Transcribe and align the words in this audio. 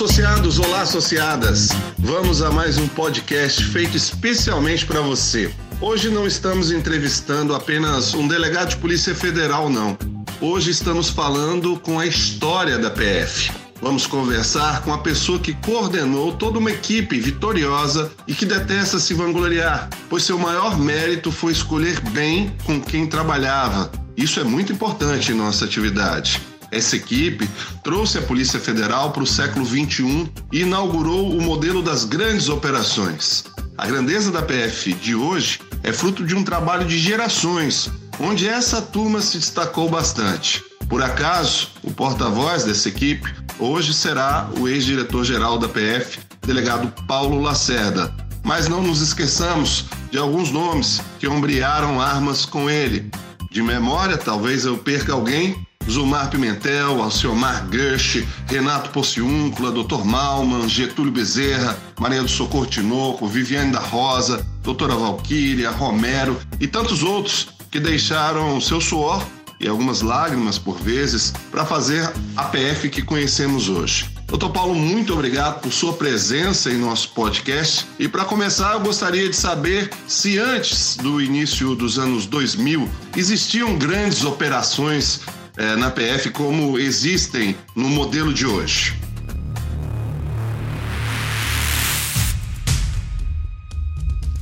associados, 0.00 0.58
olá 0.58 0.80
associadas. 0.80 1.68
Vamos 1.98 2.40
a 2.40 2.50
mais 2.50 2.78
um 2.78 2.88
podcast 2.88 3.62
feito 3.66 3.98
especialmente 3.98 4.86
para 4.86 5.02
você. 5.02 5.52
Hoje 5.78 6.08
não 6.08 6.26
estamos 6.26 6.72
entrevistando 6.72 7.54
apenas 7.54 8.14
um 8.14 8.26
delegado 8.26 8.70
de 8.70 8.76
Polícia 8.76 9.14
Federal, 9.14 9.68
não. 9.68 9.98
Hoje 10.40 10.70
estamos 10.70 11.10
falando 11.10 11.78
com 11.78 11.98
a 11.98 12.06
história 12.06 12.78
da 12.78 12.90
PF. 12.90 13.52
Vamos 13.82 14.06
conversar 14.06 14.80
com 14.84 14.94
a 14.94 15.02
pessoa 15.02 15.38
que 15.38 15.52
coordenou 15.52 16.32
toda 16.32 16.58
uma 16.58 16.70
equipe 16.70 17.20
vitoriosa 17.20 18.10
e 18.26 18.32
que 18.32 18.46
detesta 18.46 18.98
se 18.98 19.12
vangloriar, 19.12 19.90
pois 20.08 20.22
seu 20.22 20.38
maior 20.38 20.78
mérito 20.78 21.30
foi 21.30 21.52
escolher 21.52 22.00
bem 22.08 22.56
com 22.64 22.80
quem 22.80 23.06
trabalhava. 23.06 23.92
Isso 24.16 24.40
é 24.40 24.44
muito 24.44 24.72
importante 24.72 25.30
em 25.30 25.34
nossa 25.34 25.66
atividade. 25.66 26.40
Essa 26.70 26.96
equipe 26.96 27.48
trouxe 27.82 28.18
a 28.18 28.22
Polícia 28.22 28.60
Federal 28.60 29.10
para 29.10 29.22
o 29.22 29.26
século 29.26 29.66
XXI 29.66 30.30
e 30.52 30.60
inaugurou 30.60 31.36
o 31.36 31.42
modelo 31.42 31.82
das 31.82 32.04
grandes 32.04 32.48
operações. 32.48 33.44
A 33.76 33.86
grandeza 33.86 34.30
da 34.30 34.42
PF 34.42 34.92
de 34.94 35.14
hoje 35.14 35.60
é 35.82 35.92
fruto 35.92 36.24
de 36.24 36.34
um 36.34 36.44
trabalho 36.44 36.86
de 36.86 36.98
gerações, 36.98 37.90
onde 38.20 38.46
essa 38.46 38.80
turma 38.80 39.20
se 39.20 39.38
destacou 39.38 39.88
bastante. 39.88 40.62
Por 40.88 41.02
acaso, 41.02 41.68
o 41.82 41.90
porta-voz 41.90 42.64
dessa 42.64 42.88
equipe 42.88 43.32
hoje 43.58 43.94
será 43.94 44.48
o 44.58 44.68
ex-diretor-geral 44.68 45.58
da 45.58 45.68
PF, 45.68 46.18
delegado 46.42 46.92
Paulo 47.06 47.40
Lacerda. 47.40 48.14
Mas 48.42 48.68
não 48.68 48.82
nos 48.82 49.00
esqueçamos 49.00 49.86
de 50.10 50.18
alguns 50.18 50.50
nomes 50.50 51.00
que 51.18 51.28
ombrearam 51.28 52.00
armas 52.00 52.44
com 52.44 52.68
ele. 52.68 53.10
De 53.50 53.62
memória, 53.62 54.16
talvez 54.16 54.64
eu 54.64 54.78
perca 54.78 55.12
alguém, 55.12 55.56
Zumar 55.88 56.30
Pimentel, 56.30 57.02
Alciomar 57.02 57.66
Gush, 57.66 58.24
Renato 58.46 58.90
Pociúncula, 58.90 59.72
Dr. 59.72 60.04
Malman, 60.04 60.68
Getúlio 60.68 61.12
Bezerra, 61.12 61.76
Maria 61.98 62.22
do 62.22 62.28
Socorro 62.28 62.66
Tinoco, 62.66 63.26
Viviane 63.26 63.72
da 63.72 63.80
Rosa, 63.80 64.46
Doutora 64.62 64.94
Valquíria, 64.94 65.70
Romero 65.70 66.38
e 66.60 66.66
tantos 66.66 67.02
outros 67.02 67.48
que 67.70 67.80
deixaram 67.80 68.60
seu 68.60 68.80
suor 68.80 69.24
e 69.60 69.68
algumas 69.68 70.00
lágrimas 70.00 70.58
por 70.58 70.78
vezes 70.78 71.32
para 71.50 71.66
fazer 71.66 72.10
a 72.36 72.44
PF 72.44 72.88
que 72.88 73.02
conhecemos 73.02 73.68
hoje. 73.68 74.08
Doutor 74.26 74.50
Paulo, 74.50 74.74
muito 74.76 75.12
obrigado 75.12 75.60
por 75.60 75.72
sua 75.72 75.92
presença 75.92 76.70
em 76.70 76.78
nosso 76.78 77.10
podcast. 77.10 77.84
E 77.98 78.06
para 78.06 78.24
começar, 78.24 78.74
eu 78.74 78.80
gostaria 78.80 79.28
de 79.28 79.34
saber 79.34 79.90
se 80.06 80.38
antes 80.38 80.96
do 80.96 81.20
início 81.20 81.74
dos 81.74 81.98
anos 81.98 82.26
2000 82.26 82.88
existiam 83.16 83.76
grandes 83.76 84.24
operações 84.24 85.20
é, 85.56 85.76
na 85.76 85.90
PF 85.90 86.30
como 86.30 86.78
existem 86.78 87.56
no 87.74 87.88
modelo 87.88 88.32
de 88.32 88.46
hoje? 88.46 88.94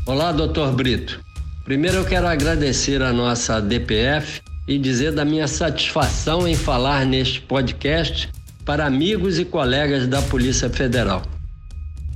Olá, 0.06 0.32
doutor 0.32 0.72
Brito. 0.72 1.20
Primeiro 1.64 1.98
eu 1.98 2.04
quero 2.04 2.26
agradecer 2.26 3.02
a 3.02 3.12
nossa 3.12 3.60
DPF 3.60 4.40
e 4.66 4.78
dizer 4.78 5.12
da 5.12 5.24
minha 5.24 5.46
satisfação 5.46 6.48
em 6.48 6.54
falar 6.54 7.04
neste 7.04 7.40
podcast 7.40 8.30
para 8.64 8.86
amigos 8.86 9.38
e 9.38 9.44
colegas 9.44 10.06
da 10.06 10.22
Polícia 10.22 10.70
Federal. 10.70 11.22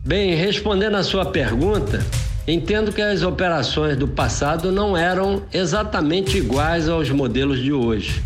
Bem, 0.04 0.34
respondendo 0.34 0.96
à 0.96 1.02
sua 1.02 1.26
pergunta, 1.26 2.04
entendo 2.46 2.92
que 2.92 3.00
as 3.00 3.22
operações 3.22 3.96
do 3.96 4.08
passado 4.08 4.72
não 4.72 4.96
eram 4.96 5.42
exatamente 5.52 6.38
iguais 6.38 6.88
aos 6.88 7.10
modelos 7.10 7.60
de 7.60 7.72
hoje. 7.72 8.22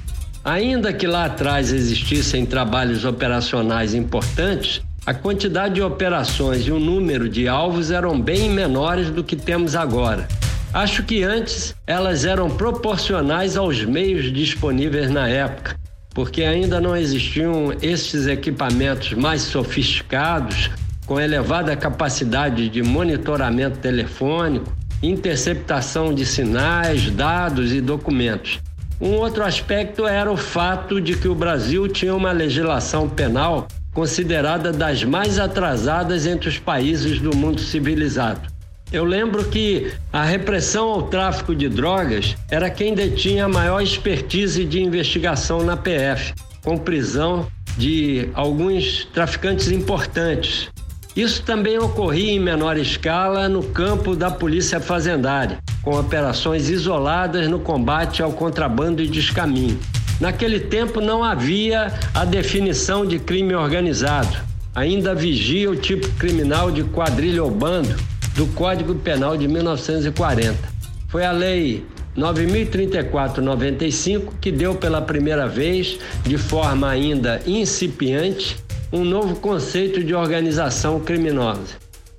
Ainda 0.47 0.93
que 0.93 1.09
lá 1.09 1.25
atrás 1.25 1.73
existissem 1.73 2.47
trabalhos 2.47 3.05
operacionais 3.05 3.95
importantes, 3.95 4.81
a 5.05 5.13
quantidade 5.13 5.75
de 5.75 5.83
operações 5.83 6.69
e 6.69 6.71
o 6.71 6.79
número 6.79 7.29
de 7.29 7.49
alvos 7.49 7.91
eram 7.91 8.21
bem 8.21 8.49
menores 8.49 9.11
do 9.11 9.25
que 9.25 9.35
temos 9.35 9.75
agora. 9.75 10.29
Acho 10.73 11.03
que 11.03 11.25
antes 11.25 11.75
elas 11.85 12.25
eram 12.25 12.49
proporcionais 12.49 13.57
aos 13.57 13.85
meios 13.85 14.33
disponíveis 14.33 15.11
na 15.11 15.29
época, 15.29 15.75
porque 16.15 16.45
ainda 16.45 16.81
não 16.81 16.97
existiam 16.97 17.73
estes 17.83 18.29
equipamentos 18.29 19.15
mais 19.15 19.43
sofisticados, 19.43 20.71
com 21.07 21.21
elevada 21.21 21.75
capacidade 21.75 22.69
de 22.69 22.85
monitoramento 22.85 23.81
telefônico, 23.81 24.73
interceptação 25.03 26.15
de 26.15 26.25
sinais, 26.25 27.11
dados 27.11 27.73
e 27.73 27.81
documentos. 27.81 28.61
Um 29.01 29.13
outro 29.13 29.45
aspecto 29.45 30.07
era 30.07 30.31
o 30.31 30.37
fato 30.37 31.01
de 31.01 31.17
que 31.17 31.29
o 31.29 31.35
Brasil 31.35 31.87
tinha 31.87 32.15
uma 32.15 32.33
legislação 32.33 33.09
penal 33.09 33.69
considerada 33.93 34.73
das 34.73 35.05
mais 35.05 35.39
atrasadas 35.39 36.27
entre 36.27 36.49
os 36.49 36.59
países 36.59 37.19
do 37.19 37.35
mundo 37.37 37.61
civilizado. 37.61 38.49
Eu 38.93 39.05
lembro 39.05 39.45
que 39.45 39.93
a 40.13 40.25
repressão 40.25 40.89
ao 40.89 41.03
tráfico 41.03 41.55
de 41.55 41.69
drogas 41.69 42.37
era 42.51 42.71
quem 42.71 42.95
detinha 42.95 43.45
a 43.45 43.49
maior 43.49 43.81
expertise 43.83 44.65
de 44.65 44.81
investigação 44.81 45.63
na 45.63 45.77
PF, 45.77 46.33
com 46.63 46.79
prisão 46.79 47.47
de 47.77 48.31
alguns 48.33 49.05
traficantes 49.13 49.71
importantes. 49.71 50.71
Isso 51.17 51.43
também 51.43 51.79
ocorria 51.79 52.33
em 52.33 52.39
menor 52.39 52.77
escala 52.77 53.49
no 53.49 53.63
campo 53.63 54.15
da 54.15 54.31
polícia 54.31 54.79
fazendária 54.79 55.59
com 55.87 55.99
operações 55.99 56.69
isoladas 56.69 57.49
no 57.49 57.59
combate 57.61 58.21
ao 58.21 58.33
contrabando 58.33 59.01
e 59.01 59.07
descaminho. 59.07 59.79
Naquele 60.21 60.59
tempo 60.59 61.01
não 61.01 61.23
havia 61.23 61.93
a 62.13 62.25
definição 62.25 63.07
de 63.07 63.21
crime 63.21 63.55
organizado. 63.55 64.37
Ainda 64.75 65.15
vigia 65.15 65.71
o 65.71 65.77
tipo 65.77 66.09
criminal 66.15 66.73
de 66.73 66.83
quadrilha 66.83 67.45
ou 67.45 67.53
bando 67.53 67.95
do 68.35 68.49
Código 68.49 68.97
Penal 68.97 69.37
de 69.37 69.47
1940. 69.47 70.59
Foi 71.07 71.25
a 71.25 71.31
Lei 71.31 71.87
9034-95 72.19 74.33
que 74.41 74.51
deu 74.51 74.75
pela 74.75 75.01
primeira 75.01 75.47
vez, 75.47 76.01
de 76.25 76.37
forma 76.37 76.89
ainda 76.89 77.41
incipiente, 77.47 78.57
um 78.93 79.05
novo 79.05 79.37
conceito 79.37 80.03
de 80.03 80.15
organização 80.15 81.01
criminosa. 81.01 81.75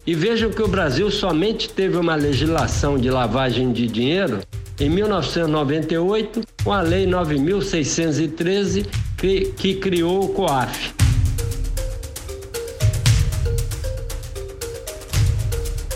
E 0.06 0.14
vejam 0.14 0.50
que 0.50 0.62
o 0.62 0.68
Brasil 0.68 1.10
somente 1.12 1.70
teve 1.70 1.98
uma 1.98 2.16
legislação 2.16 2.98
de 2.98 3.10
lavagem 3.10 3.72
de 3.72 3.88
dinheiro 3.88 4.40
em 4.80 4.90
1998 4.90 6.42
com 6.64 6.72
a 6.72 6.82
Lei 6.82 7.06
9613 7.06 8.86
que, 9.18 9.54
que 9.58 9.76
criou 9.76 10.26
o 10.26 10.30
COAF. 10.30 10.94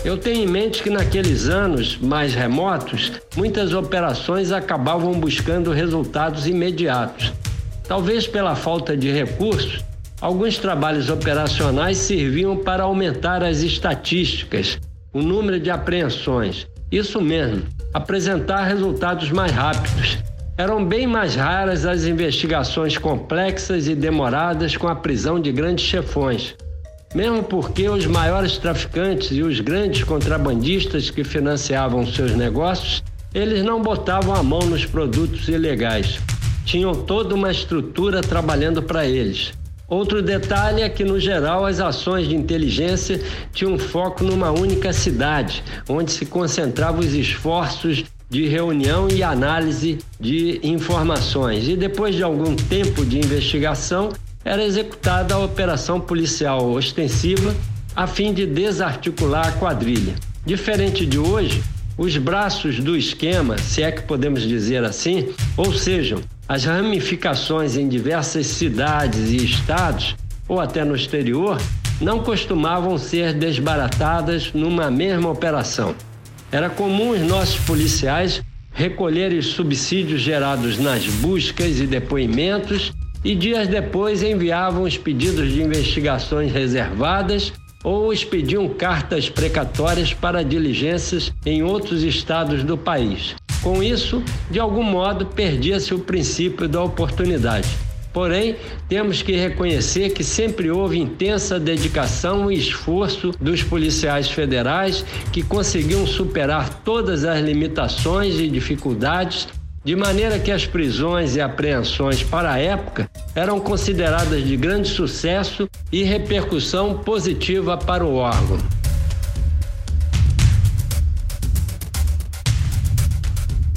Eu 0.04 0.18
tenho 0.18 0.42
em 0.42 0.48
mente 0.48 0.82
que 0.82 0.90
naqueles 0.90 1.48
anos 1.48 1.96
mais 1.96 2.34
remotos, 2.34 3.12
muitas 3.36 3.72
operações 3.72 4.50
acabavam 4.50 5.12
buscando 5.12 5.70
resultados 5.70 6.48
imediatos. 6.48 7.32
Talvez 7.86 8.26
pela 8.26 8.56
falta 8.56 8.96
de 8.96 9.12
recursos, 9.12 9.78
Alguns 10.22 10.56
trabalhos 10.56 11.10
operacionais 11.10 11.98
serviam 11.98 12.56
para 12.56 12.84
aumentar 12.84 13.42
as 13.42 13.58
estatísticas, 13.62 14.78
o 15.12 15.20
número 15.20 15.58
de 15.58 15.68
apreensões. 15.68 16.64
Isso 16.92 17.20
mesmo, 17.20 17.64
apresentar 17.92 18.62
resultados 18.62 19.32
mais 19.32 19.50
rápidos. 19.50 20.18
Eram 20.56 20.84
bem 20.84 21.08
mais 21.08 21.34
raras 21.34 21.84
as 21.84 22.04
investigações 22.04 22.96
complexas 22.96 23.88
e 23.88 23.96
demoradas 23.96 24.76
com 24.76 24.86
a 24.86 24.94
prisão 24.94 25.40
de 25.40 25.50
grandes 25.50 25.86
chefões. 25.86 26.54
Mesmo 27.12 27.42
porque 27.42 27.88
os 27.88 28.06
maiores 28.06 28.58
traficantes 28.58 29.32
e 29.32 29.42
os 29.42 29.58
grandes 29.58 30.04
contrabandistas 30.04 31.10
que 31.10 31.24
financiavam 31.24 32.06
seus 32.06 32.36
negócios, 32.36 33.02
eles 33.34 33.64
não 33.64 33.82
botavam 33.82 34.36
a 34.36 34.42
mão 34.42 34.60
nos 34.60 34.86
produtos 34.86 35.48
ilegais. 35.48 36.20
Tinham 36.64 36.94
toda 36.94 37.34
uma 37.34 37.50
estrutura 37.50 38.20
trabalhando 38.20 38.80
para 38.80 39.04
eles. 39.04 39.52
Outro 39.92 40.22
detalhe 40.22 40.80
é 40.80 40.88
que, 40.88 41.04
no 41.04 41.20
geral, 41.20 41.66
as 41.66 41.78
ações 41.78 42.26
de 42.26 42.34
inteligência 42.34 43.20
tinham 43.52 43.78
foco 43.78 44.24
numa 44.24 44.50
única 44.50 44.90
cidade, 44.90 45.62
onde 45.86 46.10
se 46.10 46.24
concentravam 46.24 47.00
os 47.00 47.12
esforços 47.12 48.02
de 48.30 48.48
reunião 48.48 49.06
e 49.10 49.22
análise 49.22 49.98
de 50.18 50.58
informações. 50.62 51.68
E 51.68 51.76
depois 51.76 52.14
de 52.14 52.22
algum 52.22 52.56
tempo 52.56 53.04
de 53.04 53.18
investigação, 53.18 54.08
era 54.42 54.64
executada 54.64 55.34
a 55.34 55.38
operação 55.44 56.00
policial 56.00 56.70
ostensiva 56.70 57.54
a 57.94 58.06
fim 58.06 58.32
de 58.32 58.46
desarticular 58.46 59.48
a 59.48 59.52
quadrilha. 59.52 60.14
Diferente 60.46 61.04
de 61.04 61.18
hoje, 61.18 61.62
os 61.98 62.16
braços 62.16 62.80
do 62.80 62.96
esquema, 62.96 63.58
se 63.58 63.82
é 63.82 63.92
que 63.92 64.00
podemos 64.00 64.40
dizer 64.40 64.84
assim, 64.84 65.28
ou 65.54 65.70
sejam, 65.70 66.18
as 66.52 66.66
ramificações 66.66 67.78
em 67.78 67.88
diversas 67.88 68.46
cidades 68.46 69.30
e 69.30 69.36
estados, 69.36 70.14
ou 70.46 70.60
até 70.60 70.84
no 70.84 70.94
exterior, 70.94 71.58
não 71.98 72.22
costumavam 72.22 72.98
ser 72.98 73.32
desbaratadas 73.32 74.52
numa 74.52 74.90
mesma 74.90 75.30
operação. 75.30 75.94
Era 76.50 76.68
comum 76.68 77.12
os 77.12 77.20
nossos 77.20 77.56
policiais 77.60 78.42
recolherem 78.70 79.38
os 79.38 79.46
subsídios 79.46 80.20
gerados 80.20 80.78
nas 80.78 81.06
buscas 81.06 81.80
e 81.80 81.86
depoimentos 81.86 82.92
e 83.24 83.34
dias 83.34 83.66
depois 83.66 84.22
enviavam 84.22 84.82
os 84.82 84.98
pedidos 84.98 85.50
de 85.50 85.62
investigações 85.62 86.52
reservadas 86.52 87.50
ou 87.82 88.12
expediam 88.12 88.68
cartas 88.68 89.30
precatórias 89.30 90.12
para 90.12 90.44
diligências 90.44 91.32
em 91.46 91.62
outros 91.62 92.02
estados 92.02 92.62
do 92.62 92.76
país. 92.76 93.34
Com 93.62 93.82
isso, 93.82 94.22
de 94.50 94.58
algum 94.58 94.82
modo, 94.82 95.26
perdia-se 95.26 95.94
o 95.94 96.00
princípio 96.00 96.68
da 96.68 96.82
oportunidade. 96.82 97.68
Porém, 98.12 98.56
temos 98.88 99.22
que 99.22 99.32
reconhecer 99.32 100.10
que 100.10 100.22
sempre 100.22 100.70
houve 100.70 100.98
intensa 100.98 101.58
dedicação 101.58 102.52
e 102.52 102.58
esforço 102.58 103.30
dos 103.40 103.62
policiais 103.62 104.28
federais 104.30 105.04
que 105.32 105.42
conseguiam 105.42 106.06
superar 106.06 106.82
todas 106.84 107.24
as 107.24 107.40
limitações 107.40 108.38
e 108.38 108.48
dificuldades 108.48 109.48
de 109.84 109.96
maneira 109.96 110.38
que 110.38 110.50
as 110.50 110.66
prisões 110.66 111.34
e 111.34 111.40
apreensões 111.40 112.22
para 112.22 112.52
a 112.52 112.58
época 112.58 113.10
eram 113.34 113.58
consideradas 113.58 114.44
de 114.46 114.56
grande 114.56 114.88
sucesso 114.88 115.68
e 115.90 116.04
repercussão 116.04 116.98
positiva 116.98 117.76
para 117.76 118.04
o 118.04 118.14
órgão. 118.14 118.58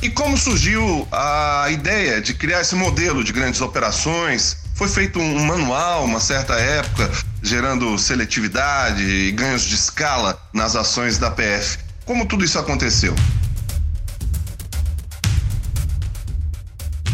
E 0.05 0.09
como 0.11 0.37
surgiu 0.37 1.07
a 1.11 1.65
ideia 1.71 2.21
de 2.21 2.35
criar 2.35 2.61
esse 2.61 2.75
modelo 2.75 3.23
de 3.23 3.33
grandes 3.33 3.59
operações? 3.59 4.57
Foi 4.75 4.87
feito 4.87 5.17
um 5.17 5.43
manual, 5.43 6.05
uma 6.05 6.19
certa 6.19 6.53
época, 6.53 7.09
gerando 7.41 7.97
seletividade 7.97 9.03
e 9.03 9.31
ganhos 9.31 9.63
de 9.63 9.73
escala 9.73 10.39
nas 10.53 10.75
ações 10.75 11.17
da 11.17 11.31
PF. 11.31 11.79
Como 12.05 12.27
tudo 12.27 12.45
isso 12.45 12.59
aconteceu? 12.59 13.15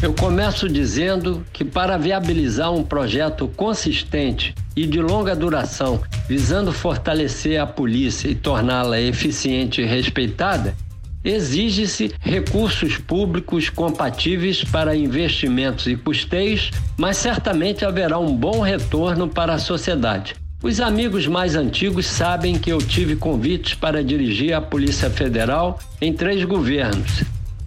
Eu 0.01 0.13
começo 0.13 0.67
dizendo 0.67 1.45
que 1.53 1.63
para 1.63 1.97
viabilizar 1.97 2.73
um 2.73 2.83
projeto 2.83 3.47
consistente 3.55 4.53
e 4.75 4.85
de 4.85 4.99
longa 4.99 5.33
duração, 5.33 6.01
visando 6.27 6.73
fortalecer 6.73 7.57
a 7.57 7.65
polícia 7.65 8.27
e 8.27 8.35
torná-la 8.35 8.99
eficiente 8.99 9.79
e 9.79 9.85
respeitada, 9.85 10.75
exige-se 11.23 12.13
recursos 12.19 12.97
públicos 12.97 13.69
compatíveis 13.69 14.63
para 14.63 14.95
investimentos 14.95 15.87
e 15.87 15.95
custeios, 15.95 16.71
mas 16.97 17.17
certamente 17.17 17.85
haverá 17.85 18.17
um 18.17 18.35
bom 18.35 18.61
retorno 18.61 19.27
para 19.27 19.53
a 19.53 19.59
sociedade. 19.59 20.35
Os 20.63 20.79
amigos 20.79 21.27
mais 21.27 21.55
antigos 21.55 22.05
sabem 22.05 22.57
que 22.57 22.71
eu 22.71 22.77
tive 22.77 23.15
convites 23.15 23.73
para 23.73 24.03
dirigir 24.03 24.53
a 24.53 24.61
Polícia 24.61 25.09
Federal 25.09 25.79
em 25.99 26.13
três 26.13 26.43
governos 26.43 27.23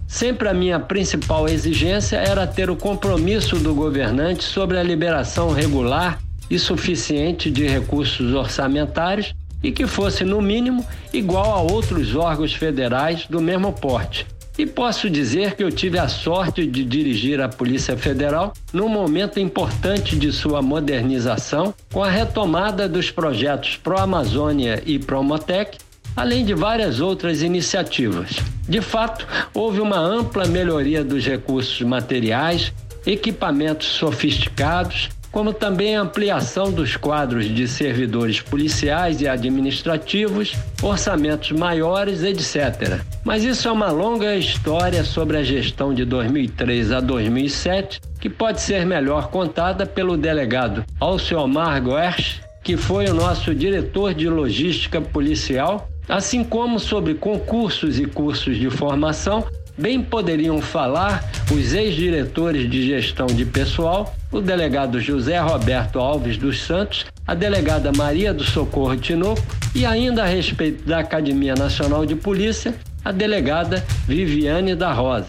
Sempre 0.07 0.47
a 0.47 0.53
minha 0.53 0.79
principal 0.79 1.45
exigência 1.45 2.15
era 2.15 2.47
ter 2.47 2.69
o 2.69 2.75
compromisso 2.77 3.57
do 3.57 3.73
governante 3.73 4.45
sobre 4.45 4.77
a 4.77 4.83
liberação 4.83 5.51
regular 5.51 6.19
e 6.49 6.59
suficiente 6.59 7.51
de 7.51 7.67
recursos 7.67 8.33
orçamentários 8.33 9.33
e 9.65 9.71
que 9.71 9.87
fosse, 9.87 10.23
no 10.23 10.39
mínimo, 10.39 10.85
igual 11.11 11.51
a 11.51 11.59
outros 11.59 12.15
órgãos 12.15 12.53
federais 12.53 13.25
do 13.27 13.41
mesmo 13.41 13.73
porte. 13.73 14.27
E 14.59 14.65
posso 14.65 15.09
dizer 15.09 15.55
que 15.55 15.63
eu 15.63 15.71
tive 15.71 15.97
a 15.97 16.07
sorte 16.07 16.67
de 16.67 16.85
dirigir 16.85 17.41
a 17.41 17.49
Polícia 17.49 17.97
Federal 17.97 18.53
num 18.71 18.87
momento 18.87 19.39
importante 19.39 20.15
de 20.15 20.31
sua 20.31 20.61
modernização, 20.61 21.73
com 21.91 22.03
a 22.03 22.09
retomada 22.09 22.87
dos 22.87 23.09
projetos 23.09 23.75
Pro 23.75 23.99
Amazônia 23.99 24.83
e 24.85 24.99
Promotec 24.99 25.79
além 26.15 26.45
de 26.45 26.53
várias 26.53 27.01
outras 27.01 27.41
iniciativas. 27.41 28.37
De 28.69 28.79
fato, 28.79 29.27
houve 29.53 29.81
uma 29.81 29.99
ampla 29.99 30.47
melhoria 30.47 31.03
dos 31.03 31.25
recursos 31.25 31.81
materiais, 31.81 32.71
equipamentos 33.05 33.87
sofisticados, 33.87 35.09
como 35.35 35.51
também 35.51 35.97
a 35.97 36.01
ampliação 36.01 36.71
dos 36.71 36.95
quadros 36.95 37.53
de 37.53 37.67
servidores 37.67 38.39
policiais 38.39 39.19
e 39.19 39.27
administrativos, 39.27 40.55
orçamentos 40.81 41.51
maiores, 41.51 42.23
etc. 42.23 43.01
Mas 43.21 43.43
isso 43.43 43.67
é 43.67 43.71
uma 43.73 43.91
longa 43.91 44.33
história 44.37 45.03
sobre 45.03 45.35
a 45.35 45.43
gestão 45.43 45.93
de 45.93 46.05
2003 46.05 46.93
a 46.93 47.01
2007, 47.01 47.99
que 48.17 48.29
pode 48.29 48.61
ser 48.61 48.85
melhor 48.85 49.27
contada 49.27 49.85
pelo 49.85 50.15
delegado 50.15 50.85
Alciomar 51.01 51.81
Goersch, 51.81 52.39
que 52.63 52.77
foi 52.77 53.07
o 53.07 53.13
nosso 53.13 53.53
diretor 53.53 54.13
de 54.13 54.29
logística 54.29 55.01
policial 55.01 55.89
assim 56.07 56.45
como 56.45 56.79
sobre 56.79 57.15
concursos 57.15 57.99
e 57.99 58.05
cursos 58.05 58.57
de 58.57 58.69
formação, 58.69 59.45
bem 59.77 60.01
poderiam 60.01 60.61
falar 60.61 61.29
os 61.51 61.73
ex-diretores 61.73 62.69
de 62.69 62.85
gestão 62.85 63.27
de 63.27 63.45
pessoal, 63.45 64.15
o 64.35 64.41
delegado 64.41 64.99
José 64.99 65.39
Roberto 65.39 65.97
Alves 65.97 66.37
dos 66.37 66.61
Santos, 66.61 67.05
a 67.25 67.33
delegada 67.33 67.93
Maria 67.95 68.33
do 68.33 68.43
Socorro 68.43 68.97
Tinoco 68.97 69.41
e 69.73 69.85
ainda 69.85 70.23
a 70.23 70.27
respeito 70.27 70.85
da 70.85 70.99
Academia 70.99 71.55
Nacional 71.55 72.05
de 72.05 72.15
Polícia, 72.15 72.75
a 73.03 73.13
delegada 73.13 73.85
Viviane 74.05 74.75
da 74.75 74.91
Rosa. 74.91 75.27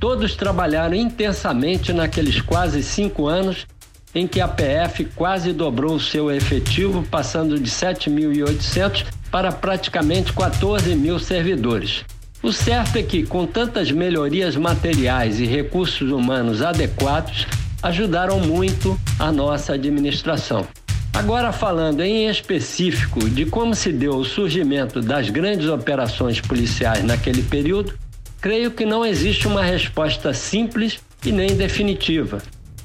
Todos 0.00 0.34
trabalharam 0.34 0.96
intensamente 0.96 1.92
naqueles 1.92 2.40
quase 2.40 2.82
cinco 2.82 3.28
anos 3.28 3.64
em 4.12 4.26
que 4.26 4.40
a 4.40 4.48
PF 4.48 5.04
quase 5.14 5.52
dobrou 5.52 5.94
o 5.94 6.00
seu 6.00 6.28
efetivo, 6.28 7.04
passando 7.04 7.60
de 7.60 7.70
7.800 7.70 9.04
para 9.30 9.52
praticamente 9.52 10.32
14 10.32 10.96
mil 10.96 11.20
servidores. 11.20 12.04
O 12.42 12.52
certo 12.52 12.96
é 12.96 13.02
que, 13.04 13.22
com 13.22 13.46
tantas 13.46 13.92
melhorias 13.92 14.56
materiais 14.56 15.38
e 15.38 15.44
recursos 15.44 16.10
humanos 16.10 16.60
adequados, 16.60 17.46
ajudaram 17.82 18.40
muito 18.40 18.98
a 19.18 19.30
nossa 19.30 19.74
administração. 19.74 20.66
Agora, 21.12 21.52
falando 21.52 22.00
em 22.02 22.28
específico 22.28 23.28
de 23.28 23.46
como 23.46 23.74
se 23.74 23.92
deu 23.92 24.16
o 24.16 24.24
surgimento 24.24 25.00
das 25.00 25.30
grandes 25.30 25.68
operações 25.68 26.40
policiais 26.40 27.02
naquele 27.02 27.42
período, 27.42 27.94
creio 28.40 28.70
que 28.70 28.84
não 28.84 29.04
existe 29.04 29.48
uma 29.48 29.62
resposta 29.62 30.32
simples 30.32 31.00
e 31.24 31.32
nem 31.32 31.56
definitiva, 31.56 32.38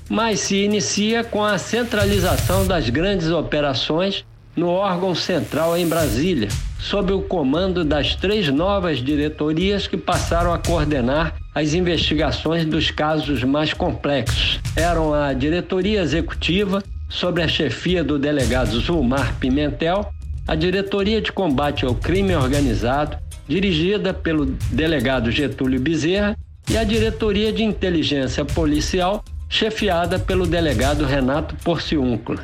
mas 0.10 0.40
se 0.40 0.56
inicia 0.64 1.24
com 1.24 1.44
a 1.44 1.58
centralização 1.58 2.66
das 2.66 2.90
grandes 2.90 3.30
operações 3.30 4.26
no 4.56 4.68
órgão 4.68 5.14
central 5.14 5.78
em 5.78 5.88
Brasília, 5.88 6.48
sob 6.80 7.12
o 7.14 7.22
comando 7.22 7.84
das 7.84 8.16
três 8.16 8.48
novas 8.50 9.00
diretorias 9.00 9.88
que 9.88 9.98
passaram 9.98 10.54
a 10.54 10.58
coordenar 10.58 11.36
as 11.54 11.74
investigações 11.74 12.66
dos 12.66 12.90
casos 12.90 13.44
mais 13.44 13.74
complexos. 13.74 14.60
Eram 14.76 15.14
a 15.14 15.34
Diretoria 15.34 16.02
Executiva, 16.02 16.84
sobre 17.10 17.44
a 17.44 17.48
chefia 17.48 18.04
do 18.04 18.18
delegado 18.18 18.80
Zulmar 18.80 19.36
Pimentel, 19.40 20.12
a 20.48 20.56
Diretoria 20.56 21.22
de 21.22 21.32
Combate 21.32 21.86
ao 21.86 21.94
Crime 21.94 22.36
Organizado, 22.36 23.18
dirigida 23.48 24.14
pelo 24.14 24.46
delegado 24.72 25.30
Getúlio 25.30 25.80
Bezerra, 25.80 26.36
e 26.70 26.78
a 26.78 26.84
Diretoria 26.84 27.52
de 27.52 27.62
Inteligência 27.62 28.44
Policial, 28.44 29.24
chefiada 29.50 30.18
pelo 30.18 30.48
delegado 30.48 31.06
Renato 31.06 31.56
Porciúncula. 31.64 32.42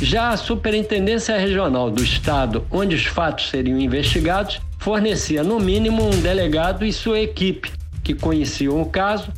Já 0.00 0.30
a 0.30 0.36
Superintendência 0.36 1.36
Regional 1.36 1.90
do 1.90 2.02
Estado, 2.02 2.64
onde 2.70 2.94
os 2.94 3.04
fatos 3.04 3.50
seriam 3.50 3.78
investigados, 3.78 4.60
fornecia 4.78 5.42
no 5.42 5.58
mínimo 5.58 6.06
um 6.06 6.20
delegado 6.20 6.86
e 6.86 6.92
sua 6.92 7.20
equipe, 7.20 7.70
que 8.06 8.14
conheciam 8.14 8.80
o 8.80 8.86
caso, 8.86 9.32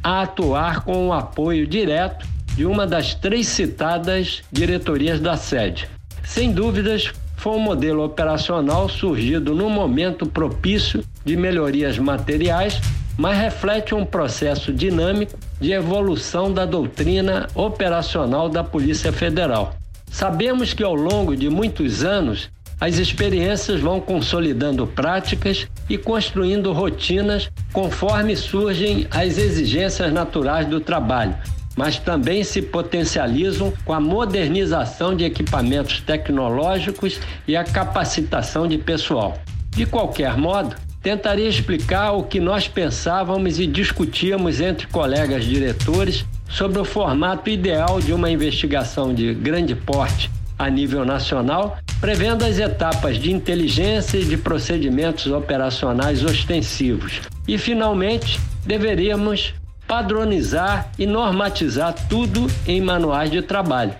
a 0.00 0.22
atuar 0.22 0.84
com 0.84 1.08
o 1.08 1.12
apoio 1.12 1.66
direto 1.66 2.24
de 2.54 2.64
uma 2.64 2.86
das 2.86 3.16
três 3.16 3.48
citadas 3.48 4.44
diretorias 4.52 5.18
da 5.18 5.36
sede. 5.36 5.88
Sem 6.22 6.52
dúvidas, 6.52 7.10
foi 7.36 7.54
um 7.54 7.58
modelo 7.58 8.04
operacional 8.04 8.88
surgido 8.88 9.56
num 9.56 9.68
momento 9.68 10.24
propício 10.24 11.02
de 11.24 11.36
melhorias 11.36 11.98
materiais, 11.98 12.80
mas 13.18 13.36
reflete 13.36 13.92
um 13.92 14.04
processo 14.04 14.72
dinâmico 14.72 15.36
de 15.60 15.72
evolução 15.72 16.52
da 16.52 16.64
doutrina 16.64 17.48
operacional 17.56 18.48
da 18.48 18.62
Polícia 18.62 19.12
Federal. 19.12 19.74
Sabemos 20.08 20.72
que 20.72 20.84
ao 20.84 20.94
longo 20.94 21.34
de 21.34 21.50
muitos 21.50 22.04
anos, 22.04 22.48
as 22.80 22.98
experiências 22.98 23.80
vão 23.80 24.00
consolidando 24.00 24.86
práticas 24.86 25.66
e 25.92 25.98
construindo 25.98 26.72
rotinas 26.72 27.50
conforme 27.70 28.34
surgem 28.34 29.06
as 29.10 29.36
exigências 29.36 30.10
naturais 30.10 30.66
do 30.66 30.80
trabalho, 30.80 31.36
mas 31.76 31.98
também 31.98 32.42
se 32.42 32.62
potencializam 32.62 33.70
com 33.84 33.92
a 33.92 34.00
modernização 34.00 35.14
de 35.14 35.24
equipamentos 35.24 36.00
tecnológicos 36.00 37.20
e 37.46 37.54
a 37.54 37.62
capacitação 37.62 38.66
de 38.66 38.78
pessoal. 38.78 39.36
De 39.68 39.84
qualquer 39.84 40.34
modo, 40.38 40.74
tentaria 41.02 41.46
explicar 41.46 42.12
o 42.12 42.22
que 42.22 42.40
nós 42.40 42.66
pensávamos 42.66 43.58
e 43.60 43.66
discutíamos 43.66 44.62
entre 44.62 44.86
colegas 44.86 45.44
diretores 45.44 46.24
sobre 46.48 46.78
o 46.78 46.86
formato 46.86 47.50
ideal 47.50 48.00
de 48.00 48.14
uma 48.14 48.30
investigação 48.30 49.12
de 49.12 49.34
grande 49.34 49.74
porte 49.74 50.30
a 50.62 50.70
nível 50.70 51.04
nacional, 51.04 51.76
prevendo 52.00 52.44
as 52.44 52.58
etapas 52.58 53.18
de 53.18 53.32
inteligência 53.32 54.18
e 54.18 54.24
de 54.24 54.36
procedimentos 54.36 55.26
operacionais 55.26 56.24
ostensivos. 56.24 57.20
E, 57.46 57.58
finalmente, 57.58 58.38
deveríamos 58.64 59.54
padronizar 59.86 60.90
e 60.98 61.04
normatizar 61.04 61.94
tudo 62.08 62.46
em 62.66 62.80
manuais 62.80 63.30
de 63.30 63.42
trabalho. 63.42 63.94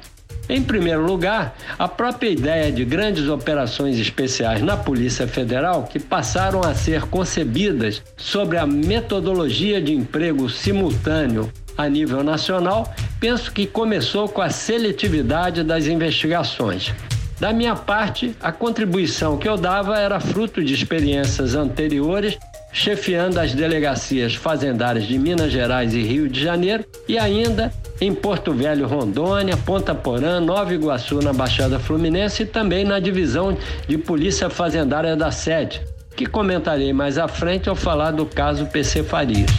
Em 0.48 0.62
primeiro 0.62 1.04
lugar, 1.04 1.56
a 1.78 1.88
própria 1.88 2.28
ideia 2.28 2.70
de 2.70 2.84
grandes 2.84 3.28
operações 3.28 3.98
especiais 3.98 4.60
na 4.60 4.76
Polícia 4.76 5.26
Federal, 5.26 5.84
que 5.84 5.98
passaram 5.98 6.60
a 6.60 6.74
ser 6.74 7.02
concebidas 7.02 8.02
sobre 8.16 8.58
a 8.58 8.66
metodologia 8.66 9.80
de 9.80 9.92
emprego 9.92 10.50
simultâneo 10.50 11.50
a 11.76 11.88
nível 11.88 12.22
nacional, 12.22 12.92
penso 13.20 13.52
que 13.52 13.66
começou 13.66 14.28
com 14.28 14.40
a 14.40 14.50
seletividade 14.50 15.62
das 15.62 15.86
investigações. 15.86 16.92
Da 17.42 17.52
minha 17.52 17.74
parte, 17.74 18.36
a 18.40 18.52
contribuição 18.52 19.36
que 19.36 19.48
eu 19.48 19.56
dava 19.56 19.98
era 19.98 20.20
fruto 20.20 20.62
de 20.62 20.72
experiências 20.72 21.56
anteriores, 21.56 22.38
chefiando 22.72 23.40
as 23.40 23.52
delegacias 23.52 24.34
fazendárias 24.34 25.06
de 25.06 25.18
Minas 25.18 25.50
Gerais 25.50 25.92
e 25.92 26.02
Rio 26.02 26.28
de 26.28 26.40
Janeiro 26.40 26.84
e 27.08 27.18
ainda 27.18 27.72
em 28.00 28.14
Porto 28.14 28.52
Velho, 28.52 28.86
Rondônia, 28.86 29.56
Ponta 29.56 29.94
Porã, 29.94 30.40
Nova 30.40 30.72
Iguaçu, 30.72 31.20
na 31.20 31.32
Baixada 31.32 31.78
Fluminense 31.78 32.44
e 32.44 32.46
também 32.46 32.84
na 32.84 32.98
divisão 32.98 33.56
de 33.88 33.98
Polícia 33.98 34.48
Fazendária 34.48 35.16
da 35.16 35.30
sede, 35.30 35.82
que 36.16 36.26
comentarei 36.26 36.92
mais 36.92 37.18
à 37.18 37.28
frente 37.28 37.68
ao 37.68 37.74
falar 37.74 38.12
do 38.12 38.24
caso 38.24 38.66
PC 38.66 39.02
Farias. 39.02 39.50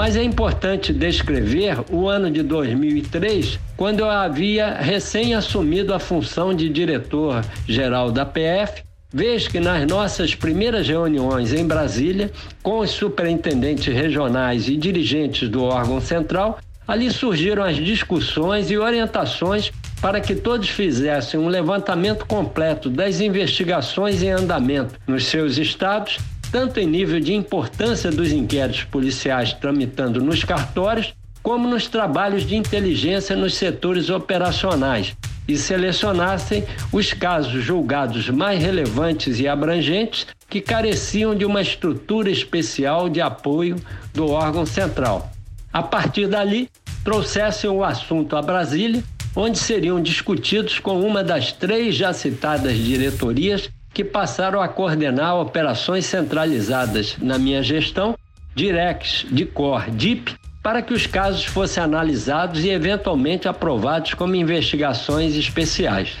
Mas 0.00 0.16
é 0.16 0.22
importante 0.22 0.94
descrever 0.94 1.84
o 1.90 2.08
ano 2.08 2.30
de 2.30 2.42
2003, 2.42 3.60
quando 3.76 4.00
eu 4.00 4.08
havia 4.08 4.76
recém 4.76 5.34
assumido 5.34 5.92
a 5.92 5.98
função 5.98 6.54
de 6.54 6.70
diretor-geral 6.70 8.10
da 8.10 8.24
PF 8.24 8.82
Vejo 9.12 9.50
que 9.50 9.60
nas 9.60 9.86
nossas 9.86 10.34
primeiras 10.34 10.88
reuniões 10.88 11.52
em 11.52 11.66
Brasília, 11.66 12.30
com 12.62 12.78
os 12.78 12.90
superintendentes 12.92 13.92
regionais 13.92 14.68
e 14.68 14.76
dirigentes 14.76 15.50
do 15.50 15.64
órgão 15.64 16.00
central, 16.00 16.58
ali 16.88 17.10
surgiram 17.10 17.62
as 17.62 17.76
discussões 17.76 18.70
e 18.70 18.78
orientações 18.78 19.70
para 20.00 20.18
que 20.18 20.34
todos 20.34 20.70
fizessem 20.70 21.38
um 21.38 21.48
levantamento 21.48 22.24
completo 22.24 22.88
das 22.88 23.20
investigações 23.20 24.22
em 24.22 24.30
andamento 24.30 24.94
nos 25.06 25.26
seus 25.26 25.58
estados, 25.58 26.18
tanto 26.50 26.80
em 26.80 26.86
nível 26.86 27.20
de 27.20 27.32
importância 27.32 28.10
dos 28.10 28.32
inquéritos 28.32 28.84
policiais 28.84 29.52
tramitando 29.52 30.20
nos 30.20 30.44
cartórios, 30.44 31.14
como 31.42 31.68
nos 31.68 31.88
trabalhos 31.88 32.46
de 32.46 32.56
inteligência 32.56 33.34
nos 33.34 33.54
setores 33.54 34.10
operacionais, 34.10 35.16
e 35.48 35.56
selecionassem 35.56 36.64
os 36.92 37.12
casos 37.12 37.64
julgados 37.64 38.28
mais 38.28 38.62
relevantes 38.62 39.40
e 39.40 39.48
abrangentes 39.48 40.26
que 40.48 40.60
careciam 40.60 41.34
de 41.34 41.44
uma 41.44 41.60
estrutura 41.60 42.30
especial 42.30 43.08
de 43.08 43.20
apoio 43.20 43.76
do 44.14 44.28
órgão 44.28 44.64
central. 44.64 45.30
A 45.72 45.82
partir 45.82 46.28
dali, 46.28 46.68
trouxessem 47.04 47.70
o 47.70 47.82
assunto 47.82 48.36
a 48.36 48.42
Brasília, 48.42 49.02
onde 49.34 49.58
seriam 49.58 50.00
discutidos 50.02 50.78
com 50.78 51.00
uma 51.00 51.22
das 51.22 51.52
três 51.52 51.94
já 51.94 52.12
citadas 52.12 52.76
diretorias 52.76 53.70
que 53.92 54.04
passaram 54.04 54.60
a 54.60 54.68
coordenar 54.68 55.36
operações 55.36 56.06
centralizadas 56.06 57.16
na 57.18 57.38
minha 57.38 57.62
gestão, 57.62 58.16
Direx, 58.54 59.26
DICOR, 59.30 59.90
DIP 59.90 60.34
para 60.62 60.82
que 60.82 60.92
os 60.92 61.06
casos 61.06 61.44
fossem 61.44 61.82
analisados 61.82 62.64
e 62.64 62.68
eventualmente 62.68 63.48
aprovados 63.48 64.14
como 64.14 64.34
investigações 64.34 65.34
especiais. 65.34 66.16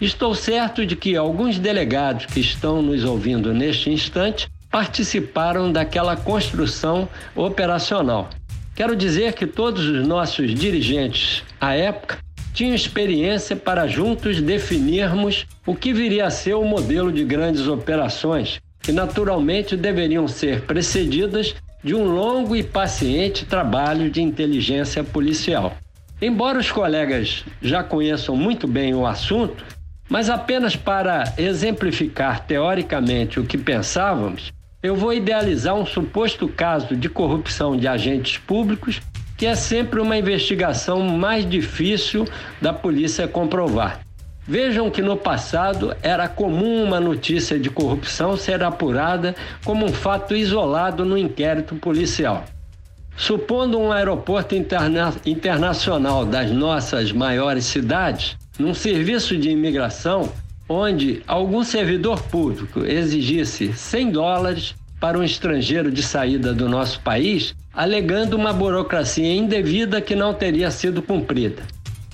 Estou 0.00 0.34
certo 0.34 0.84
de 0.84 0.94
que 0.94 1.16
alguns 1.16 1.58
delegados 1.58 2.26
que 2.26 2.40
estão 2.40 2.82
nos 2.82 3.02
ouvindo 3.02 3.52
neste 3.52 3.90
instante 3.90 4.48
participaram 4.70 5.72
daquela 5.72 6.16
construção 6.16 7.08
operacional. 7.34 8.28
Quero 8.74 8.94
dizer 8.94 9.32
que 9.32 9.46
todos 9.46 9.86
os 9.86 10.06
nossos 10.06 10.54
dirigentes, 10.54 11.42
à 11.58 11.74
época, 11.74 12.18
tinham 12.56 12.74
experiência 12.74 13.54
para 13.54 13.86
juntos 13.86 14.40
definirmos 14.40 15.44
o 15.66 15.74
que 15.74 15.92
viria 15.92 16.24
a 16.24 16.30
ser 16.30 16.54
o 16.54 16.64
modelo 16.64 17.12
de 17.12 17.22
grandes 17.22 17.68
operações, 17.68 18.62
que 18.80 18.90
naturalmente 18.90 19.76
deveriam 19.76 20.26
ser 20.26 20.62
precedidas 20.62 21.54
de 21.84 21.94
um 21.94 22.06
longo 22.06 22.56
e 22.56 22.62
paciente 22.62 23.44
trabalho 23.44 24.10
de 24.10 24.22
inteligência 24.22 25.04
policial. 25.04 25.76
Embora 26.20 26.58
os 26.58 26.72
colegas 26.72 27.44
já 27.60 27.84
conheçam 27.84 28.34
muito 28.34 28.66
bem 28.66 28.94
o 28.94 29.06
assunto, 29.06 29.62
mas 30.08 30.30
apenas 30.30 30.74
para 30.74 31.34
exemplificar 31.36 32.46
teoricamente 32.46 33.38
o 33.38 33.44
que 33.44 33.58
pensávamos, 33.58 34.50
eu 34.82 34.96
vou 34.96 35.12
idealizar 35.12 35.74
um 35.74 35.84
suposto 35.84 36.48
caso 36.48 36.96
de 36.96 37.10
corrupção 37.10 37.76
de 37.76 37.86
agentes 37.86 38.38
públicos, 38.38 39.02
que 39.36 39.46
é 39.46 39.54
sempre 39.54 40.00
uma 40.00 40.16
investigação 40.16 41.00
mais 41.00 41.48
difícil 41.48 42.26
da 42.60 42.72
polícia 42.72 43.28
comprovar. 43.28 44.00
Vejam 44.48 44.90
que 44.90 45.02
no 45.02 45.16
passado 45.16 45.94
era 46.02 46.28
comum 46.28 46.84
uma 46.84 47.00
notícia 47.00 47.58
de 47.58 47.68
corrupção 47.68 48.36
ser 48.36 48.62
apurada 48.62 49.34
como 49.64 49.84
um 49.84 49.92
fato 49.92 50.36
isolado 50.36 51.04
no 51.04 51.18
inquérito 51.18 51.74
policial. 51.74 52.44
Supondo 53.16 53.78
um 53.78 53.90
aeroporto 53.90 54.54
interna 54.54 55.12
internacional 55.24 56.24
das 56.24 56.50
nossas 56.50 57.10
maiores 57.10 57.64
cidades, 57.64 58.36
num 58.58 58.72
serviço 58.72 59.36
de 59.36 59.50
imigração, 59.50 60.32
onde 60.68 61.22
algum 61.26 61.64
servidor 61.64 62.22
público 62.22 62.84
exigisse 62.84 63.72
100 63.72 64.10
dólares 64.12 64.74
para 65.00 65.18
um 65.18 65.24
estrangeiro 65.24 65.90
de 65.90 66.02
saída 66.02 66.54
do 66.54 66.68
nosso 66.68 67.00
país, 67.00 67.54
alegando 67.76 68.34
uma 68.34 68.54
burocracia 68.54 69.34
indevida 69.34 70.00
que 70.00 70.16
não 70.16 70.32
teria 70.32 70.70
sido 70.70 71.02
cumprida. 71.02 71.62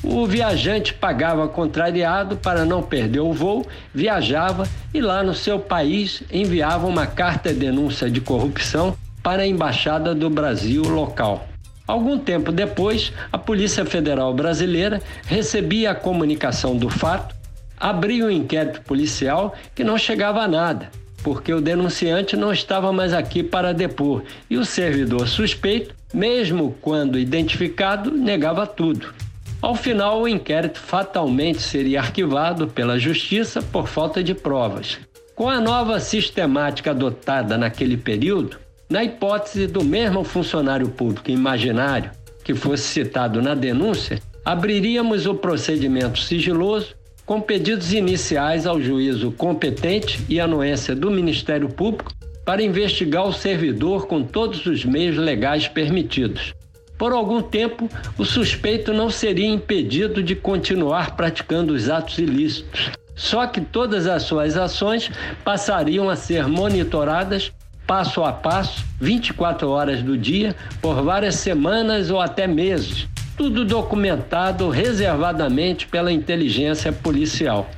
O 0.02 0.26
viajante 0.26 0.92
pagava 0.92 1.46
contrariado 1.46 2.36
para 2.36 2.64
não 2.64 2.82
perder 2.82 3.20
o 3.20 3.32
voo, 3.32 3.64
viajava 3.94 4.68
e 4.92 5.00
lá 5.00 5.22
no 5.22 5.32
seu 5.32 5.60
país 5.60 6.24
enviava 6.32 6.88
uma 6.88 7.06
carta 7.06 7.50
de 7.54 7.60
denúncia 7.60 8.10
de 8.10 8.20
corrupção 8.20 8.96
para 9.22 9.42
a 9.42 9.46
embaixada 9.46 10.12
do 10.12 10.28
Brasil 10.28 10.82
local. 10.82 11.46
Algum 11.86 12.18
tempo 12.18 12.50
depois, 12.50 13.12
a 13.30 13.38
Polícia 13.38 13.84
Federal 13.84 14.34
Brasileira 14.34 15.00
recebia 15.26 15.92
a 15.92 15.94
comunicação 15.94 16.76
do 16.76 16.90
fato, 16.90 17.36
abria 17.78 18.24
um 18.24 18.30
inquérito 18.30 18.80
policial 18.80 19.54
que 19.72 19.84
não 19.84 19.96
chegava 19.96 20.40
a 20.40 20.48
nada, 20.48 20.90
porque 21.22 21.52
o 21.52 21.60
denunciante 21.60 22.36
não 22.36 22.52
estava 22.52 22.92
mais 22.92 23.12
aqui 23.12 23.42
para 23.42 23.72
depor 23.72 24.22
e 24.50 24.56
o 24.56 24.64
servidor 24.64 25.28
suspeito, 25.28 25.94
mesmo 26.12 26.76
quando 26.80 27.18
identificado, 27.18 28.10
negava 28.10 28.66
tudo. 28.66 29.14
Ao 29.60 29.76
final, 29.76 30.22
o 30.22 30.28
inquérito 30.28 30.80
fatalmente 30.80 31.62
seria 31.62 32.00
arquivado 32.00 32.66
pela 32.66 32.98
Justiça 32.98 33.62
por 33.62 33.86
falta 33.86 34.22
de 34.22 34.34
provas. 34.34 34.98
Com 35.36 35.48
a 35.48 35.60
nova 35.60 36.00
sistemática 36.00 36.90
adotada 36.90 37.56
naquele 37.56 37.96
período, 37.96 38.58
na 38.90 39.04
hipótese 39.04 39.66
do 39.66 39.84
mesmo 39.84 40.24
funcionário 40.24 40.88
público 40.88 41.30
imaginário 41.30 42.10
que 42.44 42.54
fosse 42.54 42.82
citado 42.82 43.40
na 43.40 43.54
denúncia, 43.54 44.20
abriríamos 44.44 45.26
o 45.26 45.34
procedimento 45.34 46.18
sigiloso 46.18 46.94
com 47.24 47.40
pedidos 47.40 47.92
iniciais 47.92 48.66
ao 48.66 48.80
juízo 48.80 49.30
competente 49.32 50.24
e 50.28 50.40
anuência 50.40 50.94
do 50.94 51.10
Ministério 51.10 51.68
Público 51.68 52.12
para 52.44 52.62
investigar 52.62 53.26
o 53.26 53.32
servidor 53.32 54.06
com 54.06 54.22
todos 54.22 54.66
os 54.66 54.84
meios 54.84 55.16
legais 55.16 55.68
permitidos. 55.68 56.54
Por 56.98 57.12
algum 57.12 57.42
tempo, 57.42 57.88
o 58.18 58.24
suspeito 58.24 58.92
não 58.92 59.10
seria 59.10 59.48
impedido 59.48 60.22
de 60.22 60.36
continuar 60.36 61.16
praticando 61.16 61.72
os 61.72 61.88
atos 61.88 62.18
ilícitos. 62.18 62.90
Só 63.14 63.46
que 63.46 63.60
todas 63.60 64.06
as 64.06 64.22
suas 64.22 64.56
ações 64.56 65.10
passariam 65.44 66.08
a 66.08 66.16
ser 66.16 66.46
monitoradas 66.46 67.52
passo 67.86 68.22
a 68.24 68.32
passo, 68.32 68.84
24 69.00 69.68
horas 69.68 70.02
do 70.02 70.16
dia, 70.16 70.54
por 70.80 71.02
várias 71.02 71.34
semanas 71.36 72.10
ou 72.10 72.20
até 72.20 72.46
meses, 72.46 73.08
tudo 73.42 73.64
documentado 73.64 74.70
reservadamente 74.70 75.88
pela 75.88 76.12
inteligência 76.12 76.92
policial. 76.92 77.68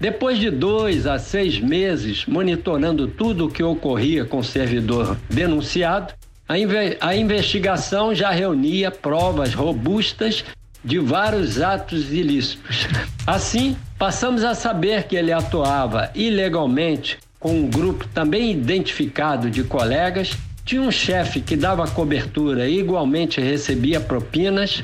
Depois 0.00 0.36
de 0.36 0.50
dois 0.50 1.06
a 1.06 1.16
seis 1.16 1.60
meses 1.60 2.26
monitorando 2.26 3.06
tudo 3.06 3.46
o 3.46 3.48
que 3.48 3.62
ocorria 3.62 4.24
com 4.24 4.38
o 4.38 4.44
servidor 4.44 5.16
denunciado, 5.30 6.12
a, 6.48 6.58
inve 6.58 6.96
a 7.00 7.14
investigação 7.14 8.12
já 8.12 8.32
reunia 8.32 8.90
provas 8.90 9.54
robustas 9.54 10.44
de 10.84 10.98
vários 10.98 11.60
atos 11.60 12.10
ilícitos. 12.10 12.88
Assim, 13.24 13.76
passamos 13.96 14.42
a 14.42 14.56
saber 14.56 15.04
que 15.04 15.14
ele 15.14 15.30
atuava 15.30 16.10
ilegalmente 16.16 17.16
com 17.38 17.60
um 17.60 17.70
grupo 17.70 18.08
também 18.08 18.50
identificado 18.50 19.48
de 19.48 19.62
colegas, 19.62 20.36
tinha 20.64 20.82
um 20.82 20.90
chefe 20.90 21.40
que 21.40 21.56
dava 21.56 21.86
cobertura 21.86 22.68
e 22.68 22.80
igualmente 22.80 23.40
recebia 23.40 24.00
propinas. 24.00 24.82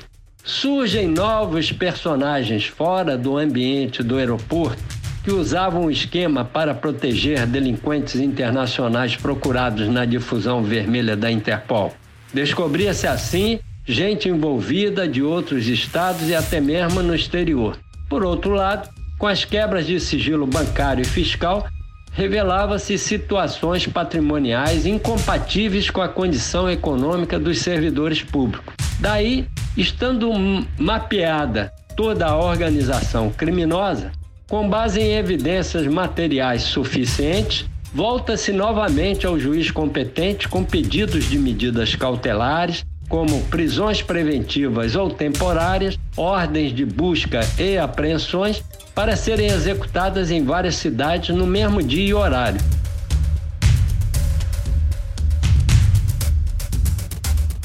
Surgem 0.48 1.06
novos 1.06 1.70
personagens 1.70 2.64
fora 2.64 3.18
do 3.18 3.36
ambiente 3.36 4.02
do 4.02 4.16
aeroporto 4.16 4.82
que 5.22 5.30
usavam 5.30 5.84
o 5.84 5.90
esquema 5.90 6.42
para 6.42 6.72
proteger 6.72 7.46
delinquentes 7.46 8.14
internacionais 8.14 9.14
procurados 9.14 9.86
na 9.88 10.06
difusão 10.06 10.62
vermelha 10.62 11.14
da 11.14 11.30
Interpol. 11.30 11.94
Descobria-se 12.32 13.06
assim 13.06 13.60
gente 13.84 14.30
envolvida 14.30 15.06
de 15.06 15.22
outros 15.22 15.66
estados 15.66 16.30
e 16.30 16.34
até 16.34 16.62
mesmo 16.62 17.02
no 17.02 17.14
exterior. 17.14 17.76
Por 18.08 18.24
outro 18.24 18.52
lado, 18.52 18.88
com 19.18 19.26
as 19.26 19.44
quebras 19.44 19.86
de 19.86 20.00
sigilo 20.00 20.46
bancário 20.46 21.02
e 21.02 21.06
fiscal, 21.06 21.68
revelava-se 22.10 22.96
situações 22.96 23.86
patrimoniais 23.86 24.86
incompatíveis 24.86 25.90
com 25.90 26.00
a 26.00 26.08
condição 26.08 26.70
econômica 26.70 27.38
dos 27.38 27.58
servidores 27.58 28.22
públicos. 28.22 28.74
Daí, 28.98 29.46
estando 29.78 30.32
mapeada 30.76 31.72
toda 31.94 32.26
a 32.26 32.36
organização 32.36 33.30
criminosa, 33.30 34.10
com 34.48 34.68
base 34.68 35.00
em 35.00 35.14
evidências 35.14 35.86
materiais 35.86 36.62
suficientes, 36.62 37.64
volta-se 37.94 38.52
novamente 38.52 39.24
ao 39.24 39.38
juiz 39.38 39.70
competente 39.70 40.48
com 40.48 40.64
pedidos 40.64 41.30
de 41.30 41.38
medidas 41.38 41.94
cautelares, 41.94 42.84
como 43.08 43.40
prisões 43.44 44.02
preventivas 44.02 44.96
ou 44.96 45.10
temporárias, 45.10 45.98
ordens 46.16 46.74
de 46.74 46.84
busca 46.84 47.40
e 47.56 47.78
apreensões, 47.78 48.62
para 48.94 49.14
serem 49.14 49.46
executadas 49.46 50.32
em 50.32 50.44
várias 50.44 50.74
cidades 50.74 51.34
no 51.34 51.46
mesmo 51.46 51.80
dia 51.80 52.08
e 52.08 52.14
horário. 52.14 52.60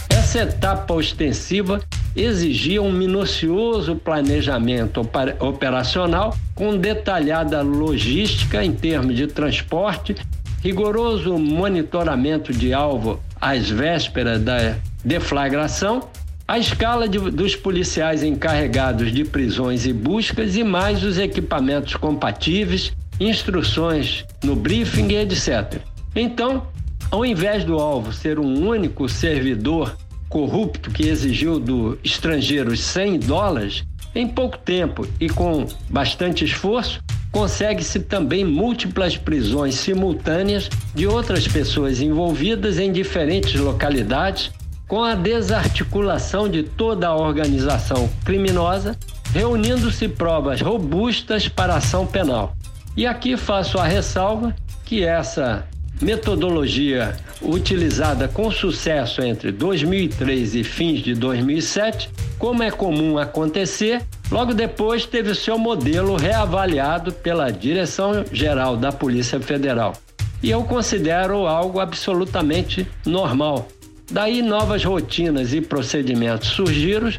Essa 0.09 0.43
etapa 0.43 0.93
ostensiva 0.93 1.81
exigia 2.15 2.81
um 2.81 2.91
minucioso 2.91 3.95
planejamento 3.95 5.01
operacional 5.39 6.37
com 6.53 6.77
detalhada 6.77 7.61
logística 7.61 8.63
em 8.63 8.71
termos 8.71 9.15
de 9.15 9.27
transporte, 9.27 10.15
rigoroso 10.61 11.37
monitoramento 11.37 12.53
de 12.53 12.73
alvo 12.73 13.19
às 13.41 13.69
vésperas 13.69 14.41
da 14.41 14.75
deflagração, 15.03 16.07
a 16.47 16.59
escala 16.59 17.07
de, 17.07 17.17
dos 17.17 17.55
policiais 17.55 18.21
encarregados 18.21 19.11
de 19.11 19.25
prisões 19.25 19.85
e 19.85 19.93
buscas 19.93 20.55
e 20.55 20.63
mais 20.63 21.03
os 21.03 21.17
equipamentos 21.17 21.95
compatíveis, 21.95 22.93
instruções 23.19 24.25
no 24.43 24.55
briefing, 24.55 25.13
etc. 25.13 25.81
Então, 26.15 26.67
ao 27.09 27.25
invés 27.25 27.63
do 27.63 27.79
alvo 27.79 28.11
ser 28.13 28.39
um 28.39 28.67
único 28.67 29.07
servidor 29.09 29.95
corrupto 30.33 30.89
que 30.89 31.07
exigiu 31.07 31.59
do 31.59 31.99
estrangeiro 32.03 32.75
100 32.75 33.19
dólares, 33.19 33.83
em 34.15 34.27
pouco 34.27 34.57
tempo 34.57 35.07
e 35.19 35.29
com 35.29 35.67
bastante 35.87 36.43
esforço, 36.43 36.99
consegue-se 37.31 37.99
também 37.99 38.43
múltiplas 38.43 39.15
prisões 39.15 39.75
simultâneas 39.75 40.67
de 40.95 41.05
outras 41.05 41.47
pessoas 41.47 42.01
envolvidas 42.01 42.79
em 42.79 42.91
diferentes 42.91 43.59
localidades, 43.59 44.49
com 44.87 45.03
a 45.03 45.13
desarticulação 45.13 46.49
de 46.49 46.63
toda 46.63 47.09
a 47.09 47.15
organização 47.15 48.09
criminosa, 48.25 48.97
reunindo-se 49.31 50.07
provas 50.07 50.61
robustas 50.61 51.47
para 51.47 51.75
ação 51.75 52.07
penal. 52.07 52.55
E 52.97 53.05
aqui 53.05 53.37
faço 53.37 53.77
a 53.77 53.85
ressalva 53.85 54.55
que 54.83 55.03
essa 55.03 55.67
metodologia 56.01 57.15
utilizada 57.41 58.27
com 58.27 58.49
sucesso 58.51 59.21
entre 59.21 59.51
2003 59.51 60.55
e 60.55 60.63
fins 60.63 61.01
de 61.01 61.13
2007, 61.13 62.09
como 62.37 62.63
é 62.63 62.71
comum 62.71 63.17
acontecer, 63.17 64.01
logo 64.31 64.53
depois 64.53 65.05
teve 65.05 65.33
seu 65.35 65.57
modelo 65.57 66.15
reavaliado 66.15 67.11
pela 67.11 67.51
Direção 67.51 68.25
Geral 68.31 68.77
da 68.77 68.91
Polícia 68.91 69.39
Federal. 69.39 69.93
E 70.41 70.49
eu 70.49 70.63
considero 70.63 71.47
algo 71.47 71.79
absolutamente 71.79 72.87
normal. 73.05 73.67
Daí 74.11 74.41
novas 74.41 74.83
rotinas 74.83 75.53
e 75.53 75.61
procedimentos 75.61 76.49
surgiram, 76.49 77.11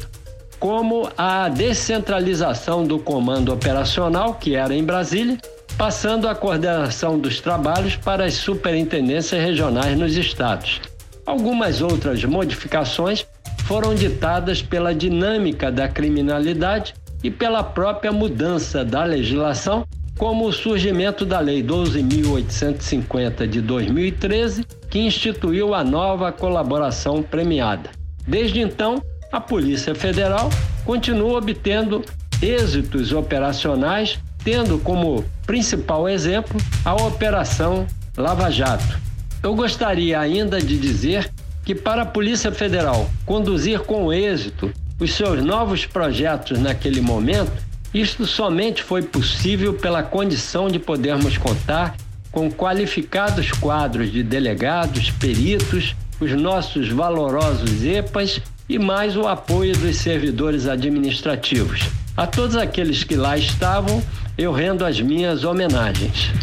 como 0.59 1.09
a 1.17 1.49
descentralização 1.49 2.85
do 2.85 2.99
comando 2.99 3.51
operacional, 3.51 4.35
que 4.35 4.55
era 4.55 4.73
em 4.75 4.83
Brasília, 4.83 5.37
passando 5.77 6.27
a 6.27 6.35
coordenação 6.35 7.19
dos 7.19 7.41
trabalhos 7.41 7.95
para 7.95 8.25
as 8.25 8.35
superintendências 8.35 9.41
regionais 9.41 9.97
nos 9.97 10.15
estados. 10.15 10.79
Algumas 11.25 11.81
outras 11.81 12.23
modificações 12.23 13.25
foram 13.65 13.93
ditadas 13.93 14.61
pela 14.61 14.93
dinâmica 14.93 15.71
da 15.71 15.87
criminalidade 15.87 16.93
e 17.23 17.31
pela 17.31 17.63
própria 17.63 18.11
mudança 18.11 18.85
da 18.85 19.03
legislação, 19.03 19.85
como 20.17 20.45
o 20.45 20.53
surgimento 20.53 21.25
da 21.25 21.39
Lei 21.39 21.61
12.850 21.63 23.47
de 23.47 23.59
2013, 23.59 24.65
que 24.89 24.99
instituiu 24.99 25.73
a 25.73 25.83
nova 25.83 26.31
colaboração 26.31 27.21
premiada. 27.21 27.89
Desde 28.25 28.61
então, 28.61 29.01
a 29.31 29.41
Polícia 29.41 29.93
Federal 29.93 30.49
continua 30.85 31.39
obtendo 31.39 32.03
êxitos 32.41 33.11
operacionais 33.11 34.19
tendo 34.45 34.77
como 34.77 35.25
principal 35.45 36.07
exemplo 36.07 36.61
a 36.85 36.93
Operação 36.93 37.87
Lava 38.15 38.49
Jato. 38.51 38.99
Eu 39.41 39.55
gostaria 39.55 40.19
ainda 40.19 40.61
de 40.61 40.77
dizer 40.77 41.29
que, 41.65 41.73
para 41.73 42.03
a 42.03 42.05
Polícia 42.05 42.51
Federal 42.51 43.09
conduzir 43.25 43.79
com 43.79 44.13
êxito 44.13 44.71
os 44.99 45.13
seus 45.13 45.43
novos 45.43 45.85
projetos 45.85 46.59
naquele 46.59 47.01
momento, 47.01 47.51
isto 47.91 48.25
somente 48.25 48.83
foi 48.83 49.01
possível 49.01 49.73
pela 49.73 50.03
condição 50.03 50.67
de 50.67 50.77
podermos 50.77 51.37
contar 51.37 51.95
com 52.31 52.51
qualificados 52.51 53.51
quadros 53.51 54.11
de 54.11 54.21
delegados, 54.21 55.09
peritos, 55.09 55.95
os 56.19 56.31
nossos 56.33 56.89
valorosos 56.89 57.83
EPAs 57.83 58.41
e 58.69 58.77
mais 58.77 59.17
o 59.17 59.27
apoio 59.27 59.75
dos 59.77 59.95
servidores 59.97 60.67
administrativos. 60.67 61.89
A 62.15 62.27
todos 62.27 62.55
aqueles 62.55 63.03
que 63.03 63.15
lá 63.15 63.37
estavam, 63.37 64.01
eu 64.37 64.51
rendo 64.51 64.85
as 64.85 64.99
minhas 64.99 65.43
homenagens. 65.43 66.33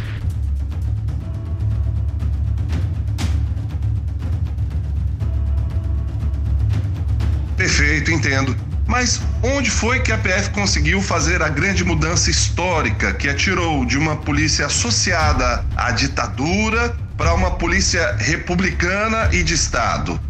Perfeito, 7.57 8.11
entendo. 8.11 8.57
Mas 8.87 9.23
onde 9.43 9.71
foi 9.71 10.01
que 10.01 10.11
a 10.11 10.19
PF 10.19 10.51
conseguiu 10.51 11.01
fazer 11.01 11.43
a 11.43 11.49
grande 11.49 11.85
mudança 11.85 12.31
histórica 12.31 13.13
que 13.15 13.29
atirou 13.29 13.85
de 13.85 13.97
uma 13.97 14.17
polícia 14.17 14.67
associada 14.67 15.65
à 15.77 15.93
ditadura 15.93 16.95
para 17.17 17.33
uma 17.35 17.53
polícia 17.53 18.17
republicana 18.19 19.29
e 19.33 19.43
de 19.43 19.55
Estado? 19.55 20.21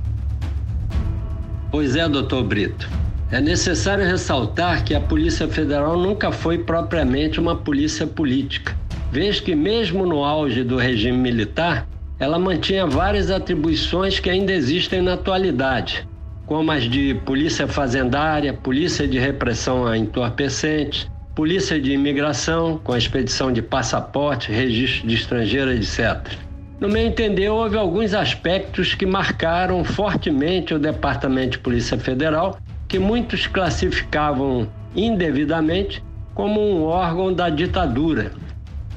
Pois 1.70 1.96
é, 1.96 2.08
doutor 2.08 2.44
Brito. 2.44 3.01
É 3.32 3.40
necessário 3.40 4.04
ressaltar 4.04 4.84
que 4.84 4.94
a 4.94 5.00
Polícia 5.00 5.48
Federal 5.48 5.96
nunca 5.96 6.30
foi 6.30 6.58
propriamente 6.58 7.40
uma 7.40 7.56
polícia 7.56 8.06
política, 8.06 8.76
vez 9.10 9.40
que, 9.40 9.54
mesmo 9.54 10.04
no 10.04 10.22
auge 10.22 10.62
do 10.62 10.76
regime 10.76 11.16
militar, 11.16 11.88
ela 12.20 12.38
mantinha 12.38 12.86
várias 12.86 13.30
atribuições 13.30 14.20
que 14.20 14.28
ainda 14.28 14.52
existem 14.52 15.00
na 15.00 15.14
atualidade, 15.14 16.06
como 16.44 16.70
as 16.70 16.82
de 16.82 17.14
polícia 17.24 17.66
fazendária, 17.66 18.52
polícia 18.52 19.08
de 19.08 19.18
repressão 19.18 19.86
a 19.86 19.96
entorpecentes, 19.96 21.10
polícia 21.34 21.80
de 21.80 21.90
imigração, 21.90 22.78
com 22.84 22.92
a 22.92 22.98
expedição 22.98 23.50
de 23.50 23.62
passaporte, 23.62 24.52
registro 24.52 25.08
de 25.08 25.14
estrangeiro, 25.14 25.72
etc. 25.72 26.36
No 26.78 26.88
meu 26.88 27.06
entender, 27.06 27.48
houve 27.48 27.78
alguns 27.78 28.12
aspectos 28.12 28.92
que 28.92 29.06
marcaram 29.06 29.82
fortemente 29.84 30.74
o 30.74 30.78
Departamento 30.78 31.52
de 31.52 31.58
Polícia 31.60 31.96
Federal 31.96 32.58
que 32.92 32.98
muitos 32.98 33.46
classificavam 33.46 34.68
indevidamente 34.94 36.04
como 36.34 36.60
um 36.60 36.84
órgão 36.84 37.32
da 37.32 37.48
ditadura. 37.48 38.32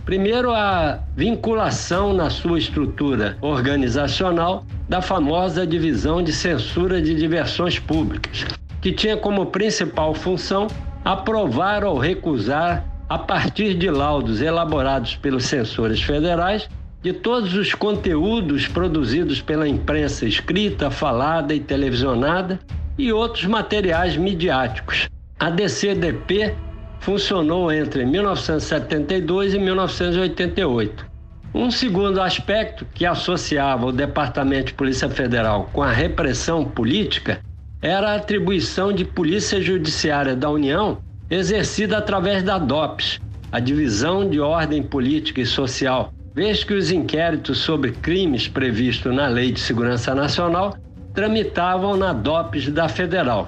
Primeiro, 0.03 0.51
a 0.51 0.99
vinculação 1.15 2.13
na 2.13 2.29
sua 2.29 2.59
estrutura 2.59 3.37
organizacional 3.39 4.65
da 4.89 5.01
famosa 5.01 5.65
divisão 5.65 6.21
de 6.21 6.33
censura 6.33 7.01
de 7.01 7.15
diversões 7.15 7.79
públicas, 7.79 8.45
que 8.81 8.91
tinha 8.91 9.15
como 9.15 9.45
principal 9.45 10.13
função 10.13 10.67
aprovar 11.05 11.85
ou 11.85 11.97
recusar, 11.97 12.85
a 13.07 13.17
partir 13.17 13.75
de 13.75 13.89
laudos 13.89 14.41
elaborados 14.41 15.15
pelos 15.15 15.45
censores 15.45 16.01
federais, 16.01 16.67
de 17.05 17.13
todos 17.13 17.53
os 17.53 17.75
conteúdos 17.75 18.67
produzidos 18.67 19.39
pela 19.39 19.67
imprensa 19.67 20.25
escrita, 20.25 20.89
falada 20.89 21.53
e 21.53 21.59
televisionada 21.59 22.59
e 22.97 23.13
outros 23.13 23.45
materiais 23.45 24.17
midiáticos. 24.17 25.07
A 25.37 25.51
DCDP 25.51 26.55
funcionou 26.99 27.71
entre 27.71 28.03
1972 28.07 29.53
e 29.53 29.59
1988. 29.59 31.05
Um 31.53 31.69
segundo 31.69 32.19
aspecto 32.19 32.87
que 32.91 33.05
associava 33.05 33.85
o 33.85 33.91
Departamento 33.91 34.69
de 34.69 34.73
Polícia 34.73 35.07
Federal 35.07 35.69
com 35.71 35.83
a 35.83 35.91
repressão 35.91 36.65
política 36.65 37.39
era 37.83 38.13
a 38.13 38.15
atribuição 38.15 38.91
de 38.91 39.05
Polícia 39.05 39.61
Judiciária 39.61 40.35
da 40.35 40.49
União 40.49 40.97
exercida 41.29 41.99
através 41.99 42.41
da 42.41 42.57
DOPS, 42.57 43.21
a 43.51 43.59
divisão 43.59 44.27
de 44.27 44.39
ordem 44.39 44.81
política 44.81 45.39
e 45.39 45.45
social, 45.45 46.11
vez 46.35 46.65
que 46.65 46.73
os 46.73 46.91
inquéritos 46.91 47.59
sobre 47.59 47.93
crimes 47.93 48.45
previstos 48.45 49.15
na 49.15 49.25
Lei 49.25 49.53
de 49.53 49.59
Segurança 49.61 50.13
Nacional 50.13 50.75
tramitavam 51.13 51.95
na 51.95 52.11
DOPS 52.11 52.67
da 52.73 52.89
Federal. 52.89 53.47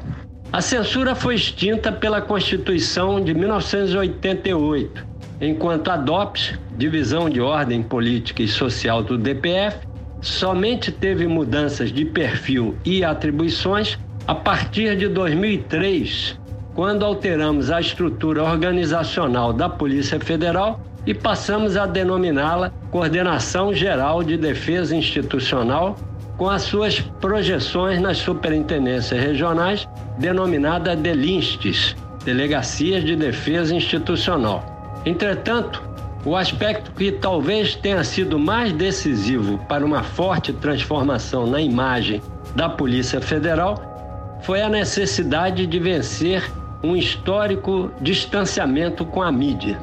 A 0.53 0.61
censura 0.61 1.13
foi 1.13 1.35
extinta 1.35 1.91
pela 1.91 2.21
Constituição 2.21 3.21
de 3.21 3.33
1988, 3.33 5.05
enquanto 5.41 5.89
a 5.89 5.97
DOPS, 5.97 6.57
Divisão 6.77 7.29
de 7.29 7.41
Ordem 7.41 7.83
Política 7.83 8.41
e 8.41 8.47
Social 8.47 9.03
do 9.03 9.17
DPF, 9.17 9.85
somente 10.21 10.89
teve 10.89 11.27
mudanças 11.27 11.91
de 11.91 12.05
perfil 12.05 12.77
e 12.85 13.03
atribuições 13.03 13.99
a 14.25 14.33
partir 14.33 14.95
de 14.95 15.09
2003, 15.09 16.39
quando 16.73 17.03
alteramos 17.03 17.69
a 17.69 17.81
estrutura 17.81 18.43
organizacional 18.43 19.51
da 19.51 19.67
Polícia 19.67 20.21
Federal 20.21 20.79
e 21.07 21.13
passamos 21.13 21.77
a 21.77 21.85
denominá-la 21.85 22.69
Coordenação 22.91 23.73
Geral 23.73 24.21
de 24.21 24.35
Defesa 24.35 24.93
Institucional 24.93 25.95
com 26.37 26.49
as 26.49 26.63
suas 26.63 26.99
projeções 26.99 27.99
nas 27.99 28.17
superintendências 28.17 29.19
regionais, 29.19 29.87
denominada 30.19 30.95
DELINSTES, 30.95 31.95
Delegacias 32.25 33.05
de 33.05 33.15
Defesa 33.15 33.73
Institucional. 33.73 35.01
Entretanto, 35.05 35.81
o 36.25 36.35
aspecto 36.35 36.91
que 36.91 37.09
talvez 37.09 37.73
tenha 37.73 38.03
sido 38.03 38.37
mais 38.37 38.73
decisivo 38.73 39.57
para 39.69 39.85
uma 39.85 40.03
forte 40.03 40.51
transformação 40.51 41.47
na 41.47 41.61
imagem 41.61 42.21
da 42.53 42.67
Polícia 42.67 43.21
Federal 43.21 44.39
foi 44.43 44.61
a 44.61 44.69
necessidade 44.69 45.65
de 45.65 45.79
vencer 45.79 46.43
um 46.83 46.95
histórico 46.97 47.91
distanciamento 48.01 49.05
com 49.05 49.21
a 49.21 49.31
mídia. 49.31 49.79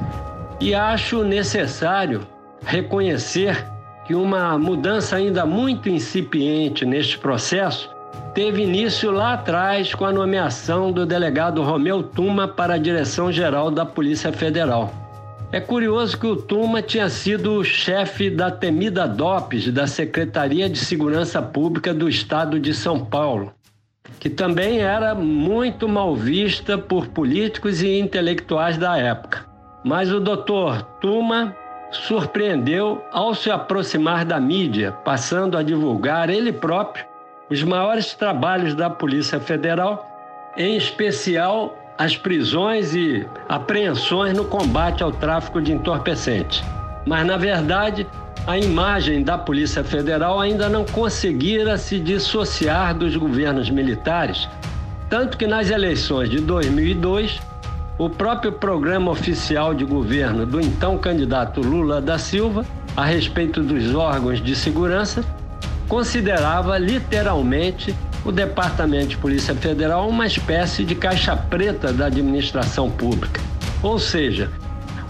E 0.65 0.75
acho 0.75 1.23
necessário 1.23 2.27
reconhecer 2.65 3.67
que 4.07 4.15
uma 4.15 4.57
mudança 4.59 5.17
ainda 5.17 5.45
muito 5.45 5.91
incipiente 5.91 6.87
neste 6.87 7.19
processo 7.19 7.95
teve 8.33 8.63
início 8.63 9.11
lá 9.11 9.35
atrás 9.35 9.95
com 9.95 10.07
a 10.07 10.13
nomeação 10.13 10.91
do 10.91 11.05
delegado 11.05 11.63
Romeu 11.63 12.03
Tuma 12.03 12.49
para 12.49 12.77
a 12.77 12.79
direção-geral 12.79 13.71
da 13.71 13.85
Polícia 13.85 14.33
Federal. 14.33 14.91
É 15.53 15.61
curioso 15.61 16.19
que 16.19 16.27
o 16.27 16.35
Tuma 16.35 16.81
tinha 16.81 17.11
sido 17.11 17.57
o 17.57 17.63
chefe 17.63 18.31
da 18.31 18.51
temida 18.51 19.07
DOPS 19.07 19.71
da 19.71 19.87
Secretaria 19.87 20.67
de 20.67 20.79
Segurança 20.79 21.43
Pública 21.43 21.93
do 21.93 22.09
Estado 22.09 22.59
de 22.59 22.73
São 22.73 23.05
Paulo, 23.05 23.53
que 24.19 24.31
também 24.31 24.79
era 24.79 25.15
muito 25.15 25.87
mal 25.87 26.17
vista 26.17 26.79
por 26.79 27.09
políticos 27.09 27.83
e 27.83 27.99
intelectuais 27.99 28.79
da 28.79 28.97
época. 28.97 29.53
Mas 29.85 30.11
o 30.11 30.19
doutor 30.19 30.81
Tuma 30.99 31.55
surpreendeu 31.91 33.05
ao 33.13 33.35
se 33.35 33.51
aproximar 33.51 34.25
da 34.25 34.41
mídia, 34.41 34.93
passando 35.05 35.59
a 35.59 35.63
divulgar 35.63 36.31
ele 36.31 36.53
próprio 36.53 37.05
os 37.51 37.63
maiores 37.63 38.15
trabalhos 38.15 38.75
da 38.75 38.89
Polícia 38.89 39.39
Federal, 39.39 40.09
em 40.57 40.77
especial 40.77 41.77
as 41.99 42.17
prisões 42.17 42.95
e 42.95 43.29
apreensões 43.47 44.35
no 44.35 44.47
combate 44.47 45.03
ao 45.03 45.13
tráfico 45.13 45.61
de 45.61 45.73
entorpecentes. 45.73 46.65
Mas, 47.07 47.27
na 47.27 47.37
verdade, 47.37 48.07
a 48.47 48.59
imagem 48.59 49.23
da 49.23 49.37
Polícia 49.37 49.85
Federal 49.85 50.41
ainda 50.41 50.69
não 50.69 50.85
conseguira 50.87 51.77
se 51.77 52.01
dissociar 52.01 52.95
dos 52.95 53.17
governos 53.17 53.69
militares, 53.69 54.49
tanto 55.11 55.37
que 55.37 55.47
nas 55.47 55.71
eleições 55.71 56.31
de 56.31 56.41
2002 56.41 57.41
o 57.99 58.11
próprio 58.11 58.53
programa 58.53 59.11
oficial 59.11 59.73
de 59.73 59.85
governo 59.85 60.45
do 60.45 60.61
então 60.61 60.99
candidato 60.99 61.61
Lula 61.61 62.01
da 62.01 62.19
Silva, 62.19 62.65
a 62.97 63.05
respeito 63.05 63.63
dos 63.63 63.95
órgãos 63.95 64.43
de 64.43 64.57
segurança, 64.57 65.25
considerava 65.89 66.77
literalmente 66.77 67.95
o 68.25 68.33
Departamento 68.33 69.09
de 69.09 69.17
Polícia 69.19 69.55
Federal 69.55 70.09
uma 70.09 70.27
espécie 70.27 70.83
de 70.85 70.95
caixa 70.95 71.37
preta 71.37 71.93
da 71.93 72.07
administração 72.07 72.91
pública. 72.91 73.41
Ou 73.83 73.99
seja, 73.99 74.51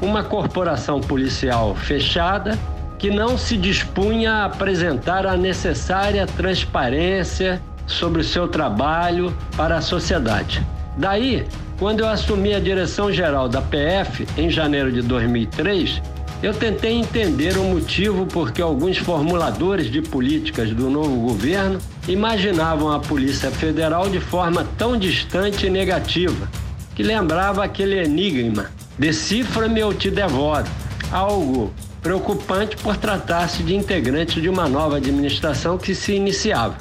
uma 0.03 0.23
corporação 0.23 1.01
policial 1.01 1.75
fechada 1.75 2.59
que 2.99 3.11
não 3.11 3.38
se 3.38 3.57
dispunha 3.57 4.33
a 4.33 4.44
apresentar 4.47 5.27
a 5.27 5.37
necessária 5.37 6.27
transparência 6.27 7.62
sobre 7.87 8.20
o 8.20 8.25
seu 8.25 8.49
trabalho 8.49 9.35
para 9.57 9.77
a 9.77 9.81
sociedade. 9.81 10.66
Daí 10.97 11.47
quando 11.78 12.00
eu 12.00 12.08
assumi 12.08 12.54
a 12.54 12.60
direção 12.60 13.12
geral 13.12 13.48
da 13.48 13.60
PF 13.60 14.26
em 14.37 14.48
janeiro 14.48 14.92
de 14.92 15.02
2003, 15.02 16.00
eu 16.42 16.52
tentei 16.52 16.92
entender 16.92 17.56
o 17.56 17.64
motivo 17.64 18.26
por 18.26 18.52
que 18.52 18.60
alguns 18.60 18.98
formuladores 18.98 19.90
de 19.90 20.02
políticas 20.02 20.70
do 20.70 20.90
novo 20.90 21.16
governo 21.16 21.78
imaginavam 22.06 22.92
a 22.92 23.00
Polícia 23.00 23.50
Federal 23.50 24.08
de 24.10 24.20
forma 24.20 24.66
tão 24.76 24.96
distante 24.96 25.66
e 25.66 25.70
negativa, 25.70 26.48
que 26.94 27.02
lembrava 27.02 27.64
aquele 27.64 27.98
enigma: 27.98 28.66
decifra-me 28.98 29.82
ou 29.82 29.94
te 29.94 30.10
devoro. 30.10 30.66
Algo 31.10 31.72
preocupante 32.02 32.76
por 32.76 32.96
tratar-se 32.98 33.62
de 33.62 33.74
integrantes 33.74 34.42
de 34.42 34.48
uma 34.48 34.68
nova 34.68 34.98
administração 34.98 35.78
que 35.78 35.94
se 35.94 36.12
iniciava. 36.12 36.76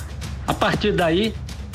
A 0.46 0.54
partir 0.54 0.92
daí, 0.92 1.34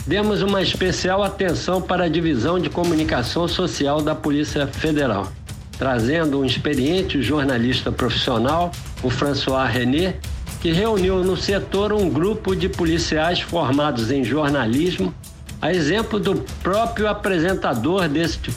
demos 0.08 0.40
uma 0.40 0.62
especial 0.62 1.22
atenção 1.22 1.82
para 1.82 2.04
a 2.04 2.08
divisão 2.08 2.58
de 2.58 2.70
comunicação 2.70 3.46
social 3.46 4.00
da 4.00 4.14
Polícia 4.14 4.66
Federal, 4.66 5.30
trazendo 5.78 6.40
um 6.40 6.46
experiente 6.46 7.20
jornalista 7.20 7.92
profissional, 7.92 8.72
o 9.02 9.10
François 9.10 9.70
René, 9.70 10.16
que 10.62 10.72
reuniu 10.72 11.22
no 11.22 11.36
setor 11.36 11.92
um 11.92 12.08
grupo 12.08 12.56
de 12.56 12.70
policiais 12.70 13.42
formados 13.42 14.10
em 14.10 14.24
jornalismo, 14.24 15.12
a 15.60 15.74
exemplo 15.74 16.18
do 16.18 16.36
próprio 16.62 17.06
apresentador 17.06 18.08
deste 18.08 18.50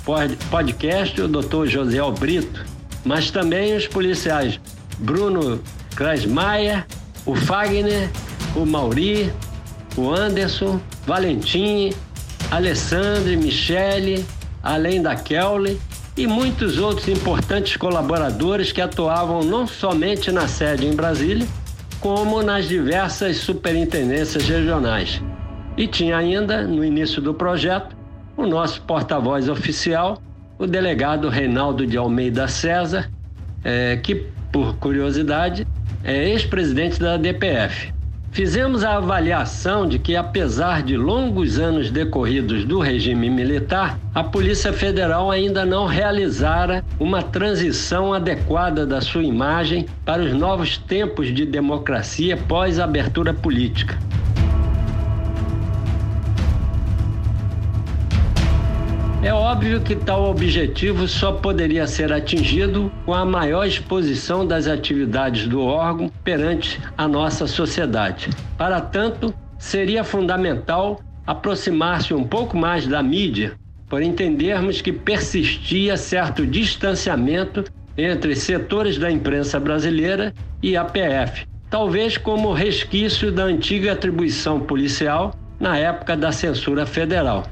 podcast, 0.49 1.19
o 1.19 1.27
Dr. 1.27 1.65
José 1.65 1.99
Brito, 2.17 2.63
mas 3.03 3.29
também 3.29 3.75
os 3.75 3.87
policiais 3.87 4.57
Bruno 4.99 5.61
Krasmaier, 5.97 6.85
o 7.25 7.35
Fagner, 7.35 8.09
o 8.55 8.65
Mauri, 8.65 9.33
o 9.95 10.11
Anderson, 10.13 10.79
Valentim, 11.05 11.91
Alessandre, 12.49 13.35
Michele, 13.35 14.25
além 14.63 15.01
da 15.01 15.15
Kelly 15.15 15.79
e 16.15 16.27
muitos 16.27 16.77
outros 16.77 17.07
importantes 17.07 17.77
colaboradores 17.77 18.71
que 18.71 18.81
atuavam 18.81 19.43
não 19.43 19.65
somente 19.65 20.31
na 20.31 20.47
sede 20.47 20.85
em 20.85 20.95
Brasília, 20.95 21.47
como 21.99 22.41
nas 22.41 22.67
diversas 22.67 23.37
superintendências 23.37 24.47
regionais. 24.47 25.21
E 25.77 25.87
tinha 25.87 26.17
ainda, 26.17 26.63
no 26.63 26.83
início 26.83 27.21
do 27.21 27.33
projeto, 27.33 27.95
o 28.35 28.45
nosso 28.45 28.81
porta-voz 28.81 29.47
oficial, 29.47 30.21
o 30.57 30.67
delegado 30.67 31.29
Reinaldo 31.29 31.85
de 31.85 31.97
Almeida 31.97 32.47
César, 32.47 33.09
é, 33.63 33.97
que, 33.97 34.27
por 34.51 34.75
curiosidade, 34.75 35.65
é 36.03 36.29
ex-presidente 36.29 36.99
da 36.99 37.17
DPF. 37.17 37.93
Fizemos 38.31 38.85
a 38.85 38.95
avaliação 38.95 39.85
de 39.85 39.99
que, 39.99 40.15
apesar 40.15 40.83
de 40.83 40.95
longos 40.95 41.59
anos 41.59 41.91
decorridos 41.91 42.63
do 42.63 42.79
regime 42.79 43.29
militar, 43.29 43.99
a 44.15 44.23
Polícia 44.23 44.71
Federal 44.71 45.29
ainda 45.29 45.65
não 45.65 45.85
realizara 45.85 46.81
uma 46.97 47.21
transição 47.21 48.13
adequada 48.13 48.85
da 48.85 49.01
sua 49.01 49.23
imagem 49.23 49.85
para 50.05 50.23
os 50.23 50.31
novos 50.31 50.77
tempos 50.77 51.27
de 51.27 51.45
democracia 51.45 52.37
pós-abertura 52.37 53.33
política. 53.33 53.99
É 59.23 59.31
óbvio 59.31 59.79
que 59.81 59.95
tal 59.95 60.23
objetivo 60.23 61.07
só 61.07 61.31
poderia 61.31 61.85
ser 61.85 62.11
atingido 62.11 62.91
com 63.05 63.13
a 63.13 63.23
maior 63.23 63.67
exposição 63.67 64.47
das 64.47 64.65
atividades 64.65 65.47
do 65.47 65.61
órgão 65.61 66.11
perante 66.23 66.81
a 66.97 67.07
nossa 67.07 67.45
sociedade. 67.45 68.31
Para 68.57 68.81
tanto, 68.81 69.31
seria 69.59 70.03
fundamental 70.03 70.99
aproximar-se 71.25 72.15
um 72.15 72.23
pouco 72.23 72.57
mais 72.57 72.87
da 72.87 73.03
mídia, 73.03 73.53
por 73.87 74.01
entendermos 74.01 74.81
que 74.81 74.91
persistia 74.91 75.97
certo 75.97 76.47
distanciamento 76.47 77.63
entre 77.95 78.35
setores 78.35 78.97
da 78.97 79.11
imprensa 79.11 79.59
brasileira 79.59 80.33
e 80.63 80.75
a 80.75 80.83
PF, 80.83 81.45
talvez 81.69 82.17
como 82.17 82.53
resquício 82.53 83.31
da 83.31 83.43
antiga 83.43 83.91
atribuição 83.91 84.59
policial 84.59 85.35
na 85.59 85.77
época 85.77 86.17
da 86.17 86.31
censura 86.31 86.87
federal. 86.87 87.43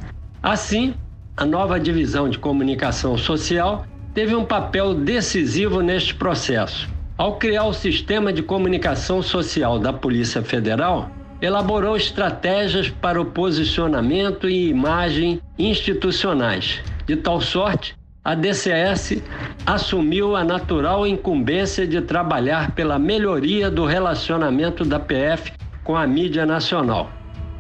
Assim, 0.42 0.96
a 1.40 1.46
nova 1.46 1.80
divisão 1.80 2.28
de 2.28 2.38
comunicação 2.38 3.18
social 3.18 3.86
teve 4.14 4.36
um 4.36 4.44
papel 4.44 4.94
decisivo 4.94 5.80
neste 5.80 6.14
processo. 6.14 6.90
Ao 7.18 7.38
criar 7.38 7.64
o 7.64 7.72
sistema 7.72 8.34
de 8.34 8.44
comunicação 8.44 9.22
social 9.22 9.80
da 9.80 9.94
Polícia 9.94 10.42
Federal, 10.42 11.10
elaborou 11.42 11.96
estratégias 11.96 12.90
para 12.90 13.22
o 13.22 13.26
posicionamento 13.26 14.50
e 14.50 14.68
imagem 14.68 15.40
institucionais, 15.58 16.82
de 17.08 17.16
tal 17.16 17.40
sorte 17.40 17.96
a 18.22 18.36
DCS 18.36 19.24
assumiu 19.66 20.36
a 20.36 20.44
natural 20.44 21.08
incumbência 21.08 21.88
de 21.88 22.02
trabalhar 22.02 22.72
pela 22.72 23.00
melhoria 23.00 23.72
do 23.72 23.86
relacionamento 23.86 24.84
da 24.84 25.00
PF 25.00 25.54
com 25.86 25.96
a 25.96 26.06
mídia 26.06 26.46
nacional. 26.46 27.10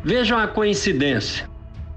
Vejam 0.03 0.37
a 0.37 0.47
coincidência, 0.47 1.48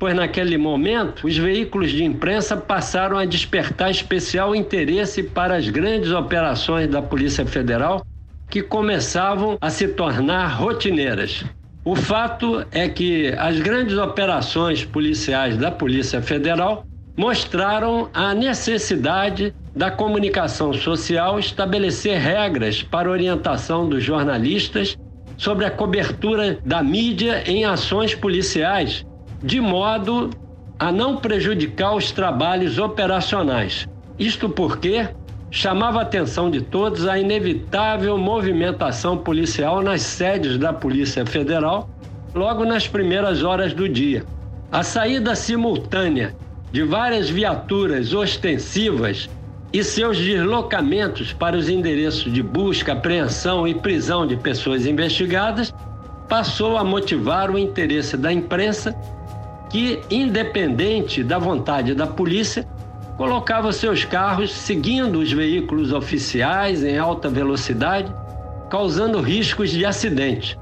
pois 0.02 0.16
naquele 0.16 0.58
momento 0.58 1.24
os 1.28 1.36
veículos 1.36 1.92
de 1.92 2.02
imprensa 2.02 2.56
passaram 2.56 3.16
a 3.16 3.24
despertar 3.24 3.88
especial 3.88 4.52
interesse 4.52 5.22
para 5.22 5.54
as 5.54 5.68
grandes 5.68 6.10
operações 6.10 6.88
da 6.88 7.00
Polícia 7.00 7.46
Federal 7.46 8.04
que 8.50 8.64
começavam 8.64 9.56
a 9.60 9.70
se 9.70 9.86
tornar 9.86 10.48
rotineiras. 10.56 11.44
O 11.84 11.94
fato 11.94 12.66
é 12.72 12.88
que 12.88 13.32
as 13.38 13.60
grandes 13.60 13.96
operações 13.96 14.84
policiais 14.84 15.56
da 15.56 15.70
Polícia 15.70 16.20
Federal 16.20 16.84
mostraram 17.16 18.10
a 18.12 18.34
necessidade 18.34 19.54
da 19.72 19.88
comunicação 19.88 20.72
social 20.72 21.38
estabelecer 21.38 22.18
regras 22.18 22.82
para 22.82 23.08
orientação 23.08 23.88
dos 23.88 24.02
jornalistas 24.02 24.96
sobre 25.36 25.64
a 25.64 25.70
cobertura 25.70 26.58
da 26.64 26.82
mídia 26.82 27.44
em 27.46 27.64
ações 27.64 28.16
policiais, 28.16 29.04
de 29.42 29.61
modo 29.61 30.31
a 30.78 30.92
não 30.92 31.16
prejudicar 31.16 31.94
os 31.94 32.11
trabalhos 32.11 32.78
operacionais. 32.78 33.87
Isto 34.18 34.48
porque 34.48 35.09
chamava 35.50 35.98
a 35.98 36.02
atenção 36.02 36.50
de 36.50 36.61
todos 36.61 37.07
a 37.07 37.18
inevitável 37.18 38.16
movimentação 38.16 39.16
policial 39.18 39.83
nas 39.83 40.02
sedes 40.02 40.57
da 40.59 40.72
Polícia 40.72 41.26
Federal 41.26 41.88
logo 42.35 42.64
nas 42.64 42.88
primeiras 42.88 43.42
horas 43.42 43.74
do 43.74 43.88
dia. 43.88 44.24
A 44.70 44.83
saída 44.83 45.35
simultânea 45.35 46.35
de 46.70 46.83
várias 46.83 47.28
viaturas 47.28 48.14
ostensivas 48.14 49.28
e 49.72 49.85
seus 49.85 50.18
deslocamentos 50.18 51.33
para 51.33 51.57
os 51.57 51.68
endereços 51.68 52.33
de 52.33 52.42
busca, 52.42 52.92
apreensão 52.92 53.68
e 53.68 53.74
prisão 53.74 54.26
de 54.26 54.37
pessoas 54.37 54.87
investigadas 54.87 55.72
passou 56.28 56.78
a 56.78 56.85
motivar 56.85 57.50
o 57.50 57.59
interesse 57.59 58.16
da 58.16 58.33
imprensa 58.33 58.94
que, 59.72 60.00
independente 60.11 61.24
da 61.24 61.38
vontade 61.38 61.94
da 61.94 62.06
polícia, 62.06 62.68
colocava 63.16 63.72
seus 63.72 64.04
carros 64.04 64.52
seguindo 64.52 65.18
os 65.18 65.32
veículos 65.32 65.92
oficiais 65.92 66.85
em 66.85 66.98
alta 66.98 67.30
velocidade, 67.30 68.14
causando 68.70 69.20
riscos 69.20 69.70
de 69.70 69.87
acidente. 69.87 70.58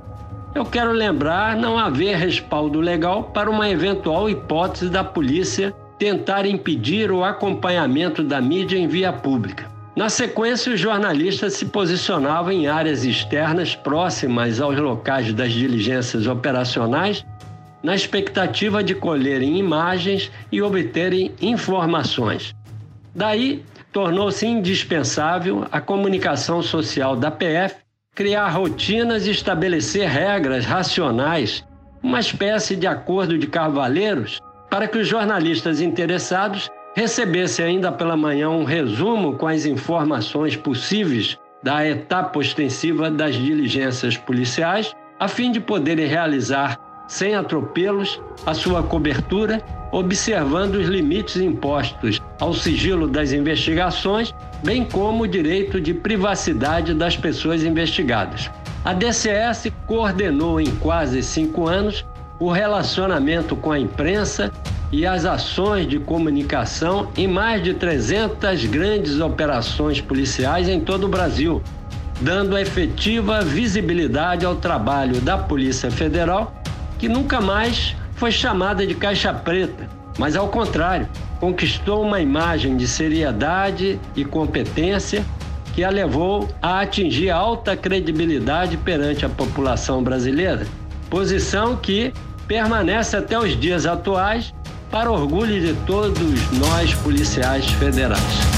Eu 0.55 0.65
quero 0.65 0.93
lembrar 0.93 1.57
não 1.57 1.77
haver 1.77 2.17
respaldo 2.17 2.81
legal 2.81 3.25
para 3.25 3.51
uma 3.51 3.69
eventual 3.69 4.31
hipótese 4.31 4.89
da 4.89 5.03
polícia 5.03 5.75
tentar 5.99 6.47
impedir 6.47 7.11
o 7.11 7.25
acompanhamento 7.25 8.23
da 8.23 8.41
mídia 8.41 8.79
em 8.79 8.89
via 8.89 9.13
pública. 9.13 9.69
Na 9.97 10.09
sequência, 10.09 10.73
os 10.73 10.81
jornalistas 10.81 11.55
se 11.55 11.67
posicionavam 11.67 12.53
em 12.53 12.69
áreas 12.69 13.05
externas 13.05 13.75
próximas 13.75 14.61
aos 14.61 14.77
locais 14.79 15.33
das 15.35 15.53
diligências 15.53 16.27
operacionais, 16.27 17.25
na 17.83 17.95
expectativa 17.95 18.83
de 18.83 18.95
colherem 18.95 19.59
imagens 19.59 20.31
e 20.53 20.61
obterem 20.61 21.33
informações. 21.41 22.55
Daí, 23.15 23.65
tornou-se 23.93 24.47
indispensável 24.47 25.67
a 25.71 25.81
comunicação 25.81 26.63
social 26.63 27.17
da 27.17 27.31
PF 27.31 27.77
criar 28.15 28.49
rotinas 28.49 29.27
e 29.27 29.31
estabelecer 29.31 30.09
regras 30.09 30.65
racionais, 30.65 31.65
uma 32.03 32.21
espécie 32.21 32.77
de 32.77 32.87
acordo 32.87 33.39
de 33.39 33.47
cavaleiros 33.47 34.41
para 34.69 34.87
que 34.87 34.99
os 34.99 35.09
jornalistas 35.09 35.81
interessados 35.81 36.71
recebessem 36.95 37.65
ainda 37.65 37.91
pela 37.91 38.17
manhã 38.17 38.51
um 38.51 38.65
resumo 38.65 39.37
com 39.37 39.47
as 39.47 39.65
informações 39.65 40.57
possíveis 40.57 41.39
da 41.63 41.87
etapa 41.87 42.39
ostensiva 42.39 43.11
das 43.11 43.35
diligências 43.35 44.17
policiais, 44.17 44.95
a 45.19 45.29
fim 45.29 45.53
de 45.53 45.61
poderem 45.61 46.07
realizar, 46.07 46.79
sem 47.11 47.35
atropelos, 47.35 48.21
a 48.47 48.55
sua 48.55 48.85
cobertura, 48.85 49.61
observando 49.91 50.77
os 50.77 50.87
limites 50.87 51.37
impostos 51.43 52.23
ao 52.39 52.55
sigilo 52.55 53.09
das 53.09 53.33
investigações, 53.33 54.33
bem 54.63 54.85
como 54.85 55.25
o 55.25 55.27
direito 55.27 55.81
de 55.81 55.93
privacidade 55.93 56.95
das 56.95 57.17
pessoas 57.17 57.65
investigadas. 57.65 58.49
A 58.85 58.93
DCS 58.93 59.73
coordenou 59.89 60.61
em 60.61 60.71
quase 60.77 61.21
cinco 61.21 61.67
anos 61.67 62.07
o 62.39 62.49
relacionamento 62.49 63.57
com 63.57 63.73
a 63.73 63.79
imprensa 63.79 64.53
e 64.93 65.05
as 65.05 65.25
ações 65.25 65.89
de 65.89 65.99
comunicação 65.99 67.09
em 67.17 67.27
mais 67.27 67.61
de 67.65 67.75
300 67.75 68.67
grandes 68.67 69.19
operações 69.19 70.01
policiais 70.01 70.69
em 70.69 70.79
todo 70.79 71.05
o 71.05 71.09
Brasil, 71.09 71.61
dando 72.21 72.57
efetiva 72.57 73.41
visibilidade 73.43 74.47
ao 74.47 74.55
trabalho 74.55 75.21
da 75.21 75.37
Polícia 75.37 75.91
Federal, 75.91 76.55
que 77.01 77.09
nunca 77.09 77.41
mais 77.41 77.97
foi 78.15 78.31
chamada 78.31 78.87
de 78.87 78.95
caixa 78.95 79.33
preta, 79.33 79.89
mas 80.19 80.37
ao 80.37 80.49
contrário, 80.49 81.09
conquistou 81.41 82.03
uma 82.03 82.21
imagem 82.21 82.77
de 82.77 82.87
seriedade 82.87 83.99
e 84.15 84.23
competência 84.23 85.25
que 85.75 85.83
a 85.83 85.89
levou 85.89 86.47
a 86.61 86.81
atingir 86.81 87.31
alta 87.31 87.75
credibilidade 87.75 88.77
perante 88.77 89.25
a 89.25 89.31
população 89.31 90.03
brasileira, 90.03 90.67
posição 91.09 91.75
que 91.75 92.13
permanece 92.47 93.17
até 93.17 93.39
os 93.39 93.59
dias 93.59 93.87
atuais, 93.87 94.53
para 94.91 95.11
orgulho 95.11 95.59
de 95.61 95.73
todos 95.87 96.51
nós 96.59 96.93
policiais 96.97 97.65
federais. 97.65 98.50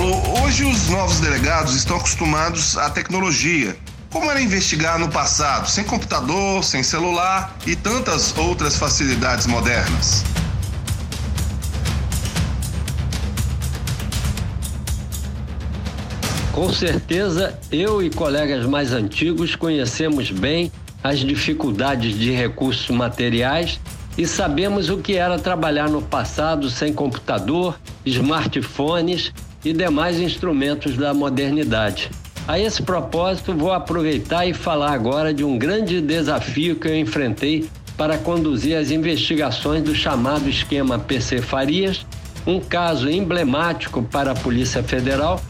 Paulo, 0.00 0.42
hoje 0.42 0.64
os 0.64 0.88
novos 0.88 1.20
delegados 1.20 1.74
estão 1.74 1.98
acostumados 1.98 2.78
à 2.78 2.88
tecnologia. 2.88 3.76
Como 4.08 4.30
era 4.30 4.40
investigar 4.40 4.98
no 4.98 5.10
passado, 5.10 5.68
sem 5.68 5.84
computador, 5.84 6.64
sem 6.64 6.82
celular 6.82 7.54
e 7.66 7.76
tantas 7.76 8.34
outras 8.38 8.78
facilidades 8.78 9.46
modernas? 9.46 10.24
Com 16.50 16.72
certeza, 16.72 17.58
eu 17.70 18.02
e 18.02 18.08
colegas 18.08 18.64
mais 18.64 18.94
antigos 18.94 19.54
conhecemos 19.54 20.30
bem 20.30 20.72
as 21.04 21.18
dificuldades 21.18 22.18
de 22.18 22.30
recursos 22.30 22.88
materiais 22.88 23.78
e 24.16 24.26
sabemos 24.26 24.88
o 24.88 24.96
que 24.96 25.16
era 25.18 25.38
trabalhar 25.38 25.90
no 25.90 26.00
passado 26.00 26.70
sem 26.70 26.90
computador, 26.90 27.78
smartphones 28.06 29.30
e 29.64 29.72
demais 29.72 30.18
instrumentos 30.18 30.96
da 30.96 31.12
modernidade. 31.12 32.10
A 32.48 32.58
esse 32.58 32.82
propósito, 32.82 33.54
vou 33.54 33.72
aproveitar 33.72 34.46
e 34.46 34.54
falar 34.54 34.92
agora 34.92 35.32
de 35.32 35.44
um 35.44 35.58
grande 35.58 36.00
desafio 36.00 36.76
que 36.76 36.88
eu 36.88 36.96
enfrentei 36.96 37.68
para 37.96 38.18
conduzir 38.18 38.76
as 38.76 38.90
investigações 38.90 39.82
do 39.82 39.94
chamado 39.94 40.48
esquema 40.48 40.98
PC 40.98 41.42
Farias, 41.42 42.04
um 42.46 42.58
caso 42.58 43.10
emblemático 43.10 44.02
para 44.02 44.32
a 44.32 44.34
Polícia 44.34 44.82
Federal 44.82 45.40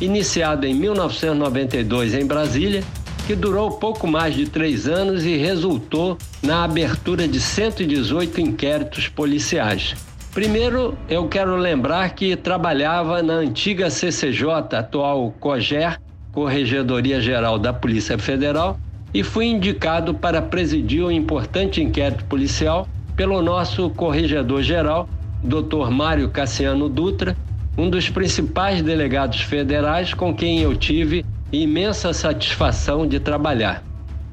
iniciado 0.00 0.66
em 0.66 0.74
1992 0.74 2.14
em 2.14 2.24
Brasília, 2.24 2.82
que 3.26 3.34
durou 3.34 3.72
pouco 3.72 4.06
mais 4.06 4.34
de 4.34 4.46
três 4.46 4.88
anos 4.88 5.24
e 5.24 5.36
resultou 5.36 6.16
na 6.42 6.64
abertura 6.64 7.28
de 7.28 7.40
118 7.40 8.40
inquéritos 8.40 9.08
policiais. 9.08 9.94
Primeiro, 10.32 10.96
eu 11.08 11.26
quero 11.26 11.56
lembrar 11.56 12.10
que 12.10 12.36
trabalhava 12.36 13.22
na 13.22 13.34
antiga 13.34 13.90
CCJ, 13.90 14.76
atual 14.76 15.32
COGER, 15.40 15.98
Corregedoria 16.32 17.20
Geral 17.20 17.58
da 17.58 17.72
Polícia 17.72 18.18
Federal, 18.18 18.78
e 19.12 19.22
fui 19.22 19.46
indicado 19.46 20.14
para 20.14 20.40
presidir 20.42 21.02
um 21.02 21.10
importante 21.10 21.82
inquérito 21.82 22.24
policial 22.26 22.86
pelo 23.16 23.42
nosso 23.42 23.90
corregedor-geral, 23.90 25.08
Dr. 25.42 25.90
Mário 25.90 26.28
Cassiano 26.28 26.88
Dutra, 26.88 27.36
um 27.76 27.88
dos 27.88 28.08
principais 28.08 28.82
delegados 28.82 29.40
federais 29.40 30.12
com 30.14 30.34
quem 30.34 30.60
eu 30.60 30.76
tive 30.76 31.24
imensa 31.50 32.12
satisfação 32.12 33.06
de 33.06 33.18
trabalhar. 33.18 33.82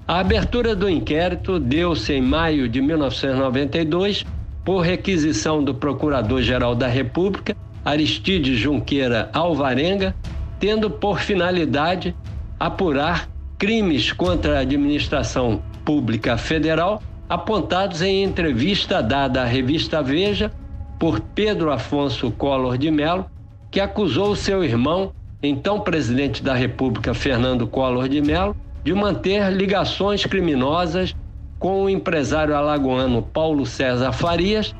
A 0.08 0.20
abertura 0.20 0.76
do 0.76 0.90
inquérito 0.90 1.58
deu-se 1.58 2.14
em 2.14 2.22
maio 2.22 2.70
de 2.70 2.82
1992 2.82 4.26
por 4.66 4.82
requisição 4.82 5.64
do 5.64 5.76
Procurador-Geral 5.76 6.76
da 6.76 6.88
República, 6.88 7.56
Aristides 7.86 8.58
Junqueira 8.58 9.30
Alvarenga, 9.32 10.16
tendo 10.60 10.90
por 10.90 11.20
finalidade 11.20 12.16
apurar 12.60 13.30
crimes 13.60 14.12
contra 14.12 14.58
a 14.58 14.62
administração 14.62 15.62
pública 15.86 16.36
federal 16.36 17.02
apontados 17.30 18.02
em 18.02 18.24
entrevista 18.24 19.02
dada 19.02 19.42
à 19.42 19.46
revista 19.46 20.02
Veja 20.02 20.52
por 21.00 21.20
Pedro 21.20 21.72
Afonso 21.72 22.32
Collor 22.32 22.78
de 22.78 22.90
Mello, 22.90 23.26
que 23.70 23.80
acusou 23.80 24.36
seu 24.36 24.64
irmão, 24.64 25.12
então 25.44 25.80
presidente 25.80 26.42
da 26.42 26.54
República 26.54 27.14
Fernando 27.14 27.68
Collor 27.68 28.08
de 28.08 28.22
Mello, 28.22 28.56
de 28.84 28.94
manter 28.94 29.52
ligações 29.52 30.26
criminosas 30.26 31.16
com 31.60 31.84
o 31.84 31.90
empresário 31.90 32.56
alagoano 32.56 33.22
Paulo 33.22 33.66
César 33.66 34.12
Farias, 34.12 34.76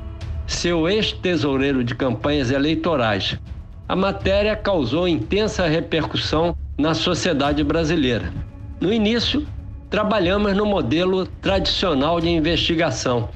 seu 0.46 0.88
ex-tesoureiro 0.88 1.82
de 1.82 1.94
campanhas 1.94 2.50
eleitorais. 2.50 3.38
A 3.88 3.96
matéria 3.96 4.54
causou 4.56 5.08
intensa 5.08 5.66
repercussão 5.66 6.56
na 6.78 6.94
sociedade 6.94 7.62
brasileira. 7.64 8.32
No 8.80 8.92
início, 8.92 9.46
trabalhamos 9.88 10.54
no 10.54 10.66
modelo 10.66 11.26
tradicional 11.40 12.20
de 12.20 12.28
investigação, 12.28 13.28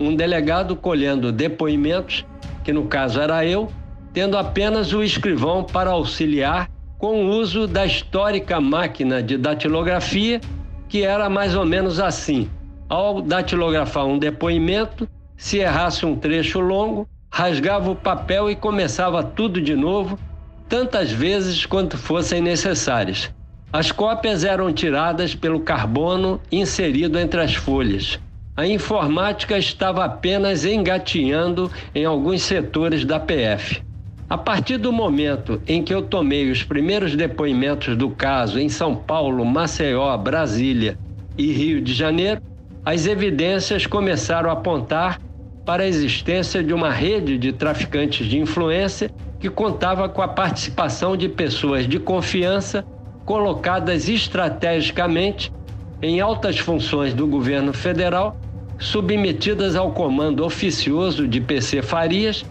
um 0.00 0.14
delegado 0.14 0.74
colhendo 0.74 1.30
depoimentos, 1.30 2.24
que 2.64 2.72
no 2.72 2.84
caso 2.84 3.20
era 3.20 3.44
eu, 3.44 3.68
tendo 4.12 4.36
apenas 4.36 4.92
o 4.92 5.02
escrivão 5.02 5.62
para 5.62 5.90
auxiliar 5.90 6.68
com 6.98 7.24
o 7.24 7.30
uso 7.30 7.66
da 7.66 7.86
histórica 7.86 8.60
máquina 8.60 9.22
de 9.22 9.38
datilografia, 9.38 10.40
que 10.88 11.02
era 11.02 11.30
mais 11.30 11.54
ou 11.54 11.64
menos 11.64 12.00
assim: 12.00 12.50
ao 12.88 13.20
datilografar 13.20 14.06
um 14.06 14.18
depoimento, 14.18 15.08
se 15.36 15.58
errasse 15.58 16.06
um 16.06 16.16
trecho 16.16 16.60
longo, 16.60 17.08
rasgava 17.30 17.90
o 17.90 17.96
papel 17.96 18.50
e 18.50 18.56
começava 18.56 19.22
tudo 19.22 19.60
de 19.60 19.76
novo, 19.76 20.18
tantas 20.68 21.10
vezes 21.10 21.66
quanto 21.66 21.96
fossem 21.96 22.40
necessárias. 22.40 23.30
As 23.72 23.92
cópias 23.92 24.44
eram 24.44 24.72
tiradas 24.72 25.34
pelo 25.34 25.60
carbono 25.60 26.40
inserido 26.50 27.18
entre 27.18 27.40
as 27.40 27.54
folhas. 27.54 28.18
A 28.56 28.66
informática 28.66 29.56
estava 29.58 30.04
apenas 30.04 30.64
engatinhando 30.64 31.70
em 31.94 32.04
alguns 32.04 32.42
setores 32.42 33.04
da 33.04 33.20
PF. 33.20 33.82
A 34.28 34.36
partir 34.36 34.78
do 34.78 34.92
momento 34.92 35.62
em 35.66 35.82
que 35.82 35.94
eu 35.94 36.02
tomei 36.02 36.50
os 36.50 36.62
primeiros 36.62 37.14
depoimentos 37.14 37.96
do 37.96 38.10
caso 38.10 38.58
em 38.58 38.68
São 38.68 38.96
Paulo, 38.96 39.44
Maceió, 39.44 40.16
Brasília 40.16 40.98
e 41.36 41.52
Rio 41.52 41.80
de 41.80 41.94
Janeiro, 41.94 42.42
as 42.88 43.06
evidências 43.06 43.86
começaram 43.86 44.48
a 44.48 44.54
apontar 44.54 45.20
para 45.62 45.82
a 45.82 45.86
existência 45.86 46.64
de 46.64 46.72
uma 46.72 46.90
rede 46.90 47.36
de 47.36 47.52
traficantes 47.52 48.26
de 48.26 48.38
influência 48.38 49.10
que 49.38 49.50
contava 49.50 50.08
com 50.08 50.22
a 50.22 50.28
participação 50.28 51.14
de 51.14 51.28
pessoas 51.28 51.86
de 51.86 51.98
confiança 51.98 52.82
colocadas 53.26 54.08
estrategicamente 54.08 55.52
em 56.00 56.22
altas 56.22 56.58
funções 56.58 57.12
do 57.12 57.26
governo 57.26 57.74
federal, 57.74 58.38
submetidas 58.78 59.76
ao 59.76 59.92
comando 59.92 60.42
oficioso 60.42 61.28
de 61.28 61.42
PC 61.42 61.82
Farias 61.82 62.42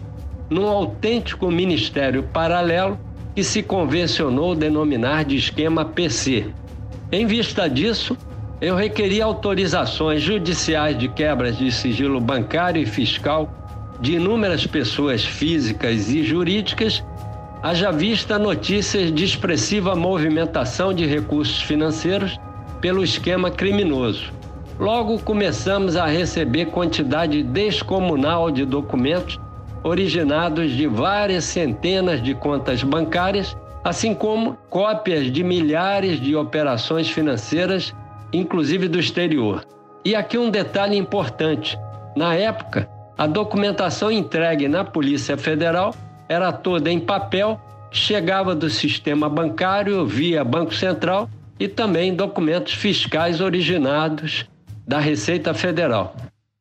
num 0.48 0.68
autêntico 0.68 1.50
ministério 1.50 2.22
paralelo 2.22 2.96
que 3.34 3.42
se 3.42 3.60
convencionou 3.60 4.54
denominar 4.54 5.24
de 5.24 5.34
esquema 5.34 5.84
PC. 5.84 6.46
Em 7.10 7.26
vista 7.26 7.68
disso, 7.68 8.16
eu 8.60 8.74
requeri 8.74 9.22
autorizações 9.22 10.20
judiciais 10.20 10.98
de 10.98 11.08
quebras 11.08 11.56
de 11.56 11.70
sigilo 11.70 12.20
bancário 12.20 12.82
e 12.82 12.86
fiscal 12.86 13.48
de 14.00 14.14
inúmeras 14.14 14.66
pessoas 14.66 15.24
físicas 15.24 16.08
e 16.08 16.22
jurídicas, 16.24 17.04
haja 17.62 17.90
vista 17.90 18.38
notícias 18.38 19.12
de 19.12 19.24
expressiva 19.24 19.94
movimentação 19.94 20.92
de 20.92 21.06
recursos 21.06 21.60
financeiros 21.62 22.38
pelo 22.80 23.02
esquema 23.02 23.50
criminoso. 23.50 24.32
Logo 24.78 25.18
começamos 25.20 25.96
a 25.96 26.06
receber 26.06 26.66
quantidade 26.66 27.42
descomunal 27.42 28.50
de 28.50 28.64
documentos 28.64 29.38
originados 29.82 30.72
de 30.72 30.86
várias 30.86 31.44
centenas 31.44 32.22
de 32.22 32.34
contas 32.34 32.82
bancárias, 32.82 33.56
assim 33.82 34.14
como 34.14 34.56
cópias 34.68 35.32
de 35.32 35.42
milhares 35.42 36.20
de 36.20 36.36
operações 36.36 37.08
financeiras, 37.08 37.92
inclusive 38.32 38.88
do 38.88 38.98
exterior. 38.98 39.64
E 40.04 40.14
aqui 40.14 40.38
um 40.38 40.50
detalhe 40.50 40.96
importante: 40.96 41.78
na 42.16 42.34
época, 42.34 42.88
a 43.16 43.26
documentação 43.26 44.10
entregue 44.10 44.68
na 44.68 44.84
Polícia 44.84 45.36
Federal 45.36 45.94
era 46.28 46.52
toda 46.52 46.90
em 46.90 47.00
papel, 47.00 47.60
chegava 47.90 48.54
do 48.54 48.68
sistema 48.68 49.28
bancário 49.28 50.06
via 50.06 50.44
Banco 50.44 50.74
Central 50.74 51.28
e 51.58 51.66
também 51.66 52.14
documentos 52.14 52.74
fiscais 52.74 53.40
originados 53.40 54.46
da 54.86 54.98
Receita 54.98 55.52
Federal. 55.52 56.14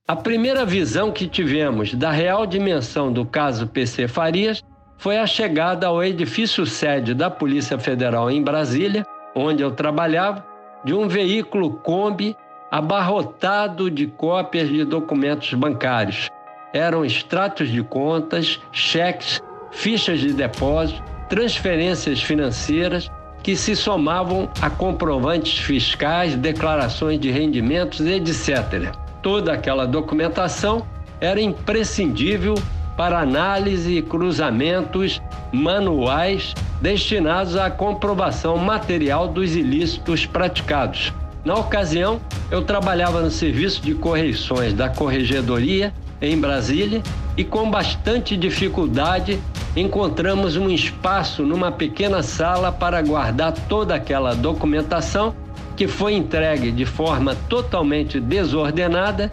A 0.08 0.16
primeira 0.16 0.66
visão 0.66 1.12
que 1.12 1.28
tivemos 1.28 1.94
da 1.94 2.12
real 2.12 2.46
dimensão 2.46 3.12
do 3.12 3.26
caso 3.26 3.68
PC 3.68 4.08
Farias 4.08 4.64
foi 4.98 5.18
a 5.18 5.28
chegada 5.28 5.88
ao 5.88 6.04
edifício 6.04 6.66
sede 6.66 7.14
da 7.14 7.30
Polícia 7.30 7.78
Federal 7.78 8.32
em 8.32 8.42
Brasília, 8.42 9.06
onde 9.36 9.62
eu 9.62 9.72
trabalhava, 9.72 10.44
de 10.88 10.94
um 10.96 11.08
veículo 11.08 11.70
Kombi 11.70 12.36
abarrotado 12.72 13.92
de 13.92 14.08
cópias 14.08 14.68
de 14.70 14.84
documentos 14.84 15.54
bancários. 15.54 16.30
Eram 16.74 17.06
extratos 17.06 17.70
de 17.70 17.84
contas, 17.84 18.60
cheques, 18.72 19.40
fichas 19.70 20.20
de 20.20 20.34
depósito, 20.34 21.04
transferências 21.30 22.24
financeiras 22.24 23.12
que 23.44 23.56
se 23.56 23.76
somavam 23.76 24.50
a 24.62 24.70
comprovantes 24.70 25.60
fiscais, 25.60 26.36
declarações 26.36 27.20
de 27.20 27.30
rendimentos, 27.30 28.00
etc 28.00 28.92
toda 29.28 29.52
aquela 29.52 29.86
documentação 29.86 30.88
era 31.20 31.42
imprescindível 31.42 32.56
para 32.98 33.20
análise 33.20 34.00
e 34.00 34.02
cruzamentos 34.02 35.22
manuais 35.54 36.56
destinados 36.82 37.56
à 37.56 37.70
comprovação 37.70 38.58
material 38.58 39.28
dos 39.28 39.56
ilícitos 39.56 40.26
praticados. 40.26 41.14
Na 41.46 41.54
ocasião, 41.54 42.20
eu 42.52 42.64
trabalhava 42.64 43.22
no 43.22 43.32
serviço 43.32 43.82
de 43.82 43.94
correições 43.94 44.74
da 44.74 44.90
Corregedoria 44.90 45.94
em 46.20 46.38
Brasília 46.38 47.02
e 47.38 47.44
com 47.44 47.70
bastante 47.70 48.36
dificuldade 48.36 49.40
encontramos 49.76 50.58
um 50.58 50.70
espaço 50.70 51.44
numa 51.44 51.72
pequena 51.72 52.24
sala 52.24 52.72
para 52.72 53.02
guardar 53.02 53.54
toda 53.54 53.94
aquela 53.94 54.34
documentação 54.34 55.36
que 55.76 55.88
foi 55.88 56.16
entregue 56.16 56.72
de 56.72 56.86
forma 56.86 57.36
totalmente 57.48 58.20
desordenada 58.20 59.32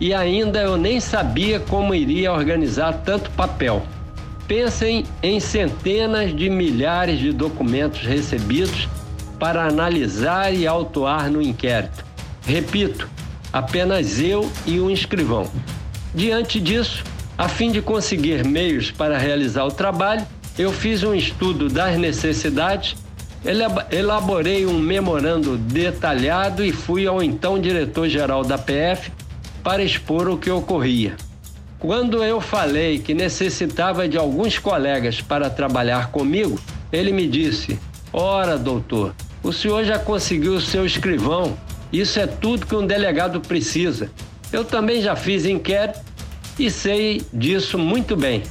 e 0.00 0.14
ainda 0.14 0.60
eu 0.60 0.76
nem 0.76 1.00
sabia 1.00 1.58
como 1.58 1.94
iria 1.94 2.32
organizar 2.32 3.02
tanto 3.04 3.30
papel. 3.30 3.82
Pensem 4.46 5.04
em 5.22 5.40
centenas 5.40 6.34
de 6.34 6.48
milhares 6.48 7.18
de 7.18 7.32
documentos 7.32 8.00
recebidos 8.00 8.88
para 9.38 9.64
analisar 9.64 10.54
e 10.54 10.66
autuar 10.66 11.30
no 11.30 11.42
inquérito. 11.42 12.04
Repito, 12.46 13.08
apenas 13.52 14.20
eu 14.20 14.50
e 14.66 14.80
um 14.80 14.90
escrivão. 14.90 15.50
Diante 16.14 16.58
disso, 16.60 17.04
a 17.36 17.48
fim 17.48 17.70
de 17.70 17.82
conseguir 17.82 18.44
meios 18.44 18.90
para 18.90 19.18
realizar 19.18 19.64
o 19.64 19.70
trabalho, 19.70 20.26
eu 20.58 20.72
fiz 20.72 21.02
um 21.02 21.14
estudo 21.14 21.68
das 21.68 21.96
necessidades 21.98 22.96
Elaborei 23.90 24.66
um 24.66 24.78
memorando 24.78 25.56
detalhado 25.56 26.64
e 26.64 26.72
fui 26.72 27.06
ao 27.06 27.22
então 27.22 27.58
diretor-geral 27.58 28.42
da 28.42 28.58
PF 28.58 29.12
para 29.68 29.82
expor 29.82 30.30
o 30.30 30.38
que 30.38 30.50
ocorria. 30.50 31.14
Quando 31.78 32.24
eu 32.24 32.40
falei 32.40 33.00
que 33.00 33.12
necessitava 33.12 34.08
de 34.08 34.16
alguns 34.16 34.58
colegas 34.58 35.20
para 35.20 35.50
trabalhar 35.50 36.10
comigo, 36.10 36.58
ele 36.90 37.12
me 37.12 37.28
disse: 37.28 37.78
Ora, 38.10 38.56
doutor, 38.56 39.14
o 39.42 39.52
senhor 39.52 39.84
já 39.84 39.98
conseguiu 39.98 40.54
o 40.54 40.60
seu 40.60 40.86
escrivão. 40.86 41.54
Isso 41.92 42.18
é 42.18 42.26
tudo 42.26 42.64
que 42.64 42.74
um 42.74 42.86
delegado 42.86 43.42
precisa. 43.42 44.10
Eu 44.50 44.64
também 44.64 45.02
já 45.02 45.14
fiz 45.14 45.44
inquérito 45.44 46.00
e 46.58 46.70
sei 46.70 47.20
disso 47.30 47.76
muito 47.76 48.16
bem. 48.16 48.44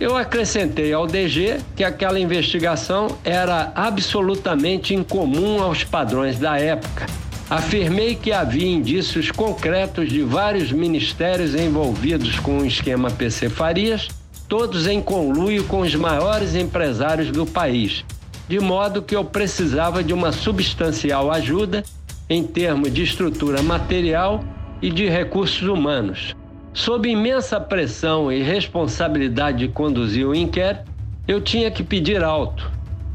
Eu 0.00 0.16
acrescentei 0.16 0.92
ao 0.92 1.06
DG 1.06 1.58
que 1.76 1.84
aquela 1.84 2.18
investigação 2.18 3.16
era 3.22 3.70
absolutamente 3.76 4.92
incomum 4.92 5.62
aos 5.62 5.84
padrões 5.84 6.36
da 6.36 6.58
época. 6.58 7.06
Afirmei 7.50 8.14
que 8.14 8.30
havia 8.30 8.66
indícios 8.66 9.30
concretos 9.30 10.10
de 10.10 10.22
vários 10.22 10.70
ministérios 10.70 11.54
envolvidos 11.54 12.38
com 12.38 12.58
o 12.58 12.66
esquema 12.66 13.10
PC 13.10 13.48
Farias, 13.48 14.06
todos 14.46 14.86
em 14.86 15.00
conluio 15.00 15.64
com 15.64 15.80
os 15.80 15.94
maiores 15.94 16.54
empresários 16.54 17.30
do 17.30 17.46
país, 17.46 18.04
de 18.46 18.60
modo 18.60 19.00
que 19.00 19.16
eu 19.16 19.24
precisava 19.24 20.04
de 20.04 20.12
uma 20.12 20.30
substancial 20.30 21.30
ajuda 21.30 21.82
em 22.28 22.44
termos 22.44 22.92
de 22.92 23.02
estrutura 23.02 23.62
material 23.62 24.44
e 24.82 24.90
de 24.90 25.08
recursos 25.08 25.66
humanos. 25.66 26.36
Sob 26.74 27.08
imensa 27.08 27.58
pressão 27.58 28.30
e 28.30 28.42
responsabilidade 28.42 29.58
de 29.60 29.68
conduzir 29.68 30.26
o 30.26 30.34
inquérito, 30.34 30.84
eu 31.26 31.40
tinha 31.40 31.70
que 31.70 31.82
pedir 31.82 32.22
alto. 32.22 32.70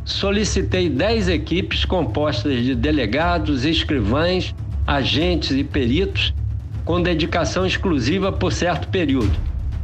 Solicitei 0.06 0.90
10 0.90 1.30
equipes 1.30 1.86
compostas 1.86 2.62
de 2.62 2.76
delegados, 2.76 3.64
escrivães, 3.64 4.54
agentes 4.86 5.52
e 5.52 5.64
peritos, 5.64 6.34
com 6.84 7.02
dedicação 7.02 7.66
exclusiva 7.66 8.32
por 8.32 8.52
certo 8.52 8.90
período. 8.90 9.32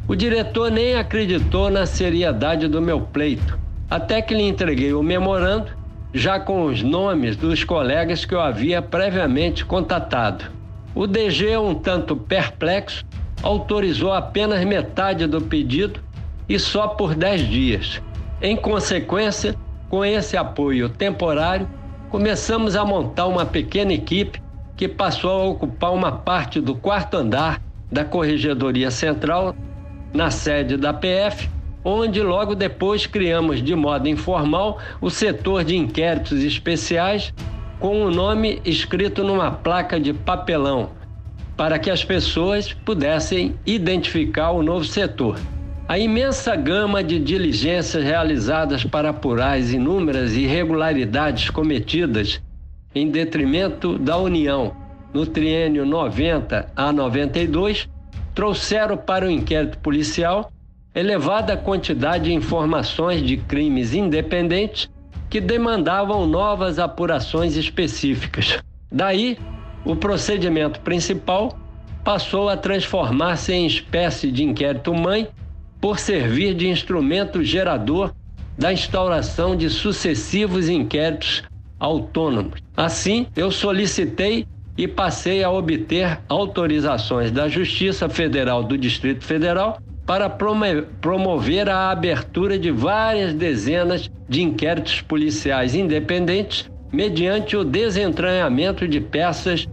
O 0.09 0.15
diretor 0.15 0.69
nem 0.69 0.95
acreditou 0.95 1.69
na 1.69 1.85
seriedade 1.85 2.67
do 2.67 2.81
meu 2.81 2.99
pleito, 2.99 3.57
até 3.89 4.21
que 4.21 4.33
lhe 4.33 4.43
entreguei 4.43 4.91
o 4.91 5.01
memorando, 5.01 5.71
já 6.13 6.37
com 6.37 6.65
os 6.65 6.83
nomes 6.83 7.37
dos 7.37 7.63
colegas 7.63 8.25
que 8.25 8.33
eu 8.33 8.41
havia 8.41 8.81
previamente 8.81 9.63
contatado. 9.63 10.45
O 10.93 11.07
DG, 11.07 11.55
um 11.57 11.75
tanto 11.75 12.17
perplexo, 12.17 13.05
autorizou 13.41 14.11
apenas 14.11 14.65
metade 14.65 15.27
do 15.27 15.39
pedido 15.39 16.01
e 16.49 16.59
só 16.59 16.87
por 16.87 17.15
10 17.15 17.47
dias. 17.47 18.01
Em 18.41 18.57
consequência, 18.57 19.55
com 19.89 20.05
esse 20.05 20.37
apoio 20.37 20.87
temporário, 20.87 21.67
começamos 22.09 22.75
a 22.75 22.85
montar 22.85 23.25
uma 23.25 23.45
pequena 23.45 23.91
equipe 23.91 24.41
que 24.77 24.87
passou 24.87 25.31
a 25.31 25.45
ocupar 25.45 25.93
uma 25.93 26.11
parte 26.11 26.61
do 26.61 26.75
quarto 26.75 27.17
andar 27.17 27.61
da 27.91 28.05
Corregedoria 28.05 28.91
Central, 28.91 29.55
na 30.13 30.31
sede 30.31 30.77
da 30.77 30.93
PF, 30.93 31.49
onde 31.83 32.21
logo 32.21 32.55
depois 32.55 33.05
criamos 33.05 33.61
de 33.61 33.75
modo 33.75 34.07
informal 34.07 34.79
o 35.01 35.09
setor 35.09 35.63
de 35.63 35.75
inquéritos 35.75 36.43
especiais 36.43 37.33
com 37.79 38.03
o 38.03 38.11
nome 38.11 38.61
escrito 38.65 39.23
numa 39.23 39.51
placa 39.51 39.99
de 39.99 40.13
papelão, 40.13 40.91
para 41.55 41.79
que 41.79 41.89
as 41.89 42.03
pessoas 42.03 42.73
pudessem 42.73 43.55
identificar 43.65 44.51
o 44.51 44.61
novo 44.61 44.83
setor. 44.83 45.39
A 45.89 45.97
imensa 45.97 46.55
gama 46.55 47.03
de 47.03 47.17
diligências 47.17 48.03
realizadas 48.03 48.83
para 48.83 49.09
apurar 49.09 49.57
as 49.57 49.71
inúmeras 49.71 50.35
irregularidades 50.35 51.49
cometidas 51.49 52.39
em 52.93 53.09
detrimento 53.09 53.97
da 53.97 54.15
União 54.15 54.75
no 55.11 55.25
triênio 55.25 55.87
90 55.87 56.71
a 56.75 56.93
92 56.93 57.89
trouxeram 58.35 58.97
para 58.97 59.25
o 59.25 59.31
inquérito 59.31 59.79
policial 59.79 60.51
elevada 60.93 61.57
quantidade 61.57 62.25
de 62.25 62.33
informações 62.35 63.23
de 63.23 63.37
crimes 63.37 63.91
independentes 63.91 64.87
que 65.27 65.41
demandavam 65.41 66.27
novas 66.27 66.77
apurações 66.77 67.55
específicas. 67.55 68.59
Daí, 68.91 69.39
o 69.83 69.95
procedimento 69.95 70.81
principal 70.81 71.57
passou 72.03 72.47
a 72.47 72.55
transformar-se 72.55 73.51
em 73.53 73.65
espécie 73.65 74.31
de 74.31 74.43
inquérito-mãe 74.43 75.27
por 75.79 75.99
servir 75.99 76.53
de 76.53 76.67
instrumento 76.67 77.43
gerador 77.43 78.13
da 78.57 78.73
instauração 78.73 79.55
de 79.55 79.69
sucessivos 79.69 80.67
inquéritos 80.67 81.43
autônomos. 81.79 82.59
Assim, 82.75 83.27
eu 83.35 83.51
solicitei 83.51 84.45
e 84.77 84.87
passei 84.87 85.43
a 85.43 85.51
obter 85.51 86.19
autorizações 86.27 87.31
da 87.31 87.47
Justiça 87.47 88.09
Federal 88.09 88.63
do 88.63 88.77
Distrito 88.77 89.23
Federal 89.23 89.79
para 90.05 90.29
promover 90.29 91.69
a 91.69 91.91
abertura 91.91 92.57
de 92.57 92.71
várias 92.71 93.33
dezenas 93.33 94.09
de 94.27 94.41
inquéritos 94.41 95.01
policiais 95.01 95.75
independentes 95.75 96.69
mediante 96.91 97.55
o 97.55 97.63
desentranhamento 97.63 98.87
de 98.87 98.99
peças 98.99 99.67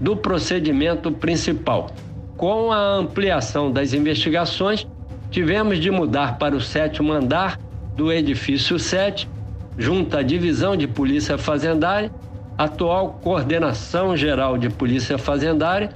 do 0.00 0.16
procedimento 0.16 1.12
principal. 1.12 1.90
Com 2.36 2.72
a 2.72 2.94
ampliação 2.94 3.70
das 3.70 3.92
investigações, 3.92 4.86
tivemos 5.32 5.80
de 5.80 5.90
mudar 5.90 6.36
para 6.38 6.54
o 6.54 6.60
sétimo 6.60 7.10
andar 7.10 7.58
do 7.96 8.12
edifício 8.12 8.78
7, 8.78 9.28
junto 9.78 10.16
à 10.16 10.22
Divisão 10.22 10.76
de 10.76 10.86
Polícia 10.86 11.38
Fazendária, 11.38 12.12
atual 12.56 13.18
Coordenação 13.22 14.14
Geral 14.14 14.58
de 14.58 14.68
Polícia 14.68 15.16
Fazendária, 15.16 15.90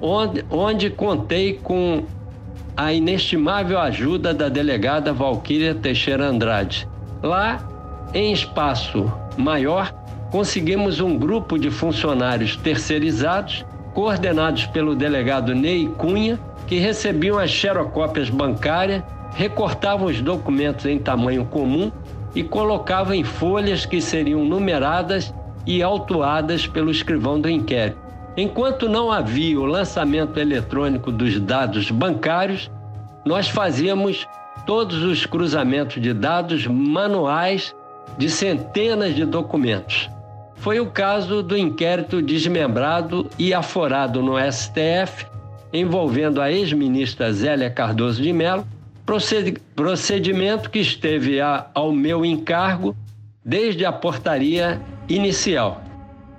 onde, 0.00 0.44
onde 0.50 0.90
contei 0.90 1.54
com 1.54 2.04
a 2.76 2.92
inestimável 2.92 3.78
ajuda 3.80 4.34
da 4.34 4.50
delegada 4.50 5.14
Valquíria 5.14 5.74
Teixeira 5.74 6.26
Andrade. 6.26 6.86
Lá, 7.22 7.66
em 8.12 8.32
espaço 8.32 9.10
maior, 9.36 9.92
conseguimos 10.30 11.00
um 11.00 11.16
grupo 11.16 11.58
de 11.58 11.70
funcionários 11.70 12.54
terceirizados, 12.54 13.64
coordenados 13.94 14.66
pelo 14.66 14.94
delegado 14.94 15.54
Ney 15.54 15.88
Cunha, 15.96 16.38
que 16.68 16.78
recebiam 16.78 17.38
as 17.38 17.50
xerocópias 17.50 18.28
bancárias, 18.28 19.02
recortavam 19.34 20.06
os 20.06 20.20
documentos 20.20 20.84
em 20.84 20.98
tamanho 20.98 21.46
comum 21.46 21.90
e 22.34 22.42
colocavam 22.42 23.14
em 23.14 23.24
folhas 23.24 23.86
que 23.86 24.00
seriam 24.02 24.44
numeradas 24.44 25.34
e 25.66 25.82
autuadas 25.82 26.66
pelo 26.66 26.90
escrivão 26.90 27.40
do 27.40 27.48
inquérito. 27.48 27.98
Enquanto 28.36 28.88
não 28.88 29.10
havia 29.10 29.58
o 29.58 29.64
lançamento 29.64 30.38
eletrônico 30.38 31.10
dos 31.10 31.40
dados 31.40 31.90
bancários, 31.90 32.70
nós 33.24 33.48
fazíamos 33.48 34.28
todos 34.66 35.02
os 35.02 35.24
cruzamentos 35.24 36.00
de 36.00 36.12
dados 36.12 36.66
manuais 36.66 37.74
de 38.18 38.28
centenas 38.28 39.14
de 39.14 39.24
documentos. 39.24 40.10
Foi 40.56 40.80
o 40.80 40.90
caso 40.90 41.42
do 41.42 41.56
inquérito 41.56 42.20
desmembrado 42.20 43.26
e 43.38 43.54
aforado 43.54 44.22
no 44.22 44.34
STF 44.38 45.26
envolvendo 45.72 46.40
a 46.40 46.50
ex-ministra 46.50 47.32
Zélia 47.32 47.70
Cardoso 47.70 48.22
de 48.22 48.32
Mello, 48.32 48.66
procedimento 49.74 50.70
que 50.70 50.78
esteve 50.78 51.38
ao 51.74 51.92
meu 51.92 52.24
encargo 52.24 52.94
desde 53.44 53.84
a 53.84 53.92
portaria 53.92 54.80
inicial. 55.08 55.82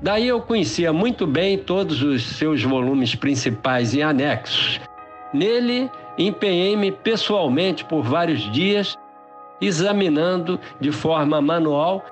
Daí 0.01 0.27
eu 0.27 0.39
conhecia 0.39 0.93
muito 0.93 1.27
bem 1.27 1.57
todos 1.57 2.01
os 2.01 2.23
seus 2.23 2.63
volumes 2.63 3.15
principais 3.15 3.93
e 3.93 4.01
anexos. 4.01 4.79
Nele, 5.33 5.89
empenhei-me 6.17 6.91
pessoalmente 6.91 7.83
por 7.83 8.03
vários 8.03 8.51
dias, 8.51 8.97
examinando 9.59 10.59
de 10.79 10.91
forma 10.91 11.41
manual 11.41 12.05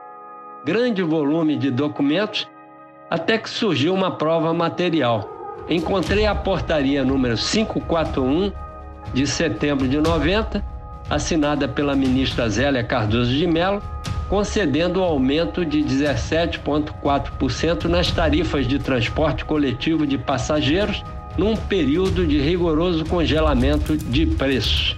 grande 0.65 1.01
volume 1.01 1.55
de 1.55 1.72
documentos, 1.72 2.45
até 3.09 3.38
que 3.38 3.49
surgiu 3.49 3.93
uma 3.93 4.11
prova 4.11 4.53
material 4.53 5.37
encontrei 5.70 6.26
a 6.26 6.34
portaria 6.34 7.03
número 7.03 7.36
541 7.36 8.53
de 9.13 9.28
setembro 9.28 9.88
de 9.88 9.99
90, 9.99 10.63
assinada 11.09 11.68
pela 11.68 11.95
ministra 11.95 12.47
Zélia 12.49 12.84
Cardoso 12.84 13.32
de 13.32 13.47
Mello, 13.47 13.82
concedendo 14.30 14.99
o 14.99 15.03
aumento 15.03 15.65
de 15.65 15.80
17,4% 15.80 17.86
nas 17.86 18.11
tarifas 18.11 18.68
de 18.68 18.78
transporte 18.80 19.45
coletivo 19.45 20.05
de 20.05 20.18
passageiros 20.18 21.01
num 21.38 21.55
período 21.55 22.26
de 22.26 22.41
rigoroso 22.41 23.05
congelamento 23.05 23.95
de 23.95 24.26
preços. 24.26 24.97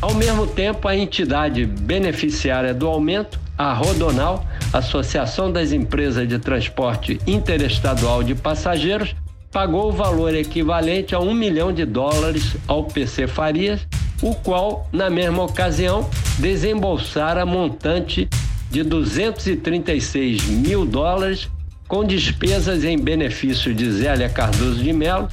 Ao 0.00 0.14
mesmo 0.14 0.46
tempo, 0.46 0.86
a 0.86 0.96
entidade 0.96 1.66
beneficiária 1.66 2.72
do 2.72 2.86
aumento, 2.86 3.40
a 3.58 3.72
Rodonal, 3.72 4.46
Associação 4.72 5.50
das 5.50 5.72
Empresas 5.72 6.28
de 6.28 6.38
Transporte 6.38 7.20
Interestadual 7.26 8.22
de 8.22 8.34
Passageiros, 8.34 9.14
pagou 9.50 9.88
o 9.88 9.92
valor 9.92 10.34
equivalente 10.34 11.14
a 11.14 11.20
um 11.20 11.32
milhão 11.32 11.72
de 11.72 11.84
dólares 11.84 12.56
ao 12.66 12.84
PC 12.84 13.26
Farias, 13.26 13.86
o 14.22 14.34
qual, 14.34 14.88
na 14.92 15.08
mesma 15.08 15.44
ocasião, 15.44 16.08
desembolsara 16.38 17.46
montante 17.46 18.28
de 18.70 18.82
236 18.82 20.44
mil 20.44 20.84
dólares 20.84 21.48
com 21.88 22.04
despesas 22.04 22.84
em 22.84 22.98
benefício 22.98 23.72
de 23.72 23.90
Zélia 23.90 24.28
Cardoso 24.28 24.82
de 24.82 24.92
Mello, 24.92 25.28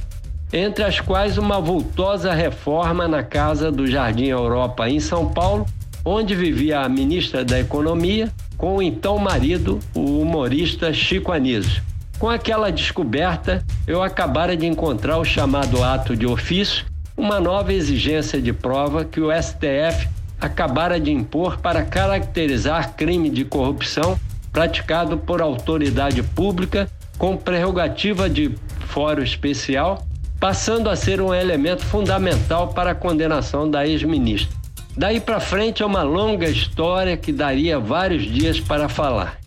entre 0.52 0.84
as 0.84 1.00
quais 1.00 1.36
uma 1.36 1.60
vultosa 1.60 2.32
reforma 2.32 3.08
na 3.08 3.22
Casa 3.22 3.72
do 3.72 3.86
Jardim 3.86 4.26
Europa 4.26 4.88
em 4.88 5.00
São 5.00 5.28
Paulo, 5.32 5.66
onde 6.04 6.34
vivia 6.34 6.80
a 6.80 6.88
ministra 6.88 7.44
da 7.44 7.58
Economia, 7.58 8.32
com 8.56 8.76
o 8.76 8.82
então 8.82 9.18
marido, 9.18 9.80
o 9.94 10.20
humorista 10.20 10.92
Chico 10.92 11.32
Anísio. 11.32 11.82
Com 12.18 12.28
aquela 12.28 12.70
descoberta, 12.70 13.64
eu 13.86 14.02
acabara 14.02 14.56
de 14.56 14.66
encontrar 14.66 15.18
o 15.18 15.24
chamado 15.24 15.82
ato 15.82 16.16
de 16.16 16.26
ofício, 16.26 16.84
uma 17.16 17.40
nova 17.40 17.72
exigência 17.72 18.40
de 18.40 18.52
prova 18.52 19.04
que 19.04 19.20
o 19.20 19.30
STF 19.30 20.08
acabara 20.40 21.00
de 21.00 21.10
impor 21.10 21.58
para 21.58 21.82
caracterizar 21.82 22.94
crime 22.94 23.30
de 23.30 23.44
corrupção 23.44 24.18
praticado 24.52 25.18
por 25.18 25.42
autoridade 25.42 26.22
pública 26.22 26.88
com 27.18 27.36
prerrogativa 27.36 28.30
de 28.30 28.54
fórum 28.86 29.22
especial, 29.22 30.06
passando 30.38 30.88
a 30.88 30.96
ser 30.96 31.20
um 31.20 31.34
elemento 31.34 31.84
fundamental 31.84 32.68
para 32.68 32.92
a 32.92 32.94
condenação 32.94 33.68
da 33.68 33.86
ex-ministra. 33.86 34.63
Daí 34.96 35.18
para 35.18 35.40
frente 35.40 35.82
é 35.82 35.86
uma 35.86 36.02
longa 36.02 36.48
história 36.48 37.16
que 37.16 37.32
daria 37.32 37.80
vários 37.80 38.22
dias 38.22 38.60
para 38.60 38.88
falar. 38.88 39.38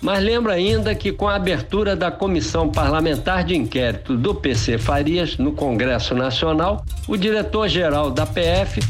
Mas 0.00 0.22
lembro 0.22 0.50
ainda 0.50 0.94
que 0.94 1.12
com 1.12 1.28
a 1.28 1.34
abertura 1.34 1.94
da 1.94 2.10
Comissão 2.10 2.68
Parlamentar 2.68 3.44
de 3.44 3.56
Inquérito 3.56 4.16
do 4.16 4.34
PC 4.34 4.78
Farias 4.78 5.36
no 5.36 5.52
Congresso 5.52 6.14
Nacional, 6.14 6.84
o 7.06 7.16
diretor-geral 7.16 8.10
da 8.10 8.26
PF 8.26 8.80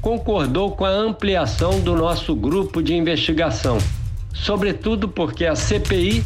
concordou 0.00 0.72
com 0.72 0.84
a 0.84 0.90
ampliação 0.90 1.80
do 1.80 1.94
nosso 1.94 2.34
grupo 2.34 2.82
de 2.82 2.94
investigação, 2.94 3.78
sobretudo 4.34 5.08
porque 5.08 5.46
a 5.46 5.54
CPI 5.54 6.24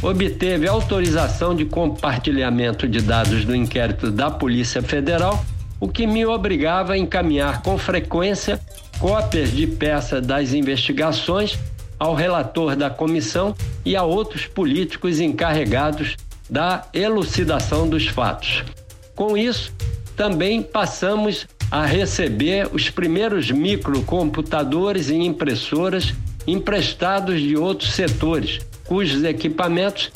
obteve 0.00 0.68
autorização 0.68 1.54
de 1.54 1.64
compartilhamento 1.64 2.88
de 2.88 3.00
dados 3.00 3.44
do 3.44 3.54
inquérito 3.54 4.10
da 4.10 4.30
Polícia 4.30 4.80
Federal, 4.80 5.44
o 5.80 5.88
que 5.88 6.06
me 6.06 6.24
obrigava 6.24 6.94
a 6.94 6.98
encaminhar 6.98 7.62
com 7.62 7.76
frequência 7.76 8.60
cópias 8.98 9.52
de 9.52 9.66
peças 9.66 10.24
das 10.24 10.52
investigações 10.52 11.58
ao 11.98 12.14
relator 12.14 12.76
da 12.76 12.90
comissão 12.90 13.54
e 13.84 13.96
a 13.96 14.02
outros 14.02 14.46
políticos 14.46 15.20
encarregados 15.20 16.16
da 16.48 16.86
elucidação 16.92 17.88
dos 17.88 18.06
fatos. 18.06 18.64
Com 19.14 19.36
isso, 19.36 19.72
também 20.16 20.62
passamos 20.62 21.46
a 21.70 21.84
receber 21.84 22.68
os 22.72 22.88
primeiros 22.88 23.50
microcomputadores 23.50 25.10
e 25.10 25.16
impressoras 25.16 26.14
emprestados 26.46 27.40
de 27.40 27.56
outros 27.56 27.92
setores, 27.92 28.60
cujos 28.86 29.22
equipamentos 29.22 30.10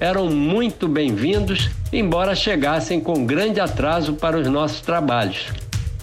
eram 0.00 0.28
muito 0.28 0.88
bem-vindos, 0.88 1.70
embora 1.92 2.34
chegassem 2.34 3.00
com 3.00 3.24
grande 3.24 3.60
atraso 3.60 4.14
para 4.14 4.38
os 4.38 4.46
nossos 4.46 4.80
trabalhos. 4.80 5.46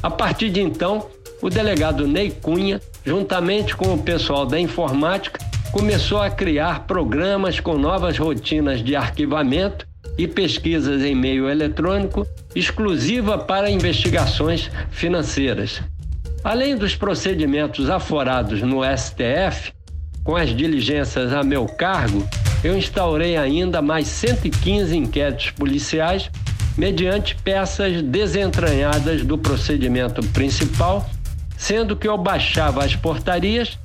A 0.02 0.10
partir 0.10 0.50
de 0.50 0.62
então, 0.62 1.08
o 1.44 1.50
delegado 1.50 2.08
Ney 2.08 2.32
Cunha, 2.32 2.82
juntamente 3.06 3.76
com 3.76 3.94
o 3.94 4.02
pessoal 4.02 4.46
da 4.46 4.58
informática, 4.58 5.46
começou 5.74 6.22
a 6.22 6.30
criar 6.30 6.88
programas 6.88 7.60
com 7.60 7.78
novas 7.78 8.18
rotinas 8.18 8.82
de 8.82 8.96
arquivamento 8.96 9.86
e 10.18 10.26
pesquisas 10.26 11.04
em 11.04 11.14
meio 11.14 11.50
eletrônico 11.50 12.26
exclusiva 12.56 13.38
para 13.38 13.70
investigações 13.70 14.72
financeiras. 14.89 15.82
Além 16.46 16.78
dos 16.78 16.96
procedimentos 16.96 17.89
aforados 17.89 18.62
no 18.62 18.80
STF, 18.82 19.74
com 20.24 20.38
as 20.38 20.56
diligências 20.56 21.34
a 21.34 21.44
meu 21.44 21.66
cargo, 21.66 22.26
eu 22.64 22.78
instaurei 22.78 23.36
ainda 23.36 23.82
mais 23.82 24.08
115 24.08 24.96
inquéritos 24.96 25.52
policiais 25.52 26.32
mediante 26.78 27.36
peças 27.36 28.02
desentranhadas 28.02 29.26
do 29.26 29.38
procedimento 29.38 30.24
principal 30.30 31.06
sendo 31.64 31.95
que 31.95 32.05
eu 32.05 32.18
baixava 32.18 32.84
as 32.84 32.93
portarias, 32.93 33.80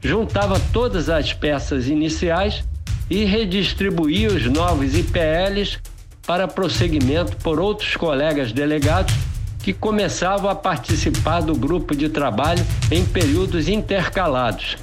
juntava 0.00 0.60
todas 0.72 1.08
as 1.08 1.32
peças 1.32 1.86
iniciais 1.86 2.64
e 3.08 3.24
redistribuía 3.24 4.26
os 4.30 4.46
novos 4.46 4.96
IPLs 4.96 5.78
para 6.26 6.48
prosseguimento 6.48 7.36
por 7.36 7.60
outros 7.60 7.94
colegas 7.94 8.50
delegados 8.50 9.14
que 9.62 9.72
começavam 9.72 10.50
a 10.50 10.56
participar 10.56 11.40
do 11.40 11.54
grupo 11.54 11.94
de 11.94 12.08
trabalho 12.08 12.66
em 12.90 13.04
períodos 13.04 13.68
intercalados. 13.68 14.76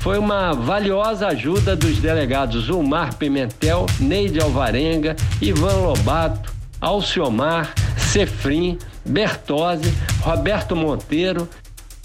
Foi 0.00 0.18
uma 0.18 0.54
valiosa 0.54 1.26
ajuda 1.26 1.76
dos 1.76 1.98
delegados 1.98 2.70
Ulmar 2.70 3.16
Pimentel, 3.16 3.84
Neide 4.00 4.40
Alvarenga, 4.40 5.14
Ivan 5.42 5.74
Lobato, 5.74 6.54
Alciomar, 6.80 7.74
Cefrim, 7.98 8.78
Bertozzi, 9.04 9.92
Roberto 10.22 10.74
Monteiro, 10.74 11.46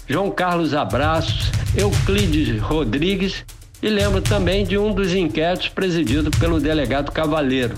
João 0.08 0.30
Carlos 0.30 0.74
Abraços, 0.74 1.50
Euclides 1.76 2.60
Rodrigues 2.60 3.44
e 3.82 3.88
lembro 3.88 4.20
também 4.20 4.64
de 4.64 4.76
um 4.76 4.92
dos 4.92 5.14
inquéritos 5.14 5.68
presidido 5.68 6.30
pelo 6.30 6.60
delegado 6.60 7.12
Cavaleiro. 7.12 7.74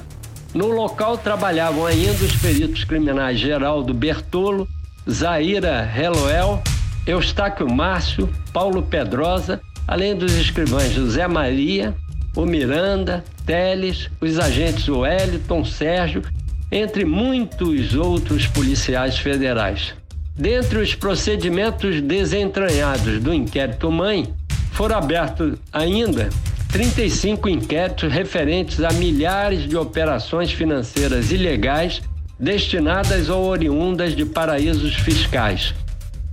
No 0.52 0.68
local 0.68 1.18
trabalhavam 1.18 1.86
ainda 1.86 2.24
os 2.24 2.36
peritos 2.36 2.84
criminais 2.84 3.38
Geraldo 3.38 3.92
Bertolo, 3.92 4.68
Zaira 5.08 5.90
Heloel, 5.96 6.62
Eustáquio 7.06 7.68
Márcio, 7.68 8.28
Paulo 8.52 8.82
Pedrosa, 8.82 9.60
além 9.86 10.16
dos 10.16 10.32
escrivães 10.32 10.92
José 10.92 11.26
Maria, 11.26 11.94
o 12.36 12.46
Miranda, 12.46 13.24
Teles, 13.44 14.10
os 14.20 14.38
agentes 14.38 14.88
Wellington, 14.88 15.64
Sérgio, 15.64 16.22
entre 16.70 17.04
muitos 17.04 17.94
outros 17.94 18.46
policiais 18.46 19.18
federais. 19.18 19.94
Dentre 20.36 20.80
os 20.80 20.96
procedimentos 20.96 22.00
desentranhados 22.00 23.20
do 23.20 23.32
inquérito 23.32 23.88
mãe, 23.90 24.34
foram 24.72 24.96
abertos 24.96 25.56
ainda 25.72 26.28
35 26.72 27.48
inquéritos 27.48 28.12
referentes 28.12 28.82
a 28.82 28.92
milhares 28.94 29.68
de 29.68 29.76
operações 29.76 30.50
financeiras 30.50 31.30
ilegais 31.30 32.02
destinadas 32.36 33.28
ou 33.28 33.44
oriundas 33.44 34.16
de 34.16 34.26
paraísos 34.26 34.96
fiscais. 34.96 35.72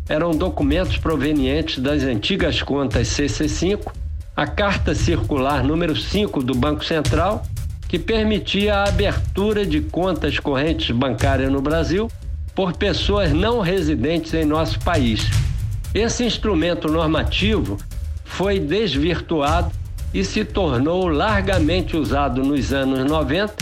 Eram 0.09 0.31
documentos 0.31 0.97
provenientes 0.97 1.77
das 1.77 2.01
antigas 2.01 2.63
contas 2.63 3.07
CC5, 3.09 3.91
a 4.35 4.47
carta 4.47 4.95
circular 4.95 5.63
número 5.63 5.95
5 5.95 6.41
do 6.41 6.55
Banco 6.55 6.83
Central, 6.83 7.43
que 7.87 7.99
permitia 7.99 8.77
a 8.77 8.89
abertura 8.89 9.63
de 9.63 9.79
contas 9.79 10.39
correntes 10.39 10.89
bancárias 10.89 11.51
no 11.51 11.61
Brasil 11.61 12.09
por 12.61 12.73
pessoas 12.73 13.33
não 13.33 13.59
residentes 13.59 14.35
em 14.35 14.45
nosso 14.45 14.79
país. 14.81 15.27
Esse 15.95 16.23
instrumento 16.23 16.87
normativo 16.87 17.75
foi 18.23 18.59
desvirtuado 18.59 19.71
e 20.13 20.23
se 20.23 20.45
tornou 20.45 21.07
largamente 21.07 21.97
usado 21.97 22.43
nos 22.43 22.71
anos 22.71 23.03
90 23.03 23.55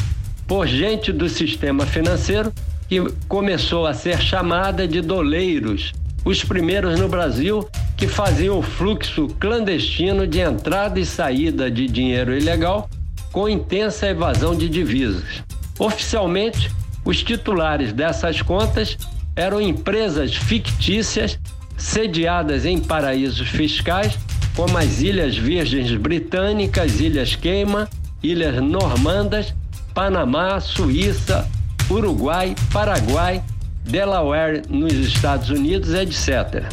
por 0.46 0.68
gente 0.68 1.14
do 1.14 1.30
sistema 1.30 1.86
financeiro 1.86 2.52
que 2.90 3.00
começou 3.30 3.88
a 3.88 3.94
ser 3.94 4.20
chamada 4.20 4.86
de 4.86 5.00
doleiros, 5.00 5.94
os 6.26 6.44
primeiros 6.44 7.00
no 7.00 7.08
Brasil 7.08 7.66
que 7.96 8.06
faziam 8.06 8.60
o 8.60 8.62
fluxo 8.62 9.30
clandestino 9.40 10.28
de 10.28 10.42
entrada 10.42 11.00
e 11.00 11.06
saída 11.06 11.72
de 11.72 11.88
dinheiro 11.88 12.38
ilegal 12.38 12.90
com 13.32 13.48
intensa 13.48 14.08
evasão 14.08 14.54
de 14.54 14.68
divisas. 14.68 15.42
Oficialmente, 15.80 16.70
os 17.04 17.24
titulares 17.24 17.94
dessas 17.94 18.42
contas 18.42 18.98
eram 19.36 19.62
empresas 19.62 20.36
fictícias 20.36 21.40
sediadas 21.78 22.66
em 22.66 22.80
paraísos 22.80 23.48
fiscais, 23.48 24.18
como 24.56 24.78
as 24.78 25.02
Ilhas 25.02 25.38
Virgens 25.38 25.96
Britânicas, 25.96 27.00
Ilhas 27.00 27.36
Queima, 27.36 27.90
Ilhas 28.22 28.62
Normandas, 28.62 29.54
Panamá, 29.94 30.60
Suíça, 30.60 31.48
Uruguai, 31.90 32.54
Paraguai, 32.72 33.42
Delaware 33.86 34.64
nos 34.70 34.94
Estados 34.94 35.50
Unidos, 35.50 35.94
etc. 35.94 36.66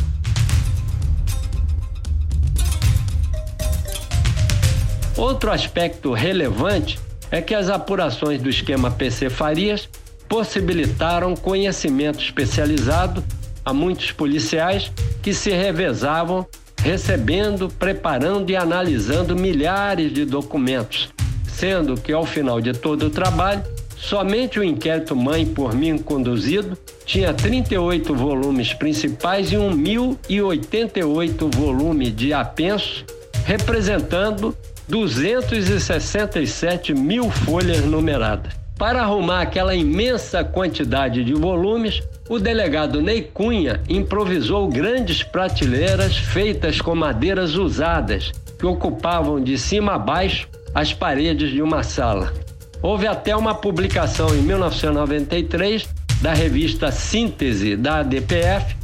Outro 5.17 5.51
aspecto 5.51 6.13
relevante 6.13 6.99
é 7.31 7.41
que 7.41 7.55
as 7.55 7.71
apurações 7.71 8.43
do 8.43 8.51
esquema 8.51 8.91
PC 8.91 9.31
Farias 9.31 9.89
possibilitaram 10.29 11.35
conhecimento 11.35 12.21
especializado 12.21 13.25
a 13.65 13.73
muitos 13.73 14.13
policiais 14.13 14.93
que 15.23 15.35
se 15.35 15.51
revezavam 15.51 16.47
recebendo, 16.87 17.69
preparando 17.69 18.51
e 18.51 18.57
analisando 18.57 19.35
milhares 19.35 20.13
de 20.13 20.25
documentos, 20.25 21.09
sendo 21.49 22.01
que 22.01 22.13
ao 22.13 22.25
final 22.25 22.61
de 22.61 22.73
todo 22.73 23.07
o 23.07 23.11
trabalho, 23.11 23.65
somente 23.97 24.61
o 24.61 24.65
inquérito 24.65 25.17
mãe 25.17 25.45
por 25.45 25.75
mim 25.75 25.99
conduzido 25.99 26.79
tinha 27.05 27.35
38 27.35 28.15
volumes 28.15 28.73
principais 28.73 29.51
e 29.51 29.57
1.088 29.57 31.53
volumes 31.57 32.15
de 32.15 32.33
apenso, 32.33 33.05
representando 33.45 34.57
267 34.89 36.95
mil 36.95 37.29
folhas 37.31 37.85
numeradas. 37.85 38.66
Para 38.79 39.01
arrumar 39.01 39.41
aquela 39.41 39.75
imensa 39.75 40.45
quantidade 40.45 41.25
de 41.25 41.33
volumes, 41.33 42.03
o 42.29 42.39
delegado 42.39 43.01
Ney 43.01 43.23
Cunha 43.23 43.81
improvisou 43.89 44.69
grandes 44.69 45.23
prateleiras 45.23 46.19
feitas 46.19 46.79
com 46.81 46.95
madeiras 46.95 47.55
usadas, 47.55 48.33
que 48.59 48.67
ocupavam 48.67 49.43
de 49.43 49.57
cima 49.57 49.95
a 49.95 49.99
baixo 49.99 50.47
as 50.75 50.93
paredes 50.93 51.51
de 51.53 51.63
uma 51.63 51.83
sala. 51.83 52.35
Houve 52.83 53.07
até 53.07 53.35
uma 53.35 53.55
publicação 53.55 54.29
em 54.37 54.43
1993 54.43 55.89
da 56.21 56.35
revista 56.35 56.93
Síntese 56.93 57.77
da 57.77 58.01
ADPF, 58.01 58.77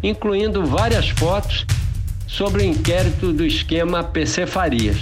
incluindo 0.00 0.64
várias 0.64 1.08
fotos 1.08 1.66
sobre 2.24 2.62
o 2.62 2.66
inquérito 2.66 3.32
do 3.32 3.44
esquema 3.44 4.04
PC 4.04 4.46
Farias. 4.46 4.98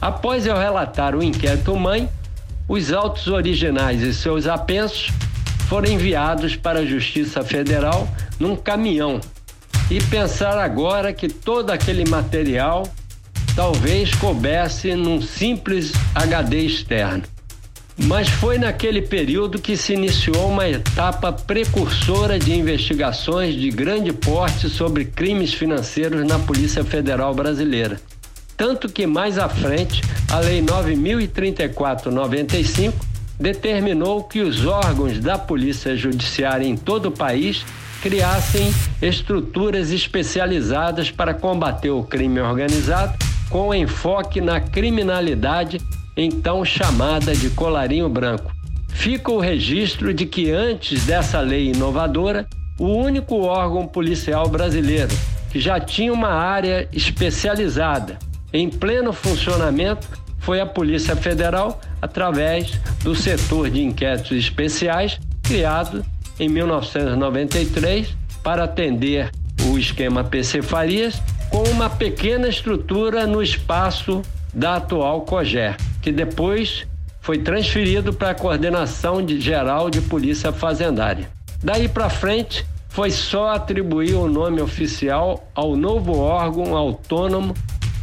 Após 0.00 0.46
eu 0.46 0.56
relatar 0.56 1.14
o 1.14 1.22
inquérito 1.22 1.76
mãe, 1.76 2.08
os 2.72 2.90
autos 2.90 3.26
originais 3.26 4.00
e 4.00 4.14
seus 4.14 4.46
apensos 4.46 5.10
foram 5.68 5.90
enviados 5.90 6.56
para 6.56 6.80
a 6.80 6.86
Justiça 6.86 7.44
Federal 7.44 8.08
num 8.40 8.56
caminhão. 8.56 9.20
E 9.90 10.00
pensar 10.04 10.56
agora 10.56 11.12
que 11.12 11.28
todo 11.28 11.68
aquele 11.68 12.08
material 12.08 12.90
talvez 13.54 14.14
coubesse 14.14 14.94
num 14.94 15.20
simples 15.20 15.92
HD 16.14 16.60
externo. 16.60 17.24
Mas 18.04 18.30
foi 18.30 18.56
naquele 18.56 19.02
período 19.02 19.60
que 19.60 19.76
se 19.76 19.92
iniciou 19.92 20.48
uma 20.48 20.66
etapa 20.66 21.30
precursora 21.30 22.38
de 22.38 22.54
investigações 22.54 23.54
de 23.54 23.68
grande 23.68 24.14
porte 24.14 24.70
sobre 24.70 25.04
crimes 25.04 25.52
financeiros 25.52 26.26
na 26.26 26.38
Polícia 26.38 26.82
Federal 26.82 27.34
Brasileira. 27.34 28.00
Tanto 28.62 28.88
que 28.88 29.06
mais 29.08 29.38
à 29.38 29.48
frente, 29.48 30.00
a 30.30 30.38
Lei 30.38 30.62
9034-95 30.62 32.92
determinou 33.36 34.22
que 34.22 34.40
os 34.40 34.64
órgãos 34.64 35.18
da 35.18 35.36
Polícia 35.36 35.96
Judiciária 35.96 36.64
em 36.64 36.76
todo 36.76 37.06
o 37.06 37.10
país 37.10 37.66
criassem 38.00 38.72
estruturas 39.02 39.90
especializadas 39.90 41.10
para 41.10 41.34
combater 41.34 41.90
o 41.90 42.04
crime 42.04 42.38
organizado, 42.38 43.18
com 43.50 43.74
enfoque 43.74 44.40
na 44.40 44.60
criminalidade, 44.60 45.80
então 46.16 46.64
chamada 46.64 47.34
de 47.34 47.50
colarinho 47.50 48.08
branco. 48.08 48.52
Fica 48.90 49.32
o 49.32 49.40
registro 49.40 50.14
de 50.14 50.24
que 50.24 50.52
antes 50.52 51.04
dessa 51.04 51.40
lei 51.40 51.72
inovadora, 51.72 52.46
o 52.78 52.86
único 52.86 53.40
órgão 53.40 53.88
policial 53.88 54.48
brasileiro 54.48 55.10
que 55.50 55.58
já 55.58 55.80
tinha 55.80 56.12
uma 56.12 56.30
área 56.30 56.88
especializada 56.92 58.18
em 58.52 58.68
pleno 58.68 59.12
funcionamento 59.12 60.08
foi 60.38 60.60
a 60.60 60.66
Polícia 60.66 61.16
Federal 61.16 61.80
através 62.00 62.72
do 63.02 63.14
setor 63.14 63.70
de 63.70 63.82
inquéritos 63.82 64.36
especiais 64.36 65.18
criado 65.42 66.04
em 66.38 66.48
1993 66.48 68.14
para 68.42 68.64
atender 68.64 69.30
o 69.64 69.78
esquema 69.78 70.24
PC 70.24 70.62
Farias 70.62 71.22
com 71.48 71.62
uma 71.70 71.88
pequena 71.88 72.48
estrutura 72.48 73.26
no 73.26 73.42
espaço 73.42 74.22
da 74.52 74.76
atual 74.76 75.22
COGER, 75.22 75.76
que 76.00 76.10
depois 76.10 76.86
foi 77.20 77.38
transferido 77.38 78.12
para 78.12 78.30
a 78.30 78.34
Coordenação 78.34 79.24
de 79.24 79.40
Geral 79.40 79.88
de 79.88 80.00
Polícia 80.00 80.52
Fazendária. 80.52 81.30
Daí 81.62 81.88
para 81.88 82.10
frente, 82.10 82.66
foi 82.88 83.10
só 83.10 83.50
atribuir 83.50 84.14
o 84.14 84.28
nome 84.28 84.60
oficial 84.60 85.48
ao 85.54 85.76
novo 85.76 86.18
órgão 86.18 86.76
autônomo 86.76 87.54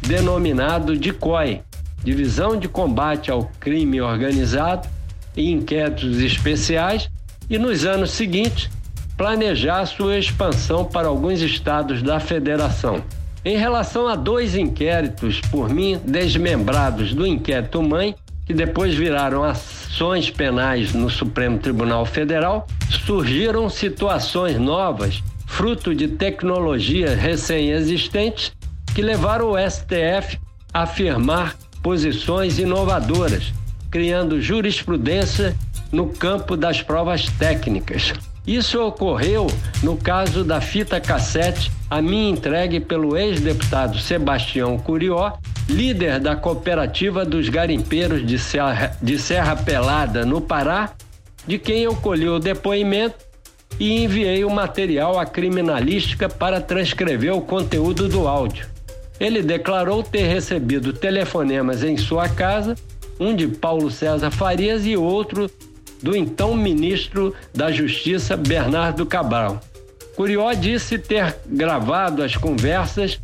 denominado 0.09 0.97
DICOI, 0.97 1.61
Divisão 2.03 2.57
de 2.57 2.67
Combate 2.67 3.29
ao 3.29 3.43
Crime 3.59 4.01
Organizado 4.01 4.89
e 5.37 5.51
Inquéritos 5.51 6.17
Especiais, 6.17 7.11
e 7.47 7.59
nos 7.59 7.85
anos 7.85 8.09
seguintes 8.09 8.71
planejar 9.15 9.85
sua 9.85 10.17
expansão 10.17 10.83
para 10.83 11.07
alguns 11.07 11.41
estados 11.41 12.01
da 12.01 12.19
federação. 12.19 13.03
Em 13.45 13.55
relação 13.55 14.07
a 14.07 14.15
dois 14.15 14.55
inquéritos 14.55 15.41
por 15.51 15.69
mim 15.69 15.99
desmembrados 16.03 17.13
do 17.13 17.27
inquérito 17.27 17.83
mãe, 17.83 18.15
que 18.47 18.53
depois 18.53 18.95
viraram 18.95 19.43
ações 19.43 20.31
penais 20.31 20.91
no 20.91 21.07
Supremo 21.11 21.59
Tribunal 21.59 22.03
Federal, 22.03 22.65
surgiram 23.05 23.69
situações 23.69 24.57
novas, 24.57 25.21
fruto 25.45 25.93
de 25.93 26.07
tecnologias 26.07 27.15
recém-existentes, 27.15 28.51
que 28.99 29.03
levaram 29.03 29.51
o 29.51 29.57
STF 29.57 30.37
a 30.73 30.81
afirmar 30.81 31.55
posições 31.81 32.59
inovadoras, 32.59 33.53
criando 33.89 34.41
jurisprudência 34.41 35.55
no 35.89 36.07
campo 36.07 36.57
das 36.57 36.81
provas 36.81 37.27
técnicas. 37.39 38.11
Isso 38.45 38.77
ocorreu 38.81 39.47
no 39.81 39.95
caso 39.95 40.43
da 40.43 40.59
fita 40.59 40.99
cassete, 40.99 41.71
a 41.89 42.01
mim 42.01 42.31
entregue 42.31 42.81
pelo 42.81 43.15
ex-deputado 43.15 43.97
Sebastião 43.99 44.77
Curió, 44.77 45.31
líder 45.69 46.19
da 46.19 46.35
cooperativa 46.35 47.23
dos 47.23 47.47
garimpeiros 47.47 48.27
de 48.27 48.37
Serra, 48.37 48.97
de 49.01 49.17
Serra 49.17 49.55
Pelada, 49.55 50.25
no 50.25 50.41
Pará, 50.41 50.91
de 51.47 51.57
quem 51.57 51.83
eu 51.83 51.95
colhi 51.95 52.27
o 52.27 52.37
depoimento 52.37 53.15
e 53.79 54.03
enviei 54.03 54.43
o 54.43 54.49
material 54.49 55.17
à 55.17 55.25
criminalística 55.25 56.27
para 56.27 56.59
transcrever 56.59 57.33
o 57.33 57.39
conteúdo 57.39 58.09
do 58.09 58.27
áudio. 58.27 58.67
Ele 59.19 59.41
declarou 59.41 60.01
ter 60.01 60.27
recebido 60.27 60.93
telefonemas 60.93 61.83
em 61.83 61.97
sua 61.97 62.29
casa, 62.29 62.75
um 63.19 63.35
de 63.35 63.47
Paulo 63.47 63.91
César 63.91 64.31
Farias 64.31 64.85
e 64.85 64.95
outro 64.95 65.49
do 66.01 66.15
então 66.15 66.55
ministro 66.55 67.35
da 67.53 67.71
Justiça, 67.71 68.37
Bernardo 68.37 69.05
Cabral. 69.05 69.59
Curió 70.15 70.53
disse 70.53 70.97
ter 70.97 71.37
gravado 71.45 72.23
as 72.23 72.35
conversas 72.35 73.19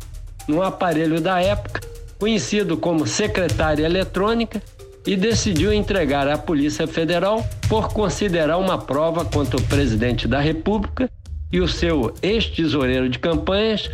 num 0.46 0.62
aparelho 0.62 1.20
da 1.20 1.40
época, 1.40 1.80
conhecido 2.18 2.76
como 2.76 3.06
secretária 3.06 3.84
eletrônica, 3.84 4.62
e 5.06 5.14
decidiu 5.14 5.72
entregar 5.72 6.26
à 6.26 6.36
Polícia 6.36 6.86
Federal 6.86 7.46
por 7.68 7.92
considerar 7.92 8.58
uma 8.58 8.76
prova 8.76 9.24
contra 9.24 9.56
o 9.56 9.62
presidente 9.62 10.26
da 10.26 10.40
República 10.40 11.08
e 11.52 11.60
o 11.60 11.68
seu 11.68 12.12
ex-tesoureiro 12.20 13.08
de 13.08 13.18
campanhas, 13.18 13.88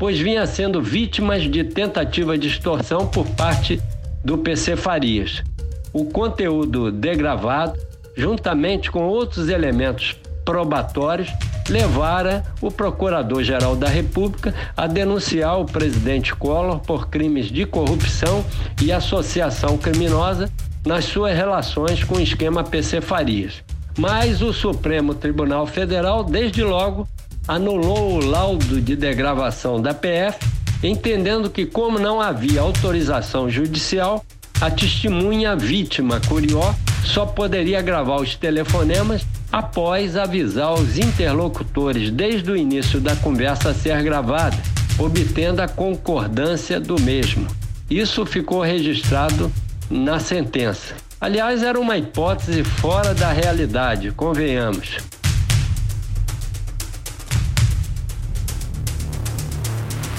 pois 0.00 0.18
vinha 0.18 0.44
sendo 0.46 0.82
vítimas 0.82 1.44
de 1.44 1.62
tentativa 1.62 2.36
de 2.36 2.48
extorsão 2.48 3.06
por 3.06 3.24
parte 3.36 3.80
do 4.24 4.36
PC 4.36 4.74
Farias. 4.74 5.44
O 5.92 6.06
conteúdo 6.06 6.90
degravado 6.90 7.78
juntamente 8.16 8.90
com 8.90 9.06
outros 9.06 9.48
elementos 9.48 10.16
probatórios, 10.44 11.30
levara 11.68 12.44
o 12.60 12.70
Procurador-Geral 12.70 13.76
da 13.76 13.88
República 13.88 14.54
a 14.76 14.86
denunciar 14.86 15.60
o 15.60 15.64
presidente 15.64 16.34
Collor 16.34 16.80
por 16.80 17.08
crimes 17.08 17.46
de 17.46 17.64
corrupção 17.64 18.44
e 18.82 18.90
associação 18.90 19.78
criminosa 19.78 20.50
nas 20.84 21.04
suas 21.04 21.36
relações 21.36 22.02
com 22.02 22.16
o 22.16 22.20
esquema 22.20 22.64
PC 22.64 23.00
Farias. 23.00 23.62
Mas 23.98 24.42
o 24.42 24.52
Supremo 24.52 25.14
Tribunal 25.14 25.66
Federal, 25.66 26.24
desde 26.24 26.64
logo, 26.64 27.06
anulou 27.46 28.14
o 28.14 28.24
laudo 28.24 28.80
de 28.80 28.94
degravação 28.94 29.80
da 29.80 29.92
PF, 29.94 30.38
entendendo 30.82 31.50
que, 31.50 31.66
como 31.66 31.98
não 31.98 32.20
havia 32.20 32.60
autorização 32.60 33.50
judicial, 33.50 34.24
a 34.60 34.70
testemunha 34.70 35.56
vítima 35.56 36.20
Curió 36.28 36.74
só 37.04 37.24
poderia 37.24 37.80
gravar 37.80 38.16
os 38.16 38.34
telefonemas 38.34 39.26
após 39.50 40.16
avisar 40.16 40.74
os 40.74 40.98
interlocutores 40.98 42.10
desde 42.10 42.50
o 42.50 42.56
início 42.56 43.00
da 43.00 43.16
conversa 43.16 43.70
a 43.70 43.74
ser 43.74 44.02
gravada, 44.02 44.56
obtendo 44.98 45.62
a 45.62 45.68
concordância 45.68 46.78
do 46.78 47.00
mesmo. 47.00 47.46
Isso 47.88 48.24
ficou 48.24 48.62
registrado 48.62 49.50
na 49.90 50.20
sentença. 50.20 50.94
Aliás, 51.20 51.62
era 51.62 51.78
uma 51.78 51.98
hipótese 51.98 52.62
fora 52.62 53.12
da 53.12 53.32
realidade, 53.32 54.10
convenhamos. 54.12 54.98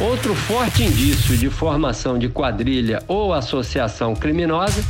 Outro 0.02 0.34
forte 0.34 0.84
indício 0.84 1.38
de 1.38 1.47
formação 1.47 2.18
de 2.18 2.28
quadrilha 2.28 3.04
ou 3.08 3.36
associação 3.36 4.16
criminosa 4.16 4.84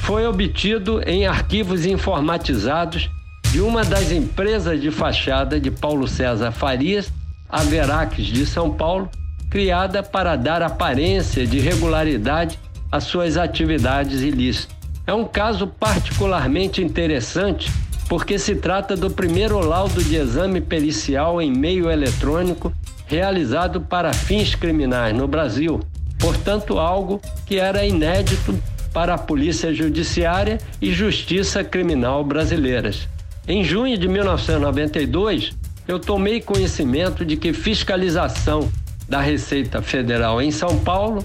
foi 0.00 0.26
obtido 0.26 1.02
em 1.06 1.26
arquivos 1.26 1.84
informatizados 1.84 3.10
de 3.52 3.60
uma 3.60 3.84
das 3.84 4.10
empresas 4.10 4.80
de 4.80 4.90
fachada 4.90 5.60
de 5.60 5.70
Paulo 5.70 6.08
César 6.08 6.50
Farias, 6.50 7.12
a 7.46 7.62
Verax 7.62 8.24
de 8.24 8.46
São 8.46 8.70
Paulo, 8.70 9.10
criada 9.50 10.02
para 10.02 10.34
dar 10.34 10.62
aparência 10.62 11.46
de 11.46 11.60
regularidade 11.60 12.58
às 12.90 13.04
suas 13.04 13.36
atividades 13.36 14.22
ilícitas. 14.22 14.74
É 15.06 15.12
um 15.12 15.26
caso 15.26 15.66
particularmente 15.66 16.82
interessante 16.82 17.70
porque 18.08 18.38
se 18.38 18.54
trata 18.54 18.96
do 18.96 19.10
primeiro 19.10 19.58
laudo 19.60 20.02
de 20.02 20.16
exame 20.16 20.62
pericial 20.62 21.40
em 21.42 21.52
meio 21.52 21.90
eletrônico 21.90 22.72
realizado 23.14 23.80
para 23.80 24.12
fins 24.12 24.54
criminais 24.54 25.14
no 25.14 25.28
Brasil, 25.28 25.80
portanto, 26.18 26.78
algo 26.78 27.20
que 27.46 27.58
era 27.58 27.86
inédito 27.86 28.58
para 28.92 29.14
a 29.14 29.18
Polícia 29.18 29.72
Judiciária 29.72 30.58
e 30.80 30.92
Justiça 30.92 31.62
Criminal 31.62 32.24
brasileiras. 32.24 33.08
Em 33.46 33.62
junho 33.62 33.96
de 33.96 34.08
1992, 34.08 35.52
eu 35.86 36.00
tomei 36.00 36.40
conhecimento 36.40 37.24
de 37.24 37.36
que 37.36 37.52
fiscalização 37.52 38.68
da 39.08 39.20
Receita 39.20 39.80
Federal 39.82 40.40
em 40.40 40.50
São 40.50 40.78
Paulo, 40.80 41.24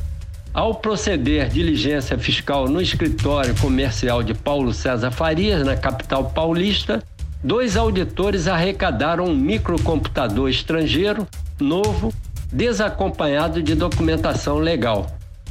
ao 0.53 0.75
proceder 0.75 1.49
diligência 1.49 2.17
fiscal 2.17 2.67
no 2.67 2.81
escritório 2.81 3.55
comercial 3.55 4.21
de 4.21 4.33
Paulo 4.33 4.73
César 4.73 5.11
Farias, 5.11 5.65
na 5.65 5.77
capital 5.77 6.25
paulista, 6.31 7.01
dois 7.43 7.77
auditores 7.77 8.47
arrecadaram 8.47 9.25
um 9.25 9.35
microcomputador 9.35 10.49
estrangeiro 10.49 11.25
novo, 11.63 12.13
desacompanhado 12.51 13.61
de 13.61 13.75
documentação 13.75 14.57
legal. 14.57 15.07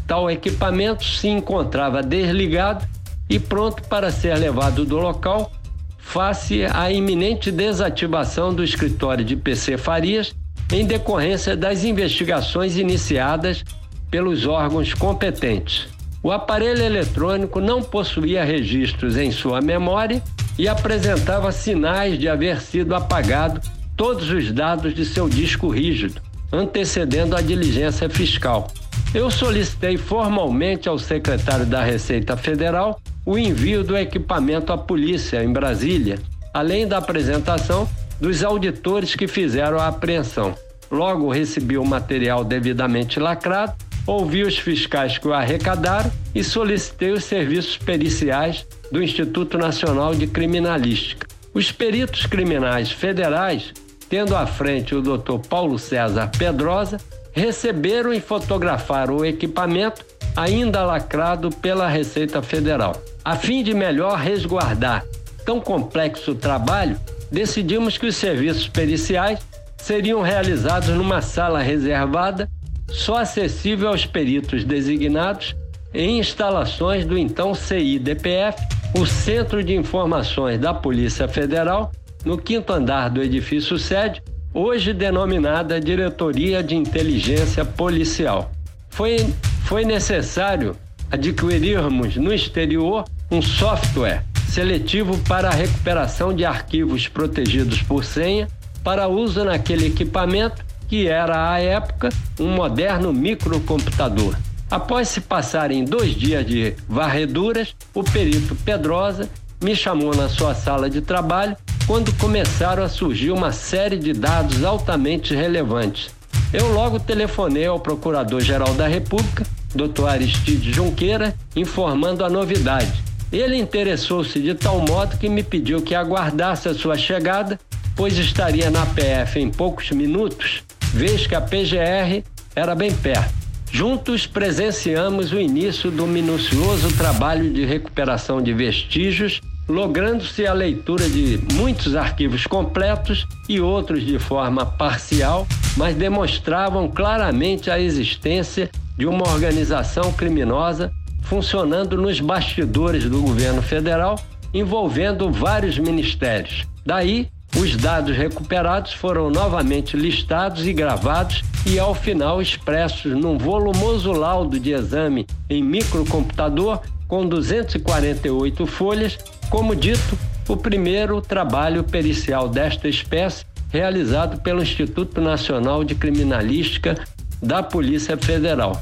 Tal 0.07 0.31
equipamento 0.31 1.05
se 1.05 1.29
encontrava 1.29 2.03
desligado 2.03 2.87
e 3.29 3.39
pronto 3.39 3.83
para 3.85 4.11
ser 4.11 4.35
levado 4.37 4.85
do 4.85 4.99
local, 4.99 5.53
face 5.99 6.65
à 6.65 6.91
iminente 6.91 7.51
desativação 7.51 8.55
do 8.55 8.65
escritório 8.65 9.25
de 9.25 9.37
PC 9.37 9.77
Farias 9.77 10.35
em 10.73 10.85
decorrência 10.85 11.57
das 11.57 11.85
investigações 11.85 12.77
iniciadas 12.77 13.65
pelos 14.11 14.47
órgãos 14.47 14.95
competentes. 14.95 15.89
O 16.23 16.33
aparelho 16.33 16.83
eletrônico 16.83 17.61
não 17.61 17.83
possuía 17.83 18.43
registros 18.43 19.17
em 19.17 19.31
sua 19.31 19.61
memória 19.61 20.23
e 20.59 20.67
apresentava 20.67 21.53
sinais 21.53 22.19
de 22.19 22.29
haver 22.29 22.61
sido 22.61 22.95
apagado 22.95 23.61
todos 23.99 24.31
os 24.31 24.51
dados 24.51 24.95
de 24.95 25.05
seu 25.05 25.29
disco 25.29 25.69
rígido, 25.69 26.23
antecedendo 26.51 27.37
a 27.37 27.43
diligência 27.43 28.09
fiscal. 28.09 28.73
Eu 29.13 29.31
solicitei 29.31 29.99
formalmente 29.99 30.89
ao 30.89 30.99
secretário 30.99 31.67
da 31.67 31.83
Receita 31.83 32.37
Federal 32.37 32.99
o 33.27 33.37
envio 33.37 33.85
do 33.85 33.97
equipamento 33.97 34.73
à 34.73 34.79
polícia 34.79 35.45
em 35.45 35.53
Brasília, 35.53 36.19
além 36.55 36.89
da 36.89 36.97
apresentação 36.97 37.87
dos 38.19 38.43
auditores 38.43 39.15
que 39.15 39.29
fizeram 39.29 39.79
a 39.79 39.89
apreensão. 39.89 40.55
Logo 40.91 41.31
recebi 41.31 41.77
o 41.77 41.85
material 41.85 42.43
devidamente 42.43 43.21
lacrado 43.21 43.75
ouvi 44.09 44.43
os 44.43 44.57
fiscais 44.57 45.19
que 45.19 45.29
o 45.29 45.35
arrecadaram 45.35 46.11
e 46.35 46.43
solicitei 46.43 47.11
os 47.11 47.25
serviços 47.25 47.77
periciais 47.77 48.67
do 48.91 49.03
Instituto 49.03 49.59
Nacional 49.59 50.15
de 50.15 50.27
Criminalística. 50.27 51.27
Os 51.53 51.71
peritos 51.71 52.25
criminais 52.25 52.91
federais, 52.91 53.75
tendo 54.09 54.35
à 54.37 54.47
frente 54.47 54.95
o 54.95 55.03
Dr. 55.03 55.39
Paulo 55.49 55.79
César 55.79 56.31
Pedrosa, 56.39 56.99
receberam 57.33 58.13
e 58.13 58.21
fotografaram 58.21 59.17
o 59.17 59.25
equipamento 59.25 60.05
ainda 60.37 60.85
lacrado 60.85 61.51
pela 61.51 61.89
Receita 61.89 62.41
Federal. 62.43 63.01
A 63.25 63.37
fim 63.37 63.63
de 63.63 63.75
melhor 63.75 64.19
resguardar 64.19 65.05
tão 65.45 65.61
complexo 65.61 66.35
trabalho, 66.35 66.99
decidimos 67.31 67.97
que 67.99 68.07
os 68.07 68.17
serviços 68.17 68.69
periciais 68.69 69.41
seriam 69.77 70.21
realizados 70.21 70.91
numa 70.91 71.23
sala 71.23 71.61
reservada 71.61 72.49
só 72.89 73.19
acessível 73.19 73.89
aos 73.89 74.07
peritos 74.07 74.65
designados 74.65 75.55
em 75.93 76.19
instalações 76.19 77.07
do 77.07 77.17
então 77.17 77.55
CIDPF, 77.55 78.61
o 78.99 79.07
Centro 79.07 79.63
de 79.63 79.75
Informações 79.75 80.59
da 80.59 80.73
Polícia 80.73 81.29
Federal, 81.29 81.93
no 82.29 82.37
quinto 82.37 82.75
andar 82.75 83.09
do 83.09 83.23
edifício 83.23 83.79
sede, 83.79 84.23
hoje 84.53 84.93
denominada 84.93 85.81
Diretoria 85.81 86.63
de 86.63 86.77
Inteligência 86.77 87.65
Policial. 87.65 88.53
Foi, 88.91 89.33
foi 89.65 89.83
necessário 89.83 90.77
adquirirmos 91.11 92.17
no 92.17 92.31
exterior 92.31 93.07
um 93.31 93.41
software 93.41 94.25
seletivo 94.47 95.17
para 95.27 95.49
a 95.49 95.55
recuperação 95.55 96.35
de 96.35 96.45
arquivos 96.45 97.09
protegidos 97.09 97.81
por 97.81 98.05
senha 98.05 98.47
para 98.85 99.09
uso 99.09 99.43
naquele 99.43 99.87
equipamento 99.87 100.63
que 100.87 101.09
era 101.09 101.51
à 101.51 101.59
época 101.59 102.11
um 102.39 102.51
moderno 102.51 103.11
microcomputador. 103.11 104.37
Após 104.71 105.09
se 105.09 105.23
passarem 105.23 105.83
dois 105.83 106.15
dias 106.15 106.45
de 106.45 106.75
varreduras, 106.87 107.75
o 107.95 108.05
perito 108.05 108.55
Pedrosa 108.55 109.31
me 109.65 109.75
chamou 109.75 110.15
na 110.15 110.29
sua 110.29 110.55
sala 110.55 110.91
de 110.91 111.01
trabalho 111.01 111.57
quando 111.89 112.13
começaram 112.19 112.83
a 112.83 112.89
surgir 112.89 113.31
uma 113.31 113.51
série 113.51 113.97
de 113.97 114.13
dados 114.13 114.63
altamente 114.63 115.35
relevantes. 115.35 116.11
Eu 116.53 116.71
logo 116.71 117.01
telefonei 117.01 117.65
ao 117.65 117.81
Procurador-Geral 117.81 118.75
da 118.75 118.87
República, 118.87 119.47
Dr. 119.75 120.07
Aristide 120.07 120.71
Junqueira, 120.71 121.35
informando 121.57 122.23
a 122.27 122.29
novidade. 122.29 122.93
Ele 123.33 123.57
interessou-se 123.57 124.39
de 124.39 124.55
tal 124.55 124.81
modo 124.87 125.17
que 125.17 125.31
me 125.31 125.43
pediu 125.43 125.81
que 125.81 125.95
aguardasse 125.95 126.69
a 126.69 126.75
sua 126.75 126.99
chegada, 126.99 127.59
pois 127.97 128.19
estaria 128.19 128.71
na 128.71 128.85
PF 128.85 129.41
em 129.41 129.51
poucos 129.51 129.91
minutos 129.91 130.63
vez 130.93 131.27
que 131.27 131.35
a 131.35 131.41
PGR 131.41 132.23
era 132.55 132.75
bem 132.75 132.93
perto. 132.93 133.33
Juntos 133.71 134.27
presenciamos 134.27 135.33
o 135.33 135.41
início 135.41 135.91
do 135.91 136.07
minucioso 136.07 136.95
trabalho 136.97 137.51
de 137.51 137.65
recuperação 137.65 138.43
de 138.43 138.53
vestígios, 138.53 139.41
logrando-se 139.69 140.47
a 140.47 140.53
leitura 140.53 141.09
de 141.09 141.39
muitos 141.53 141.95
arquivos 141.95 142.47
completos 142.47 143.27
e 143.49 143.61
outros 143.61 144.05
de 144.05 144.19
forma 144.19 144.65
parcial, 144.65 145.47
mas 145.77 145.95
demonstravam 145.95 146.89
claramente 146.89 147.71
a 147.71 147.79
existência 147.79 148.71
de 148.97 149.07
uma 149.07 149.29
organização 149.29 150.13
criminosa 150.13 150.91
funcionando 151.23 151.97
nos 151.97 152.21
bastidores 152.21 153.05
do 153.05 153.21
governo 153.21 153.61
federal, 153.61 154.19
envolvendo 154.53 155.31
vários 155.31 155.79
ministérios. 155.79 156.67
Daí 156.87 157.29
os 157.57 157.77
dados 157.77 158.17
recuperados 158.17 158.93
foram 158.93 159.31
novamente 159.31 159.97
listados 159.97 160.67
e 160.67 160.73
gravados 160.73 161.43
e, 161.67 161.79
ao 161.79 161.95
final, 161.95 162.41
expressos 162.41 163.13
num 163.13 163.37
volumoso 163.37 164.13
laudo 164.13 164.59
de 164.59 164.73
exame 164.73 165.27
em 165.51 165.63
microcomputador 165.63 166.81
com 167.09 167.27
248 167.27 168.67
folhas, 168.67 169.19
como 169.49 169.75
dito, 169.75 170.17
o 170.47 170.57
primeiro 170.57 171.21
trabalho 171.21 171.83
pericial 171.83 172.49
desta 172.49 172.87
espécie 172.87 173.45
realizado 173.71 174.41
pelo 174.41 174.63
Instituto 174.63 175.21
Nacional 175.21 175.83
de 175.83 175.95
Criminalística 175.95 176.99
da 177.43 177.63
Polícia 177.63 178.17
Federal. 178.17 178.81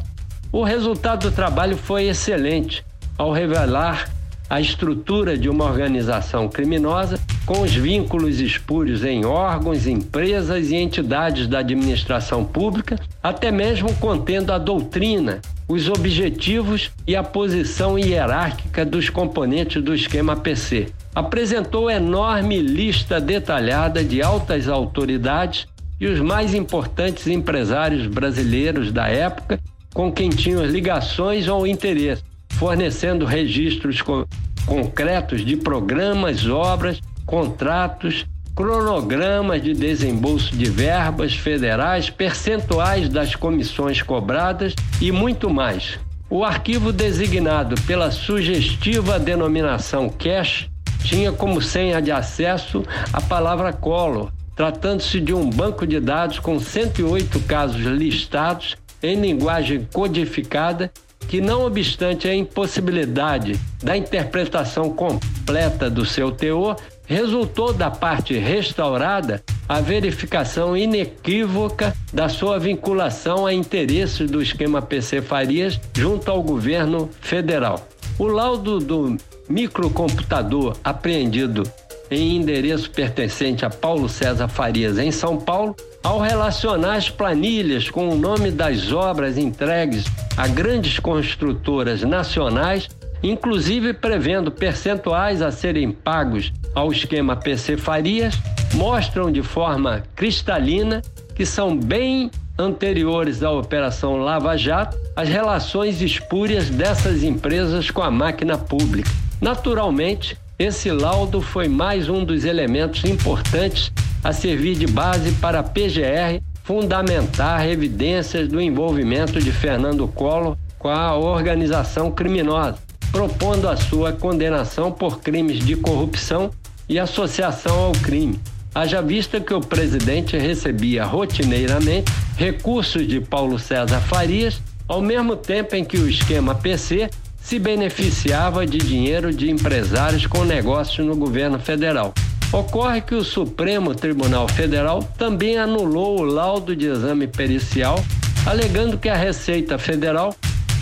O 0.53 0.63
resultado 0.63 1.29
do 1.29 1.35
trabalho 1.35 1.77
foi 1.77 2.09
excelente 2.09 2.85
ao 3.17 3.33
revelar 3.33 4.11
a 4.49 4.61
estrutura 4.61 5.37
de 5.37 5.49
uma 5.49 5.65
organização 5.65 6.49
criminosa 6.49 7.19
com 7.45 7.63
os 7.63 7.73
vínculos 7.75 8.41
espúrios 8.41 9.05
em 9.05 9.25
órgãos, 9.25 9.87
empresas 9.87 10.71
e 10.71 10.77
entidades 10.77 11.47
da 11.49 11.59
administração 11.59 12.45
pública, 12.45 12.99
até 13.23 13.51
mesmo 13.51 13.93
contendo 13.97 14.53
a 14.53 14.59
doutrina, 14.59 15.41
os 15.69 15.89
objetivos 15.89 16.91
e 17.07 17.17
a 17.17 17.23
posição 17.23 17.99
hierárquica 17.99 18.85
dos 18.85 19.11
componentes 19.11 19.83
do 19.83 19.95
esquema 19.95 20.37
PC. 20.37 20.87
Apresentou 21.15 21.91
enorme 21.91 22.61
lista 22.61 23.21
detalhada 23.21 24.05
de 24.05 24.23
altas 24.23 24.69
autoridades 24.69 25.67
e 26.01 26.07
os 26.07 26.21
mais 26.21 26.55
importantes 26.55 27.27
empresários 27.27 28.07
brasileiros 28.07 28.93
da 28.93 29.09
época 29.09 29.59
com 29.93 30.13
quem 30.13 30.29
tinham 30.29 30.65
ligações 30.65 31.49
ou 31.49 31.67
interesse 31.67 32.23
fornecendo 32.57 33.25
registros 33.25 34.03
co 34.03 34.27
concretos 34.67 35.45
de 35.45 35.57
programas, 35.57 36.49
obras, 36.49 37.01
contratos, 37.25 38.27
cronogramas 38.57 39.63
de 39.63 39.75
desembolso 39.75 40.57
de 40.57 40.65
verbas 40.65 41.35
federais, 41.35 42.09
percentuais 42.09 43.07
das 43.07 43.35
comissões 43.35 44.01
cobradas 44.01 44.75
e 44.99 45.13
muito 45.13 45.51
mais. 45.51 46.01
O 46.31 46.43
arquivo 46.43 46.91
designado 46.91 47.81
pela 47.83 48.11
sugestiva 48.11 49.19
denominação 49.19 50.09
cache 50.09 50.71
tinha 51.05 51.31
como 51.31 51.61
senha 51.61 52.01
de 52.01 52.11
acesso 52.11 52.83
a 53.13 53.21
palavra 53.21 53.75
Collor, 53.75 54.33
tratando-se 54.57 55.21
de 55.21 55.35
um 55.35 55.51
banco 55.51 55.87
de 55.87 56.01
dados 56.01 56.39
com 56.39 56.59
108 56.59 57.39
casos 57.41 57.83
listados 57.83 58.75
em 59.03 59.21
linguagem 59.21 59.87
codificada 59.93 60.91
que, 61.29 61.41
não 61.41 61.65
obstante 61.65 62.27
a 62.29 62.35
impossibilidade 62.35 63.59
da 63.83 63.97
interpretação 63.97 64.91
completa 64.91 65.91
do 65.91 66.05
seu 66.05 66.31
teor, 66.31 66.77
resultou 67.07 67.73
da 67.73 67.91
parte 67.91 68.37
restaurada 68.37 69.43
a 69.69 69.81
verificação 69.81 70.77
inequívoca 70.77 71.95
da 72.13 72.29
sua 72.29 72.59
vinculação 72.59 73.47
a 73.47 73.53
interesses 73.53 74.31
do 74.31 74.41
esquema 74.43 74.81
PC 74.81 75.23
Farias 75.23 75.81
junto 75.95 76.31
ao 76.31 76.43
governo 76.43 77.11
federal. 77.21 77.87
O 78.19 78.27
laudo 78.27 78.79
do 78.79 79.17
microcomputador 79.49 80.77
apreendido 80.83 81.63
em 82.11 82.37
endereço 82.37 82.91
pertencente 82.91 83.65
a 83.65 83.71
Paulo 83.71 84.09
César 84.09 84.49
Farias, 84.49 84.99
em 84.99 85.11
São 85.11 85.37
Paulo, 85.37 85.75
ao 86.03 86.21
relacionar 86.21 86.95
as 86.95 87.11
planilhas 87.11 87.91
com 87.91 88.09
o 88.09 88.15
nome 88.17 88.53
das 88.53 88.93
obras 88.93 89.37
entregues 89.37 90.05
a 90.37 90.47
grandes 90.47 91.01
construtoras 91.01 92.03
nacionais, 92.03 92.89
inclusive 93.31 93.93
prevendo 93.93 94.51
percentuais 94.51 95.43
a 95.43 95.51
serem 95.51 95.91
pagos 95.91 96.53
ao 96.75 96.93
esquema 96.93 97.35
PC 97.35 97.77
Farias, 97.77 98.39
mostram 98.75 99.31
de 99.31 99.43
forma 99.43 100.03
cristalina 100.15 101.03
que 101.35 101.45
são 101.45 101.77
bem 101.77 102.31
anteriores 102.59 103.43
à 103.43 103.51
Operação 103.51 104.17
Lava 104.17 104.57
Jato 104.57 104.97
as 105.15 105.29
relações 105.29 106.01
espúrias 106.01 106.71
dessas 106.71 107.23
empresas 107.23 107.91
com 107.91 108.03
a 108.03 108.11
máquina 108.11 108.57
pública. 108.57 109.11
Naturalmente, 109.41 110.37
esse 110.59 110.91
laudo 110.91 111.43
foi 111.43 111.69
mais 111.69 112.09
um 112.09 112.25
dos 112.25 112.45
elementos 112.45 113.05
importantes 113.05 113.93
a 114.25 114.33
servir 114.33 114.75
de 114.75 114.87
base 114.87 115.33
para 115.33 115.61
a 115.61 115.63
PGR 115.63 116.41
fundamentar 116.65 117.69
evidências 117.69 118.49
do 118.49 118.61
envolvimento 118.61 119.39
de 119.39 119.53
Fernando 119.53 120.09
Collor 120.09 120.57
com 120.79 120.89
a 120.89 121.17
organização 121.17 122.11
criminosa, 122.11 122.79
propondo 123.13 123.69
a 123.69 123.77
sua 123.77 124.13
condenação 124.13 124.91
por 124.93 125.21
crimes 125.21 125.59
de 125.65 125.77
corrupção 125.77 126.51
e 126.89 126.99
associação 126.99 127.77
ao 127.77 127.93
crime. 127.93 128.39
Haja 128.75 129.01
vista 129.01 129.41
que 129.41 129.55
o 129.55 129.61
presidente 129.61 130.37
recebia 130.37 131.05
rotineiramente 131.05 132.13
recursos 132.37 133.07
de 133.07 133.21
Paulo 133.21 133.59
César 133.59 134.01
Farias, 134.01 134.61
ao 134.87 135.01
mesmo 135.01 135.35
tempo 135.35 135.75
em 135.75 135.85
que 135.85 135.97
o 135.97 136.09
esquema 136.09 136.55
PC 136.55 137.09
se 137.41 137.59
beneficiava 137.59 138.67
de 138.67 138.79
dinheiro 138.79 139.33
de 139.33 139.51
empresários 139.51 140.27
com 140.27 140.45
negócios 140.45 141.07
no 141.07 141.17
governo 141.17 141.59
federal. 141.59 142.13
Ocorre 142.53 143.01
que 143.01 143.15
o 143.15 143.25
Supremo 143.25 143.95
Tribunal 143.95 144.49
Federal 144.49 145.03
também 145.17 145.57
anulou 145.57 146.21
o 146.21 146.25
laudo 146.25 146.77
de 146.77 146.87
exame 146.87 147.27
pericial, 147.27 148.05
alegando 148.45 148.99
que 148.99 149.09
a 149.09 149.17
Receita 149.17 149.79
Federal 149.79 150.35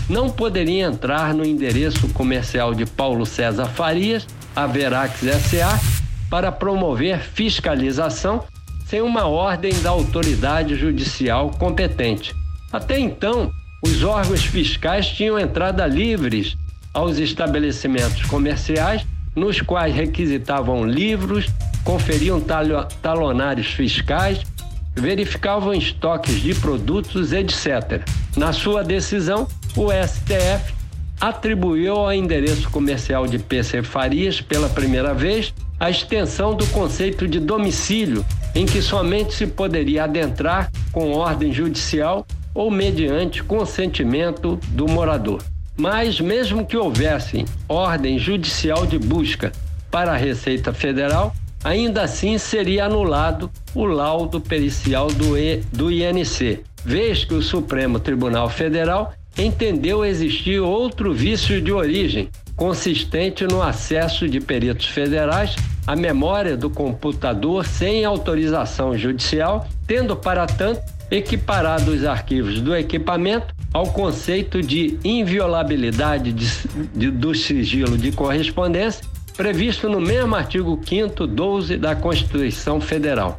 não 0.09 0.29
poderia 0.29 0.85
entrar 0.85 1.33
no 1.33 1.45
endereço 1.45 2.07
comercial 2.09 2.73
de 2.73 2.85
Paulo 2.85 3.25
César 3.25 3.65
Farias, 3.65 4.27
a 4.55 4.67
Verax 4.67 5.19
SA, 5.19 5.79
para 6.29 6.51
promover 6.51 7.19
fiscalização 7.19 8.43
sem 8.85 9.01
uma 9.01 9.25
ordem 9.25 9.73
da 9.81 9.89
autoridade 9.89 10.75
judicial 10.75 11.49
competente. 11.51 12.35
Até 12.71 12.99
então, 12.99 13.51
os 13.83 14.03
órgãos 14.03 14.43
fiscais 14.43 15.07
tinham 15.07 15.39
entrada 15.39 15.85
livres 15.87 16.55
aos 16.93 17.17
estabelecimentos 17.17 18.23
comerciais, 18.23 19.05
nos 19.35 19.59
quais 19.59 19.93
requisitavam 19.93 20.85
livros, 20.85 21.47
conferiam 21.83 22.41
talonários 23.01 23.67
fiscais, 23.67 24.41
verificavam 24.95 25.73
estoques 25.73 26.41
de 26.41 26.55
produtos, 26.55 27.33
etc. 27.33 28.01
Na 28.37 28.53
sua 28.53 28.83
decisão, 28.83 29.47
o 29.75 29.89
STF 29.91 30.73
atribuiu 31.19 31.95
ao 31.95 32.13
endereço 32.13 32.69
comercial 32.69 33.27
de 33.27 33.39
PC 33.39 33.83
Farias, 33.83 34.41
pela 34.41 34.69
primeira 34.69 35.13
vez, 35.13 35.53
a 35.79 35.89
extensão 35.89 36.55
do 36.55 36.65
conceito 36.67 37.27
de 37.27 37.39
domicílio, 37.39 38.25
em 38.53 38.65
que 38.65 38.81
somente 38.81 39.33
se 39.33 39.47
poderia 39.47 40.05
adentrar 40.05 40.71
com 40.91 41.11
ordem 41.11 41.51
judicial 41.51 42.25
ou 42.53 42.71
mediante 42.71 43.43
consentimento 43.43 44.57
do 44.69 44.87
morador. 44.87 45.43
Mas, 45.77 46.21
mesmo 46.21 46.65
que 46.65 46.77
houvesse 46.77 47.43
ordem 47.67 48.17
judicial 48.17 48.85
de 48.85 48.97
busca 48.97 49.51
para 49.91 50.13
a 50.13 50.17
Receita 50.17 50.71
Federal, 50.71 51.35
ainda 51.63 52.03
assim 52.03 52.37
seria 52.37 52.85
anulado 52.85 53.51
o 53.73 53.83
laudo 53.83 54.39
pericial 54.39 55.07
do, 55.07 55.37
e, 55.37 55.57
do 55.73 55.91
INC, 55.91 56.63
vez 56.85 57.25
que 57.25 57.33
o 57.33 57.41
Supremo 57.41 57.99
Tribunal 57.99 58.47
Federal 58.49 59.13
entendeu 59.37 60.05
existir 60.05 60.59
outro 60.59 61.13
vício 61.13 61.61
de 61.61 61.71
origem, 61.71 62.29
consistente 62.55 63.45
no 63.45 63.61
acesso 63.61 64.27
de 64.27 64.39
peritos 64.39 64.87
federais 64.87 65.55
à 65.85 65.95
memória 65.95 66.55
do 66.55 66.69
computador 66.69 67.65
sem 67.65 68.05
autorização 68.05 68.97
judicial, 68.97 69.67
tendo, 69.85 70.15
para 70.15 70.45
tanto, 70.45 70.81
equiparado 71.11 71.91
os 71.91 72.03
arquivos 72.03 72.61
do 72.61 72.75
equipamento 72.75 73.53
ao 73.71 73.87
conceito 73.87 74.61
de 74.61 74.97
inviolabilidade 75.03 76.31
de, 76.31 76.47
de, 76.95 77.11
do 77.11 77.35
sigilo 77.35 77.97
de 77.97 78.11
correspondência 78.11 79.05
previsto 79.35 79.89
no 79.89 79.99
mesmo 79.99 80.33
artigo 80.33 80.79
5 80.83 81.27
12 81.27 81.77
da 81.77 81.95
Constituição 81.95 82.79
Federal. 82.79 83.37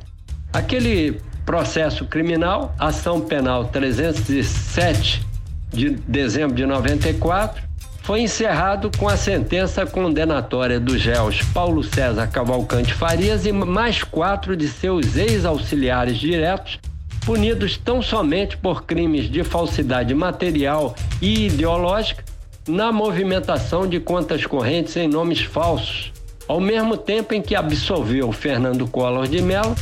Aquele 0.52 1.20
processo 1.44 2.04
criminal, 2.04 2.74
ação 2.78 3.20
penal 3.20 3.64
307 3.64 5.26
de 5.72 5.90
dezembro 5.90 6.54
de 6.54 6.64
94, 6.64 7.62
foi 8.02 8.20
encerrado 8.20 8.90
com 8.96 9.08
a 9.08 9.16
sentença 9.16 9.84
condenatória 9.84 10.78
dos 10.78 11.04
réus 11.04 11.42
Paulo 11.52 11.82
César 11.82 12.28
Cavalcante 12.28 12.94
Farias 12.94 13.44
e 13.44 13.52
mais 13.52 14.04
quatro 14.04 14.56
de 14.56 14.68
seus 14.68 15.16
ex-auxiliares 15.16 16.16
diretos 16.16 16.78
punidos 17.24 17.76
tão 17.76 18.00
somente 18.00 18.56
por 18.56 18.84
crimes 18.84 19.28
de 19.28 19.42
falsidade 19.42 20.14
material 20.14 20.94
e 21.20 21.46
ideológica 21.46 22.24
na 22.68 22.92
movimentação 22.92 23.88
de 23.88 23.98
contas 23.98 24.46
correntes 24.46 24.96
em 24.96 25.08
nomes 25.08 25.40
falsos, 25.40 26.12
ao 26.46 26.60
mesmo 26.60 26.96
tempo 26.96 27.34
em 27.34 27.42
que 27.42 27.56
absolveu 27.56 28.30
Fernando 28.30 28.86
Collor 28.86 29.26
de 29.26 29.42
Mello 29.42 29.74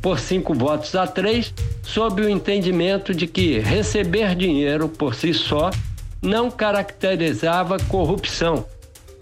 por 0.00 0.18
cinco 0.18 0.54
votos 0.54 0.94
a 0.94 1.06
três, 1.06 1.52
sob 1.82 2.22
o 2.22 2.28
entendimento 2.28 3.14
de 3.14 3.26
que 3.26 3.58
receber 3.58 4.34
dinheiro 4.34 4.88
por 4.88 5.14
si 5.14 5.34
só 5.34 5.70
não 6.22 6.50
caracterizava 6.50 7.78
corrupção, 7.88 8.64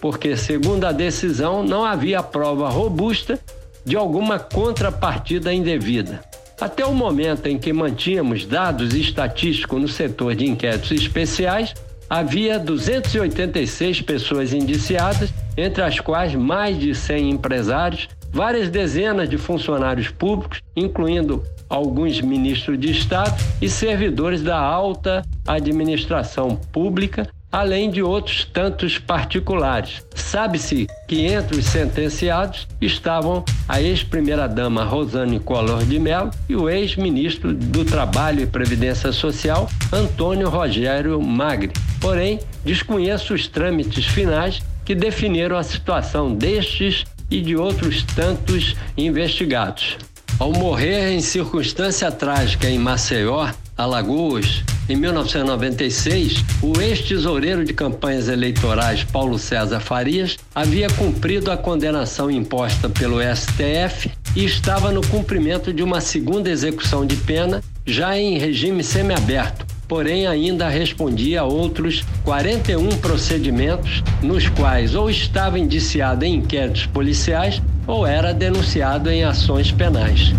porque, 0.00 0.36
segundo 0.36 0.84
a 0.84 0.92
decisão, 0.92 1.62
não 1.62 1.84
havia 1.84 2.22
prova 2.22 2.68
robusta 2.68 3.38
de 3.84 3.96
alguma 3.96 4.38
contrapartida 4.38 5.52
indevida. 5.52 6.22
Até 6.60 6.84
o 6.84 6.92
momento 6.92 7.46
em 7.46 7.56
que 7.56 7.72
mantínhamos 7.72 8.44
dados 8.44 8.94
estatísticos 8.94 9.80
no 9.80 9.88
setor 9.88 10.34
de 10.34 10.44
inquéritos 10.44 10.90
especiais, 10.90 11.72
havia 12.10 12.58
286 12.58 14.02
pessoas 14.02 14.52
indiciadas, 14.52 15.32
entre 15.56 15.82
as 15.82 16.00
quais 16.00 16.34
mais 16.34 16.78
de 16.78 16.94
100 16.94 17.30
empresários, 17.30 18.08
várias 18.32 18.68
dezenas 18.68 19.28
de 19.28 19.38
funcionários 19.38 20.08
públicos, 20.08 20.60
incluindo 20.76 21.42
alguns 21.68 22.20
ministros 22.20 22.78
de 22.78 22.90
Estado 22.90 23.34
e 23.60 23.68
servidores 23.68 24.42
da 24.42 24.58
alta 24.58 25.22
administração 25.46 26.56
pública, 26.72 27.28
além 27.50 27.90
de 27.90 28.02
outros 28.02 28.44
tantos 28.44 28.98
particulares. 28.98 30.04
Sabe-se 30.14 30.86
que 31.06 31.22
entre 31.26 31.58
os 31.58 31.64
sentenciados 31.64 32.68
estavam 32.80 33.44
a 33.66 33.80
ex-primeira-dama 33.80 34.84
Rosane 34.84 35.40
Collor 35.40 35.84
de 35.84 35.98
Mello 35.98 36.30
e 36.48 36.54
o 36.54 36.68
ex-ministro 36.68 37.54
do 37.54 37.84
Trabalho 37.84 38.42
e 38.42 38.46
Previdência 38.46 39.12
Social, 39.12 39.68
Antônio 39.92 40.50
Rogério 40.50 41.20
Magri. 41.20 41.72
Porém, 42.00 42.38
desconheço 42.64 43.32
os 43.32 43.48
trâmites 43.48 44.04
finais 44.04 44.60
que 44.84 44.94
definiram 44.94 45.56
a 45.56 45.62
situação 45.62 46.34
destes 46.34 47.04
e 47.30 47.40
de 47.40 47.56
outros 47.56 48.02
tantos 48.02 48.76
investigados. 48.96 49.96
Ao 50.38 50.52
morrer 50.52 51.12
em 51.12 51.20
circunstância 51.20 52.10
trágica 52.12 52.68
em 52.68 52.78
Maceió, 52.78 53.50
Alagoas, 53.76 54.62
em 54.88 54.96
1996, 54.96 56.44
o 56.62 56.80
ex-tesoureiro 56.80 57.64
de 57.64 57.74
campanhas 57.74 58.28
eleitorais 58.28 59.04
Paulo 59.04 59.38
César 59.38 59.80
Farias 59.80 60.38
havia 60.54 60.88
cumprido 60.88 61.50
a 61.50 61.56
condenação 61.56 62.30
imposta 62.30 62.88
pelo 62.88 63.18
STF 63.20 64.10
e 64.34 64.44
estava 64.44 64.90
no 64.90 65.06
cumprimento 65.08 65.72
de 65.72 65.82
uma 65.82 66.00
segunda 66.00 66.48
execução 66.48 67.04
de 67.04 67.16
pena, 67.16 67.62
já 67.84 68.16
em 68.16 68.38
regime 68.38 68.82
semiaberto, 68.82 69.66
porém 69.88 70.26
ainda 70.26 70.68
respondia 70.68 71.40
a 71.40 71.44
outros 71.44 72.04
41 72.22 72.88
procedimentos 72.98 74.04
nos 74.22 74.48
quais 74.50 74.94
ou 74.94 75.10
estava 75.10 75.58
indiciado 75.58 76.24
em 76.24 76.36
inquéritos 76.36 76.86
policiais 76.86 77.60
ou 77.86 78.06
era 78.06 78.32
denunciado 78.34 79.10
em 79.10 79.24
ações 79.24 79.72
penais. 79.72 80.34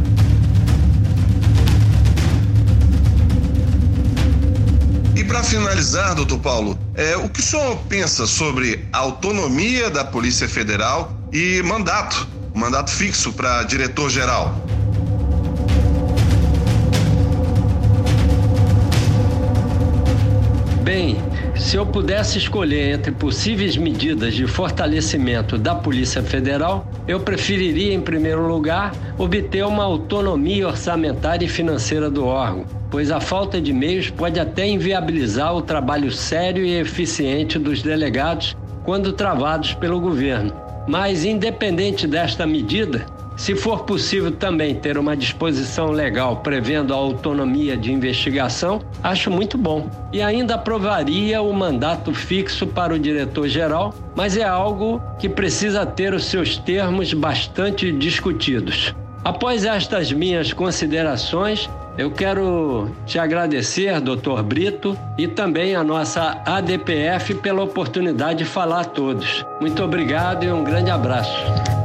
para 5.30 5.44
finalizar, 5.44 6.16
doutor 6.16 6.40
Paulo, 6.40 6.80
é, 6.96 7.16
o 7.16 7.30
que 7.30 7.40
o 7.40 7.44
senhor 7.44 7.78
pensa 7.88 8.26
sobre 8.26 8.84
autonomia 8.92 9.88
da 9.88 10.04
Polícia 10.04 10.50
Federal 10.50 11.14
e 11.32 11.62
mandato, 11.62 12.28
mandato 12.54 12.90
fixo 12.90 13.32
para 13.32 13.62
diretor-geral? 13.64 14.60
Bem, 20.90 21.18
se 21.56 21.78
eu 21.78 21.86
pudesse 21.86 22.40
escolher 22.40 22.96
entre 22.96 23.12
possíveis 23.12 23.78
medidas 23.78 24.34
de 24.34 24.48
fortalecimento 24.48 25.56
da 25.56 25.76
Polícia 25.76 26.24
Federal, 26.24 26.84
eu 27.08 27.20
preferiria, 27.20 27.94
em 27.94 28.02
primeiro 28.02 28.48
lugar, 28.48 28.96
obter 29.16 29.64
uma 29.64 29.84
autonomia 29.84 30.68
orçamentária 30.68 31.46
e 31.46 31.48
financeira 31.48 32.10
do 32.10 32.26
órgão 32.26 32.66
pois 32.90 33.12
a 33.12 33.20
falta 33.20 33.62
de 33.62 33.72
meios 33.72 34.10
pode 34.10 34.40
até 34.40 34.68
inviabilizar 34.68 35.56
o 35.56 35.62
trabalho 35.62 36.12
sério 36.12 36.66
e 36.66 36.80
eficiente 36.80 37.60
dos 37.60 37.84
delegados 37.84 38.58
quando 38.84 39.14
travados 39.14 39.76
pelo 39.76 40.02
governo. 40.02 40.52
Mas, 40.88 41.24
independente 41.24 42.08
desta 42.08 42.48
medida, 42.48 43.06
se 43.40 43.56
for 43.56 43.86
possível 43.86 44.34
também 44.34 44.76
ter 44.76 44.98
uma 44.98 45.16
disposição 45.16 45.92
legal 45.92 46.36
prevendo 46.36 46.94
a 46.94 46.98
autonomia 46.98 47.78
de 47.78 47.90
investigação, 47.90 48.82
acho 49.02 49.32
muito 49.32 49.58
bom. 49.58 49.90
E 50.12 50.22
ainda 50.22 50.56
aprovaria 50.56 51.42
o 51.42 51.54
mandato 51.54 52.14
fixo 52.14 52.68
para 52.68 52.94
o 52.94 53.00
diretor-geral, 53.00 53.96
mas 54.14 54.36
é 54.36 54.44
algo 54.44 55.02
que 55.18 55.30
precisa 55.30 55.86
ter 55.86 56.14
os 56.14 56.26
seus 56.26 56.58
termos 56.58 57.14
bastante 57.14 57.94
discutidos. 57.94 58.94
Após 59.24 59.64
estas 59.64 60.12
minhas 60.12 60.52
considerações, 60.52 61.70
eu 61.98 62.12
quero 62.12 62.92
te 63.06 63.18
agradecer, 63.18 64.02
doutor 64.02 64.44
Brito, 64.44 64.98
e 65.18 65.30
também 65.30 65.76
a 65.76 65.84
nossa 65.84 66.42
ADPF 66.46 67.36
pela 67.36 67.64
oportunidade 67.64 68.40
de 68.40 68.46
falar 68.46 68.82
a 68.82 68.86
todos. 68.86 69.46
Muito 69.62 69.82
obrigado 69.82 70.44
e 70.44 70.52
um 70.52 70.62
grande 70.62 70.92
abraço. 70.92 71.79